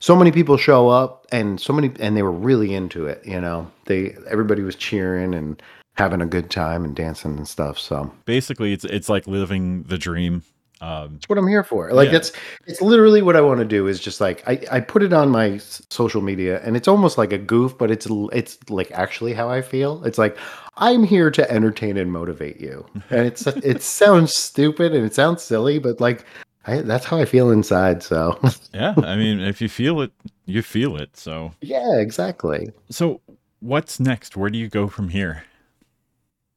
so 0.00 0.14
many 0.14 0.30
people 0.30 0.56
show 0.56 0.88
up 0.88 1.26
and 1.32 1.60
so 1.60 1.72
many 1.72 1.90
and 1.98 2.16
they 2.16 2.22
were 2.22 2.32
really 2.32 2.74
into 2.74 3.06
it, 3.06 3.24
you 3.26 3.40
know. 3.40 3.70
They 3.86 4.16
everybody 4.30 4.62
was 4.62 4.76
cheering 4.76 5.34
and 5.34 5.60
having 5.96 6.20
a 6.20 6.26
good 6.26 6.50
time 6.50 6.84
and 6.84 6.94
dancing 6.94 7.36
and 7.36 7.48
stuff. 7.48 7.78
So 7.78 8.12
basically 8.24 8.72
it's 8.72 8.84
it's 8.84 9.08
like 9.08 9.26
living 9.26 9.82
the 9.84 9.98
dream. 9.98 10.42
Um, 10.80 11.14
That's 11.14 11.28
what 11.28 11.38
I'm 11.38 11.48
here 11.48 11.64
for. 11.64 11.92
Like 11.92 12.10
yeah. 12.10 12.18
it's 12.18 12.32
it's 12.68 12.80
literally 12.80 13.20
what 13.20 13.34
I 13.34 13.40
want 13.40 13.58
to 13.58 13.64
do 13.64 13.88
is 13.88 13.98
just 13.98 14.20
like 14.20 14.46
I, 14.46 14.60
I 14.70 14.80
put 14.80 15.02
it 15.02 15.12
on 15.12 15.30
my 15.30 15.58
social 15.90 16.22
media 16.22 16.62
and 16.62 16.76
it's 16.76 16.86
almost 16.86 17.18
like 17.18 17.32
a 17.32 17.38
goof, 17.38 17.76
but 17.76 17.90
it's 17.90 18.06
it's 18.32 18.58
like 18.70 18.92
actually 18.92 19.32
how 19.32 19.48
I 19.48 19.60
feel. 19.60 20.04
It's 20.04 20.18
like 20.18 20.38
I'm 20.76 21.02
here 21.02 21.32
to 21.32 21.50
entertain 21.50 21.96
and 21.96 22.12
motivate 22.12 22.60
you, 22.60 22.86
and 23.10 23.26
it's 23.26 23.44
it 23.48 23.82
sounds 23.82 24.36
stupid 24.36 24.94
and 24.94 25.04
it 25.04 25.14
sounds 25.14 25.42
silly, 25.42 25.80
but 25.80 26.00
like 26.00 26.24
I, 26.68 26.82
that's 26.82 27.06
how 27.06 27.18
I 27.18 27.24
feel 27.24 27.50
inside. 27.50 28.02
So 28.02 28.38
yeah, 28.74 28.94
I 28.98 29.16
mean, 29.16 29.40
if 29.40 29.60
you 29.60 29.68
feel 29.68 30.02
it, 30.02 30.12
you 30.44 30.62
feel 30.62 30.96
it. 30.96 31.16
So 31.16 31.52
yeah, 31.62 31.96
exactly. 31.96 32.70
So 32.90 33.22
what's 33.60 33.98
next? 33.98 34.36
Where 34.36 34.50
do 34.50 34.58
you 34.58 34.68
go 34.68 34.86
from 34.86 35.08
here? 35.08 35.44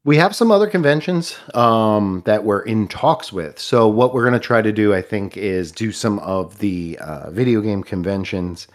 We 0.03 0.17
have 0.17 0.35
some 0.35 0.51
other 0.51 0.67
conventions 0.67 1.37
um, 1.53 2.23
that 2.25 2.43
we're 2.43 2.63
in 2.63 2.87
talks 2.87 3.31
with. 3.31 3.59
So 3.59 3.87
what 3.87 4.13
we're 4.13 4.23
going 4.23 4.33
to 4.33 4.39
try 4.39 4.61
to 4.61 4.71
do, 4.71 4.95
I 4.95 5.01
think, 5.01 5.37
is 5.37 5.71
do 5.71 5.91
some 5.91 6.17
of 6.19 6.57
the 6.57 6.97
uh, 6.99 7.29
video 7.29 7.61
game 7.61 7.83
conventions. 7.83 8.67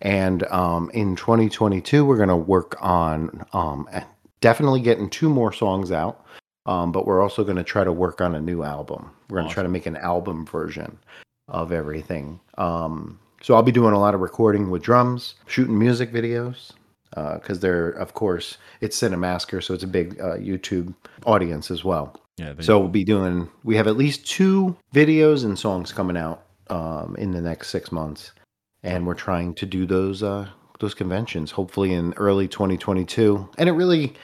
And 0.00 0.42
um, 0.48 0.90
in 0.92 1.14
2022, 1.14 2.04
we're 2.04 2.16
going 2.16 2.28
to 2.28 2.36
work 2.36 2.76
on 2.80 3.46
um, 3.52 3.88
definitely 4.40 4.80
getting 4.80 5.08
two 5.08 5.30
more 5.30 5.52
songs 5.52 5.92
out. 5.92 6.26
Um, 6.66 6.92
but 6.92 7.06
we're 7.06 7.20
also 7.20 7.42
going 7.42 7.56
to 7.56 7.64
try 7.64 7.82
to 7.82 7.92
work 7.92 8.20
on 8.20 8.34
a 8.34 8.40
new 8.40 8.62
album. 8.62 9.10
We're 9.28 9.36
going 9.36 9.44
to 9.44 9.46
awesome. 9.48 9.54
try 9.54 9.62
to 9.64 9.68
make 9.68 9.86
an 9.86 9.96
album 9.96 10.46
version 10.46 10.98
of 11.48 11.72
everything. 11.72 12.40
Um, 12.56 13.18
so 13.42 13.54
I'll 13.54 13.62
be 13.62 13.72
doing 13.72 13.94
a 13.94 13.98
lot 13.98 14.14
of 14.14 14.20
recording 14.20 14.70
with 14.70 14.82
drums, 14.82 15.34
shooting 15.46 15.76
music 15.76 16.12
videos, 16.12 16.70
because 17.10 17.58
uh, 17.58 17.60
they're, 17.60 17.90
of 17.90 18.14
course, 18.14 18.58
it's 18.80 18.98
Cinemassacre, 19.00 19.62
so 19.62 19.74
it's 19.74 19.82
a 19.82 19.88
big 19.88 20.20
uh, 20.20 20.36
YouTube 20.36 20.94
audience 21.26 21.70
as 21.70 21.84
well. 21.84 22.16
Yeah. 22.38 22.54
So 22.60 22.78
we'll 22.78 22.88
be 22.88 23.04
doing. 23.04 23.50
We 23.64 23.76
have 23.76 23.86
at 23.86 23.96
least 23.96 24.26
two 24.26 24.76
videos 24.94 25.44
and 25.44 25.58
songs 25.58 25.92
coming 25.92 26.16
out 26.16 26.44
um, 26.68 27.14
in 27.18 27.32
the 27.32 27.40
next 27.40 27.68
six 27.68 27.92
months, 27.92 28.32
and 28.82 29.06
we're 29.06 29.14
trying 29.14 29.54
to 29.56 29.66
do 29.66 29.84
those 29.84 30.22
uh, 30.22 30.48
those 30.80 30.94
conventions 30.94 31.50
hopefully 31.50 31.92
in 31.92 32.14
early 32.14 32.48
2022. 32.48 33.48
And 33.58 33.68
it 33.68 33.72
really 33.72 34.14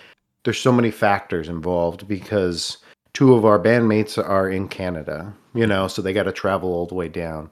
there's 0.44 0.60
so 0.60 0.72
many 0.72 0.90
factors 0.90 1.48
involved 1.48 2.08
because 2.08 2.78
two 3.12 3.34
of 3.34 3.44
our 3.44 3.58
bandmates 3.58 4.22
are 4.22 4.48
in 4.48 4.68
Canada, 4.68 5.32
you 5.54 5.66
know, 5.66 5.88
so 5.88 6.00
they 6.00 6.12
got 6.12 6.24
to 6.24 6.32
travel 6.32 6.72
all 6.72 6.86
the 6.86 6.94
way 6.94 7.08
down. 7.08 7.50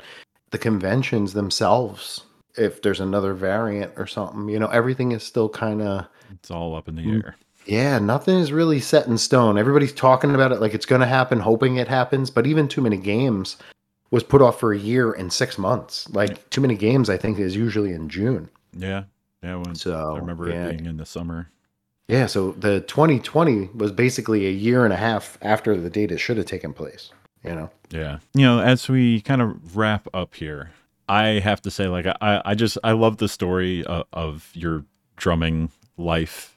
The 0.50 0.58
conventions 0.58 1.32
themselves, 1.32 2.22
if 2.56 2.82
there's 2.82 3.00
another 3.00 3.34
variant 3.34 3.92
or 3.96 4.06
something, 4.06 4.48
you 4.48 4.58
know, 4.58 4.68
everything 4.68 5.12
is 5.12 5.22
still 5.22 5.48
kind 5.48 5.82
of 5.82 6.06
it's 6.32 6.50
all 6.50 6.74
up 6.74 6.88
in 6.88 6.96
the 6.96 7.10
air. 7.10 7.36
Yeah, 7.66 7.98
nothing 7.98 8.36
is 8.36 8.52
really 8.52 8.78
set 8.78 9.08
in 9.08 9.18
stone. 9.18 9.58
Everybody's 9.58 9.92
talking 9.92 10.34
about 10.34 10.52
it 10.52 10.60
like 10.60 10.72
it's 10.72 10.86
going 10.86 11.00
to 11.00 11.06
happen, 11.06 11.40
hoping 11.40 11.76
it 11.76 11.88
happens, 11.88 12.30
but 12.30 12.46
even 12.46 12.68
too 12.68 12.80
many 12.80 12.96
games 12.96 13.56
was 14.12 14.22
put 14.22 14.40
off 14.40 14.60
for 14.60 14.72
a 14.72 14.78
year 14.78 15.12
and 15.12 15.32
6 15.32 15.58
months. 15.58 16.08
Like 16.10 16.48
too 16.50 16.60
many 16.60 16.76
games 16.76 17.10
I 17.10 17.16
think 17.16 17.40
is 17.40 17.56
usually 17.56 17.92
in 17.92 18.08
June. 18.08 18.48
Yeah. 18.72 19.04
Yeah, 19.42 19.56
when 19.56 19.74
so, 19.74 20.14
I 20.14 20.18
remember 20.18 20.48
yeah. 20.48 20.66
it 20.66 20.78
being 20.78 20.86
in 20.86 20.96
the 20.96 21.06
summer. 21.06 21.50
Yeah, 22.08 22.26
so 22.26 22.52
the 22.52 22.80
2020 22.82 23.70
was 23.74 23.90
basically 23.90 24.46
a 24.46 24.50
year 24.50 24.84
and 24.84 24.92
a 24.92 24.96
half 24.96 25.38
after 25.42 25.76
the 25.76 25.90
date 25.90 26.12
it 26.12 26.18
should 26.18 26.36
have 26.36 26.46
taken 26.46 26.72
place, 26.72 27.10
you 27.42 27.54
know? 27.54 27.70
Yeah. 27.90 28.18
You 28.34 28.42
know, 28.42 28.60
as 28.60 28.88
we 28.88 29.20
kind 29.20 29.42
of 29.42 29.76
wrap 29.76 30.06
up 30.14 30.34
here, 30.34 30.70
I 31.08 31.40
have 31.40 31.60
to 31.62 31.70
say, 31.70 31.88
like, 31.88 32.06
I, 32.06 32.42
I 32.44 32.54
just, 32.54 32.78
I 32.84 32.92
love 32.92 33.16
the 33.16 33.28
story 33.28 33.84
of, 33.84 34.06
of 34.12 34.50
your 34.54 34.84
drumming 35.16 35.70
life 35.96 36.56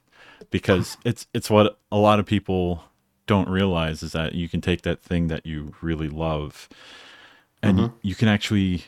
because 0.51 0.97
it's, 1.05 1.25
it's 1.33 1.49
what 1.49 1.79
a 1.91 1.97
lot 1.97 2.19
of 2.19 2.27
people 2.27 2.83
don't 3.25 3.49
realize 3.49 4.03
is 4.03 4.11
that 4.11 4.35
you 4.35 4.47
can 4.49 4.61
take 4.61 4.83
that 4.83 5.01
thing 5.01 5.27
that 5.27 5.45
you 5.45 5.73
really 5.81 6.09
love 6.09 6.69
and 7.61 7.77
mm-hmm. 7.77 7.85
you, 7.85 8.09
you 8.09 8.15
can 8.15 8.27
actually 8.27 8.83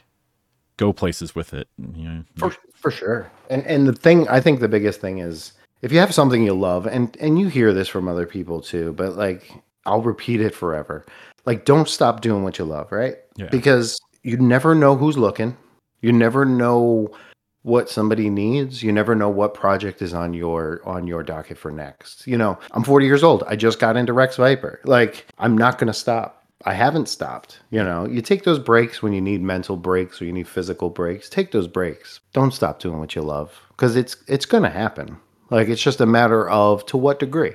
go 0.78 0.93
places 0.93 1.34
with 1.34 1.54
it. 1.56 1.67
You 1.95 2.04
know, 2.04 2.24
for, 2.38 2.56
for 2.76 2.91
sure. 2.91 3.32
And, 3.50 3.65
and 3.65 3.88
the 3.88 3.93
thing, 3.93 4.28
I 4.28 4.39
think 4.41 4.60
the 4.60 4.67
biggest 4.67 5.02
thing 5.02 5.19
is, 5.19 5.54
if 5.82 5.91
you 5.91 6.00
have 6.00 6.13
something 6.13 6.44
you 6.44 6.54
love 6.54 6.86
and 6.86 7.17
and 7.20 7.39
you 7.39 7.48
hear 7.48 7.74
this 7.74 7.88
from 7.88 8.08
other 8.08 8.26
people 8.26 8.62
too 8.62 8.94
but 8.94 9.15
like 9.15 9.52
i'll 9.86 10.02
repeat 10.02 10.41
it 10.41 10.54
forever. 10.54 11.06
Like 11.46 11.65
don't 11.65 11.89
stop 11.89 12.22
doing 12.22 12.44
what 12.44 12.60
you 12.60 12.65
love 12.65 12.91
right? 12.91 13.15
Yeah. 13.36 13.48
because 13.50 14.00
you 14.24 14.38
never 14.38 14.76
know 14.76 14.95
who's 14.95 15.18
looking. 15.18 15.58
You 16.01 16.12
never 16.12 16.45
know 16.45 17.10
what 17.64 17.89
somebody 17.89 18.30
needs. 18.30 18.84
You 18.84 18.91
never 18.91 19.16
know 19.16 19.30
what 19.30 19.53
project 19.53 20.01
is 20.01 20.14
on 20.14 20.34
your 20.34 20.82
on 20.86 21.08
your 21.08 21.24
docket 21.24 21.58
for 21.58 21.72
next. 21.72 22.28
You 22.28 22.38
know 22.38 22.60
i'm 22.72 22.84
40 22.84 23.05
years 23.05 23.24
old. 23.24 23.43
I 23.47 23.55
just 23.55 23.80
got 23.80 23.97
into 23.97 24.14
rex 24.14 24.38
viper. 24.38 24.82
Like 24.86 25.26
i'm 25.39 25.58
not 25.58 25.78
going 25.78 25.88
to 25.88 25.93
stop. 25.93 26.38
I 26.64 26.74
haven't 26.74 27.10
stopped 27.10 27.60
you 27.72 27.84
know? 27.84 28.05
You 28.05 28.22
take 28.22 28.43
those 28.43 28.60
breaks 28.60 29.01
when 29.01 29.14
you 29.14 29.22
need 29.22 29.41
mental 29.41 29.78
breaks 29.78 30.22
or 30.22 30.26
you 30.26 30.34
need 30.34 30.47
physical 30.47 30.91
breaks. 30.91 31.28
Take 31.28 31.51
those 31.51 31.68
breaks. 31.68 32.20
Don't 32.34 32.53
stop 32.53 32.80
doing 32.80 32.99
what 32.99 33.16
you 33.16 33.24
love 33.24 33.60
because 33.70 33.95
it's 33.95 34.16
it's 34.28 34.45
going 34.45 34.64
to 34.64 34.70
happen 34.70 35.18
Like 35.52 35.68
it's 35.68 35.82
just 35.82 36.02
a 36.02 36.06
matter 36.06 36.49
of 36.49 36.86
to 36.88 36.97
what 36.97 37.20
degree. 37.20 37.54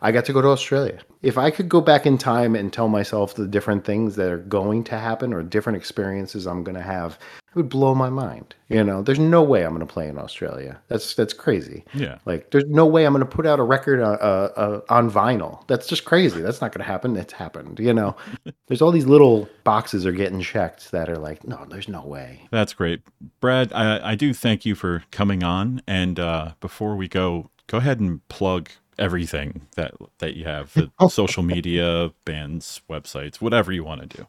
I 0.00 0.12
got 0.12 0.26
to 0.26 0.32
go 0.32 0.42
to 0.42 0.48
Australia. 0.48 0.98
If 1.22 1.38
I 1.38 1.50
could 1.50 1.68
go 1.68 1.80
back 1.80 2.04
in 2.04 2.18
time 2.18 2.54
and 2.54 2.70
tell 2.70 2.88
myself 2.88 3.34
the 3.34 3.46
different 3.46 3.84
things 3.84 4.16
that 4.16 4.30
are 4.30 4.38
going 4.38 4.84
to 4.84 4.98
happen 4.98 5.32
or 5.32 5.42
different 5.42 5.78
experiences 5.78 6.46
I'm 6.46 6.62
going 6.62 6.76
to 6.76 6.82
have, 6.82 7.18
it 7.48 7.56
would 7.56 7.70
blow 7.70 7.94
my 7.94 8.10
mind. 8.10 8.54
You 8.68 8.84
know, 8.84 9.00
there's 9.00 9.18
no 9.18 9.42
way 9.42 9.64
I'm 9.64 9.74
going 9.74 9.86
to 9.86 9.92
play 9.92 10.06
in 10.08 10.18
Australia. 10.18 10.78
That's 10.88 11.14
that's 11.14 11.32
crazy. 11.32 11.82
Yeah. 11.94 12.18
Like, 12.26 12.50
there's 12.50 12.66
no 12.66 12.84
way 12.84 13.06
I'm 13.06 13.14
going 13.14 13.24
to 13.24 13.36
put 13.36 13.46
out 13.46 13.58
a 13.58 13.62
record 13.62 14.00
uh, 14.00 14.18
uh, 14.20 14.52
uh, 14.56 14.80
on 14.90 15.10
vinyl. 15.10 15.66
That's 15.66 15.86
just 15.86 16.04
crazy. 16.04 16.42
That's 16.42 16.60
not 16.60 16.72
going 16.72 16.84
to 16.84 16.90
happen. 16.90 17.16
It's 17.16 17.32
happened. 17.32 17.80
You 17.80 17.94
know, 17.94 18.16
there's 18.66 18.82
all 18.82 18.92
these 18.92 19.06
little 19.06 19.48
boxes 19.64 20.04
are 20.04 20.12
getting 20.12 20.42
checked 20.42 20.90
that 20.90 21.08
are 21.08 21.18
like, 21.18 21.46
no, 21.48 21.64
there's 21.70 21.88
no 21.88 22.02
way. 22.02 22.42
That's 22.50 22.74
great. 22.74 23.00
Brad, 23.40 23.72
I, 23.72 24.10
I 24.12 24.14
do 24.14 24.34
thank 24.34 24.66
you 24.66 24.74
for 24.74 25.04
coming 25.10 25.42
on. 25.42 25.80
And 25.86 26.20
uh, 26.20 26.52
before 26.60 26.96
we 26.96 27.08
go, 27.08 27.50
go 27.66 27.78
ahead 27.78 27.98
and 27.98 28.26
plug 28.28 28.68
everything 28.98 29.62
that 29.76 29.92
that 30.18 30.34
you 30.34 30.44
have 30.44 30.72
the 30.74 30.90
social 31.08 31.42
media 31.42 32.10
bands 32.24 32.80
websites 32.88 33.36
whatever 33.36 33.72
you 33.72 33.84
want 33.84 34.00
to 34.00 34.06
do 34.16 34.26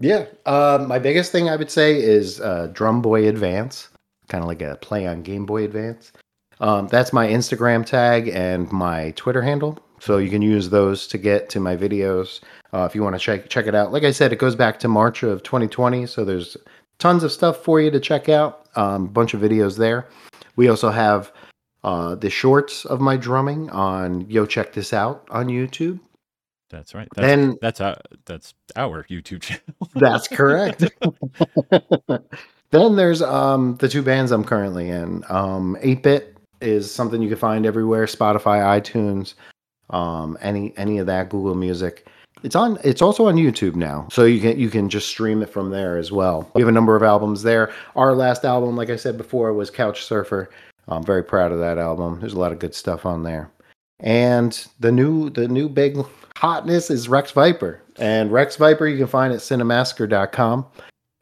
Yeah. 0.00 0.26
Uh, 0.46 0.84
my 0.86 0.98
biggest 0.98 1.32
thing 1.32 1.48
I 1.48 1.56
would 1.56 1.70
say 1.70 2.00
is 2.00 2.40
uh, 2.40 2.68
Drum 2.72 3.02
Boy 3.02 3.28
Advance, 3.28 3.88
kind 4.28 4.42
of 4.42 4.48
like 4.48 4.62
a 4.62 4.76
play 4.76 5.06
on 5.06 5.22
Game 5.22 5.44
Boy 5.44 5.64
Advance. 5.64 6.12
Um, 6.60 6.88
that's 6.88 7.12
my 7.12 7.26
Instagram 7.26 7.84
tag 7.84 8.28
and 8.28 8.70
my 8.70 9.12
Twitter 9.12 9.42
handle. 9.42 9.78
So 10.00 10.18
you 10.18 10.30
can 10.30 10.42
use 10.42 10.70
those 10.70 11.08
to 11.08 11.18
get 11.18 11.48
to 11.50 11.60
my 11.60 11.76
videos 11.76 12.40
uh, 12.72 12.84
if 12.88 12.94
you 12.94 13.02
want 13.02 13.16
to 13.16 13.20
check 13.20 13.48
check 13.48 13.66
it 13.66 13.74
out. 13.74 13.92
Like 13.92 14.04
I 14.04 14.12
said, 14.12 14.32
it 14.32 14.38
goes 14.38 14.54
back 14.54 14.78
to 14.80 14.88
March 14.88 15.22
of 15.24 15.42
2020, 15.42 16.06
so 16.06 16.24
there's 16.24 16.56
tons 16.98 17.24
of 17.24 17.32
stuff 17.32 17.64
for 17.64 17.80
you 17.80 17.90
to 17.90 18.00
check 18.00 18.28
out. 18.28 18.66
A 18.76 18.80
um, 18.80 19.06
bunch 19.08 19.34
of 19.34 19.40
videos 19.40 19.76
there. 19.76 20.06
We 20.54 20.68
also 20.68 20.90
have 20.90 21.32
uh, 21.84 22.14
the 22.14 22.30
shorts 22.30 22.84
of 22.84 23.00
my 23.00 23.16
drumming 23.16 23.70
on 23.70 24.28
Yo 24.30 24.46
Check 24.46 24.72
This 24.72 24.92
Out 24.92 25.26
on 25.30 25.46
YouTube. 25.46 26.00
that's 26.70 26.94
right 26.94 27.08
that's, 27.14 27.26
Then 27.26 27.56
that's 27.62 27.80
our 27.80 27.96
that's 28.26 28.54
our 28.76 29.04
youtube 29.04 29.40
channel 29.42 29.62
That's 29.94 30.28
correct. 30.28 30.84
then 32.70 32.96
there's 32.96 33.22
um 33.22 33.76
the 33.76 33.88
two 33.88 34.02
bands 34.02 34.32
I'm 34.32 34.44
currently 34.44 34.88
in. 34.90 35.24
Um 35.28 35.76
Ate 35.80 36.02
Bit 36.02 36.36
is 36.60 36.92
something 36.92 37.22
you 37.22 37.28
can 37.28 37.38
find 37.38 37.64
everywhere, 37.64 38.06
Spotify, 38.06 38.80
iTunes, 38.80 39.34
um 39.90 40.36
any 40.42 40.74
any 40.76 40.98
of 40.98 41.06
that 41.06 41.30
Google 41.30 41.54
Music. 41.54 42.06
It's 42.44 42.54
on 42.54 42.78
it's 42.84 43.02
also 43.02 43.26
on 43.26 43.36
YouTube 43.36 43.74
now. 43.74 44.06
So 44.12 44.24
you 44.24 44.40
can 44.40 44.58
you 44.58 44.68
can 44.70 44.88
just 44.88 45.08
stream 45.08 45.42
it 45.42 45.48
from 45.50 45.70
there 45.70 45.96
as 45.96 46.12
well. 46.12 46.50
We 46.54 46.60
have 46.62 46.68
a 46.68 46.72
number 46.72 46.94
of 46.96 47.02
albums 47.02 47.42
there. 47.42 47.72
Our 47.96 48.14
last 48.14 48.44
album, 48.44 48.76
like 48.76 48.90
I 48.90 48.96
said 48.96 49.16
before, 49.16 49.52
was 49.54 49.70
Couch 49.70 50.04
Surfer. 50.04 50.50
I'm 50.88 51.04
very 51.04 51.22
proud 51.22 51.52
of 51.52 51.58
that 51.58 51.78
album. 51.78 52.20
There's 52.20 52.32
a 52.32 52.38
lot 52.38 52.52
of 52.52 52.58
good 52.58 52.74
stuff 52.74 53.04
on 53.06 53.22
there. 53.22 53.50
And 54.00 54.66
the 54.80 54.92
new 54.92 55.30
the 55.30 55.48
new 55.48 55.68
big 55.68 55.98
hotness 56.36 56.90
is 56.90 57.08
Rex 57.08 57.32
Viper. 57.32 57.82
And 57.98 58.30
Rex 58.30 58.56
Viper 58.56 58.86
you 58.86 58.96
can 58.96 59.06
find 59.06 59.32
at 59.32 59.40
cinemassacre.com. 59.40 60.66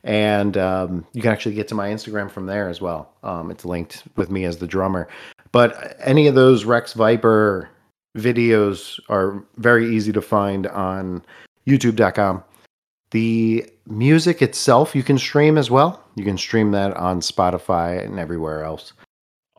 And 0.04 0.56
um, 0.56 1.06
you 1.14 1.22
can 1.22 1.32
actually 1.32 1.56
get 1.56 1.66
to 1.68 1.74
my 1.74 1.88
Instagram 1.88 2.30
from 2.30 2.46
there 2.46 2.68
as 2.68 2.80
well. 2.80 3.12
Um, 3.24 3.50
it's 3.50 3.64
linked 3.64 4.04
with 4.16 4.30
me 4.30 4.44
as 4.44 4.58
the 4.58 4.66
drummer. 4.66 5.08
But 5.50 5.96
any 6.00 6.28
of 6.28 6.34
those 6.34 6.64
Rex 6.64 6.92
Viper 6.92 7.68
videos 8.16 9.00
are 9.08 9.44
very 9.56 9.94
easy 9.94 10.12
to 10.12 10.22
find 10.22 10.66
on 10.68 11.24
youtube.com. 11.66 12.42
The 13.10 13.68
music 13.86 14.42
itself 14.42 14.94
you 14.94 15.02
can 15.02 15.18
stream 15.18 15.58
as 15.58 15.70
well. 15.70 16.02
You 16.14 16.24
can 16.24 16.38
stream 16.38 16.72
that 16.72 16.96
on 16.96 17.20
Spotify 17.20 18.04
and 18.04 18.18
everywhere 18.18 18.64
else. 18.64 18.92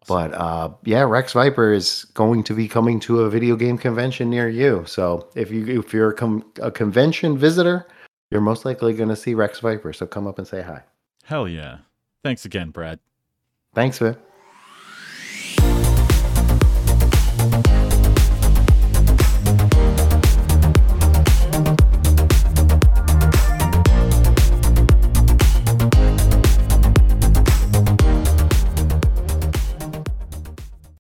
But 0.08 0.34
uh, 0.34 0.70
yeah, 0.86 1.02
Rex 1.04 1.34
Viper 1.34 1.74
is 1.74 2.06
going 2.14 2.44
to 2.44 2.54
be 2.54 2.68
coming 2.68 3.00
to 3.02 3.22
a 3.22 3.30
video 3.30 3.56
game 3.56 3.78
convention 3.78 4.30
near 4.30 4.48
you. 4.50 4.84
So 4.88 5.28
if 5.36 5.52
you 5.52 5.80
if 5.82 5.94
you're 5.94 6.12
a, 6.12 6.16
com- 6.16 6.46
a 6.62 6.72
convention 6.72 7.38
visitor, 7.38 7.86
you're 8.32 8.42
most 8.42 8.66
likely 8.66 8.94
going 8.94 9.10
to 9.10 9.16
see 9.16 9.34
Rex 9.34 9.60
Viper. 9.60 9.92
So 9.94 10.06
come 10.06 10.26
up 10.28 10.38
and 10.38 10.48
say 10.48 10.62
hi. 10.62 10.82
hell 11.24 11.48
yeah 11.48 11.80
thanks 12.24 12.46
again 12.46 12.70
brad 12.72 13.00
Thanks, 13.76 14.02
man. 14.02 14.18